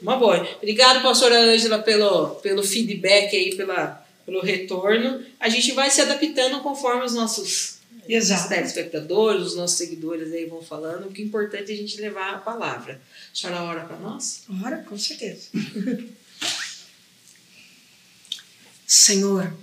Uma 0.02 0.18
boa. 0.18 0.48
Obrigado, 0.58 1.02
pastora 1.02 1.40
Ângela, 1.40 1.80
pelo, 1.80 2.36
pelo 2.36 2.64
feedback 2.64 3.36
aí, 3.36 3.56
pela, 3.56 4.06
pelo 4.26 4.42
retorno. 4.42 5.24
A 5.40 5.50
gente 5.50 5.72
vai 5.72 5.90
se 5.90 6.02
adaptando 6.02 6.62
conforme 6.62 7.04
os 7.04 7.16
nossos 7.16 7.80
Exato. 8.08 8.50
telespectadores, 8.50 9.48
os 9.48 9.56
nossos 9.56 9.78
seguidores 9.78 10.32
aí 10.32 10.46
vão 10.46 10.62
falando. 10.62 11.08
O 11.08 11.12
que 11.12 11.24
é 11.24 11.26
importante 11.26 11.72
é 11.72 11.74
a 11.74 11.78
gente 11.78 12.00
levar 12.00 12.36
a 12.36 12.38
palavra. 12.38 13.02
A 13.34 13.36
senhora 13.36 13.64
ora 13.64 13.82
para 13.82 13.98
nós? 13.98 14.44
Ora, 14.64 14.78
com 14.78 14.98
certeza. 14.98 15.50
Senhor, 18.86 19.54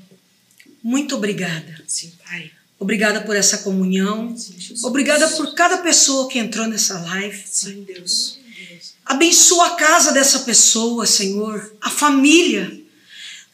muito 0.82 1.14
obrigada. 1.16 1.82
Sim, 1.86 2.12
Pai. 2.24 2.50
Obrigada 2.78 3.20
por 3.20 3.36
essa 3.36 3.58
comunhão. 3.58 4.36
Sim. 4.36 4.56
Obrigada 4.82 5.28
por 5.28 5.54
cada 5.54 5.78
pessoa 5.78 6.28
que 6.28 6.38
entrou 6.38 6.66
nessa 6.66 6.98
live. 7.00 7.42
Sim, 7.46 7.84
Deus. 7.84 8.38
Abençoa 9.04 9.68
a 9.68 9.76
casa 9.76 10.12
dessa 10.12 10.40
pessoa, 10.40 11.06
Senhor, 11.06 11.74
a 11.80 11.90
família, 11.90 12.80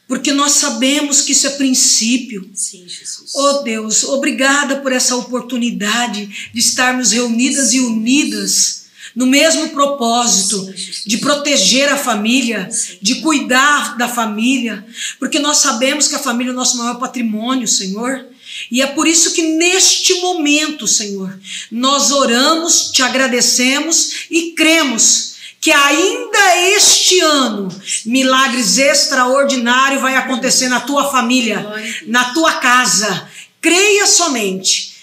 porque 0.06 0.32
nós 0.32 0.52
sabemos 0.52 1.20
que 1.20 1.32
isso 1.32 1.46
é 1.46 1.50
princípio. 1.50 2.50
Sim, 2.54 2.86
Jesus. 2.88 3.32
Oh 3.34 3.62
Deus, 3.62 4.04
obrigada 4.04 4.76
por 4.76 4.92
essa 4.92 5.16
oportunidade 5.16 6.50
de 6.52 6.60
estarmos 6.60 7.12
reunidas 7.12 7.72
e 7.72 7.80
unidas 7.80 8.87
no 9.18 9.26
mesmo 9.26 9.70
propósito 9.70 10.72
de 11.04 11.18
proteger 11.18 11.88
a 11.88 11.96
família, 11.96 12.68
de 13.02 13.16
cuidar 13.16 13.98
da 13.98 14.06
família, 14.06 14.86
porque 15.18 15.40
nós 15.40 15.58
sabemos 15.58 16.06
que 16.06 16.14
a 16.14 16.20
família 16.20 16.50
é 16.50 16.52
o 16.52 16.56
nosso 16.56 16.78
maior 16.78 17.00
patrimônio, 17.00 17.66
Senhor. 17.66 18.24
E 18.70 18.80
é 18.80 18.86
por 18.86 19.08
isso 19.08 19.32
que 19.32 19.42
neste 19.42 20.20
momento, 20.20 20.86
Senhor, 20.86 21.36
nós 21.68 22.12
oramos, 22.12 22.92
te 22.92 23.02
agradecemos 23.02 24.28
e 24.30 24.52
cremos 24.52 25.34
que 25.60 25.72
ainda 25.72 26.56
este 26.76 27.18
ano 27.18 27.66
milagres 28.06 28.78
extraordinários 28.78 30.00
vai 30.00 30.14
acontecer 30.14 30.68
na 30.68 30.78
tua 30.78 31.10
família, 31.10 31.66
na 32.06 32.32
tua 32.32 32.52
casa. 32.60 33.28
Creia 33.60 34.06
somente. 34.06 34.96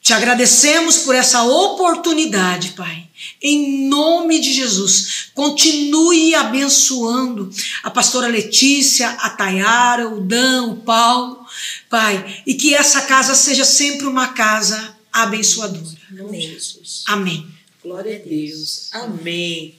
Te 0.00 0.14
agradecemos 0.14 0.96
por 0.96 1.14
essa 1.14 1.42
oportunidade, 1.42 2.70
Pai. 2.70 3.03
Em 3.40 3.88
nome 3.88 4.40
de 4.40 4.52
Jesus, 4.52 5.30
continue 5.34 6.34
abençoando 6.34 7.50
a 7.82 7.90
pastora 7.90 8.26
Letícia, 8.26 9.10
a 9.10 9.30
Tayara, 9.30 10.08
o 10.08 10.20
Dan, 10.20 10.64
o 10.66 10.76
Paulo, 10.76 11.44
Pai, 11.90 12.42
e 12.46 12.54
que 12.54 12.74
essa 12.74 13.02
casa 13.02 13.34
seja 13.34 13.64
sempre 13.64 14.06
uma 14.06 14.28
casa 14.28 14.96
abençoadora. 15.12 15.84
Amém, 16.18 16.40
Jesus. 16.40 17.04
Amém. 17.06 17.46
Glória 17.82 18.16
a 18.16 18.18
Deus. 18.18 18.88
Amém. 18.92 19.78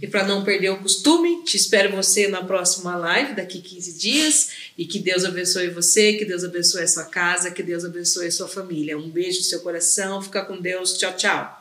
E 0.00 0.06
para 0.06 0.26
não 0.26 0.44
perder 0.44 0.70
o 0.70 0.78
costume, 0.78 1.42
te 1.44 1.56
espero 1.56 1.94
você 1.94 2.28
na 2.28 2.44
próxima 2.44 2.96
live, 2.96 3.34
daqui 3.34 3.60
15 3.60 3.98
dias. 3.98 4.50
E 4.78 4.86
que 4.86 5.00
Deus 5.00 5.24
abençoe 5.24 5.68
você, 5.70 6.12
que 6.12 6.24
Deus 6.24 6.44
abençoe 6.44 6.82
a 6.82 6.88
sua 6.88 7.06
casa, 7.06 7.50
que 7.50 7.62
Deus 7.62 7.84
abençoe 7.84 8.28
a 8.28 8.32
sua 8.32 8.46
família. 8.46 8.96
Um 8.96 9.10
beijo 9.10 9.38
no 9.38 9.44
seu 9.44 9.60
coração. 9.60 10.22
Fica 10.22 10.44
com 10.44 10.60
Deus. 10.60 10.96
Tchau, 10.96 11.16
tchau. 11.16 11.59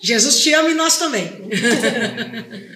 Jesus 0.00 0.40
te 0.40 0.52
ama 0.54 0.70
e 0.70 0.74
nós 0.74 0.98
também. 0.98 1.30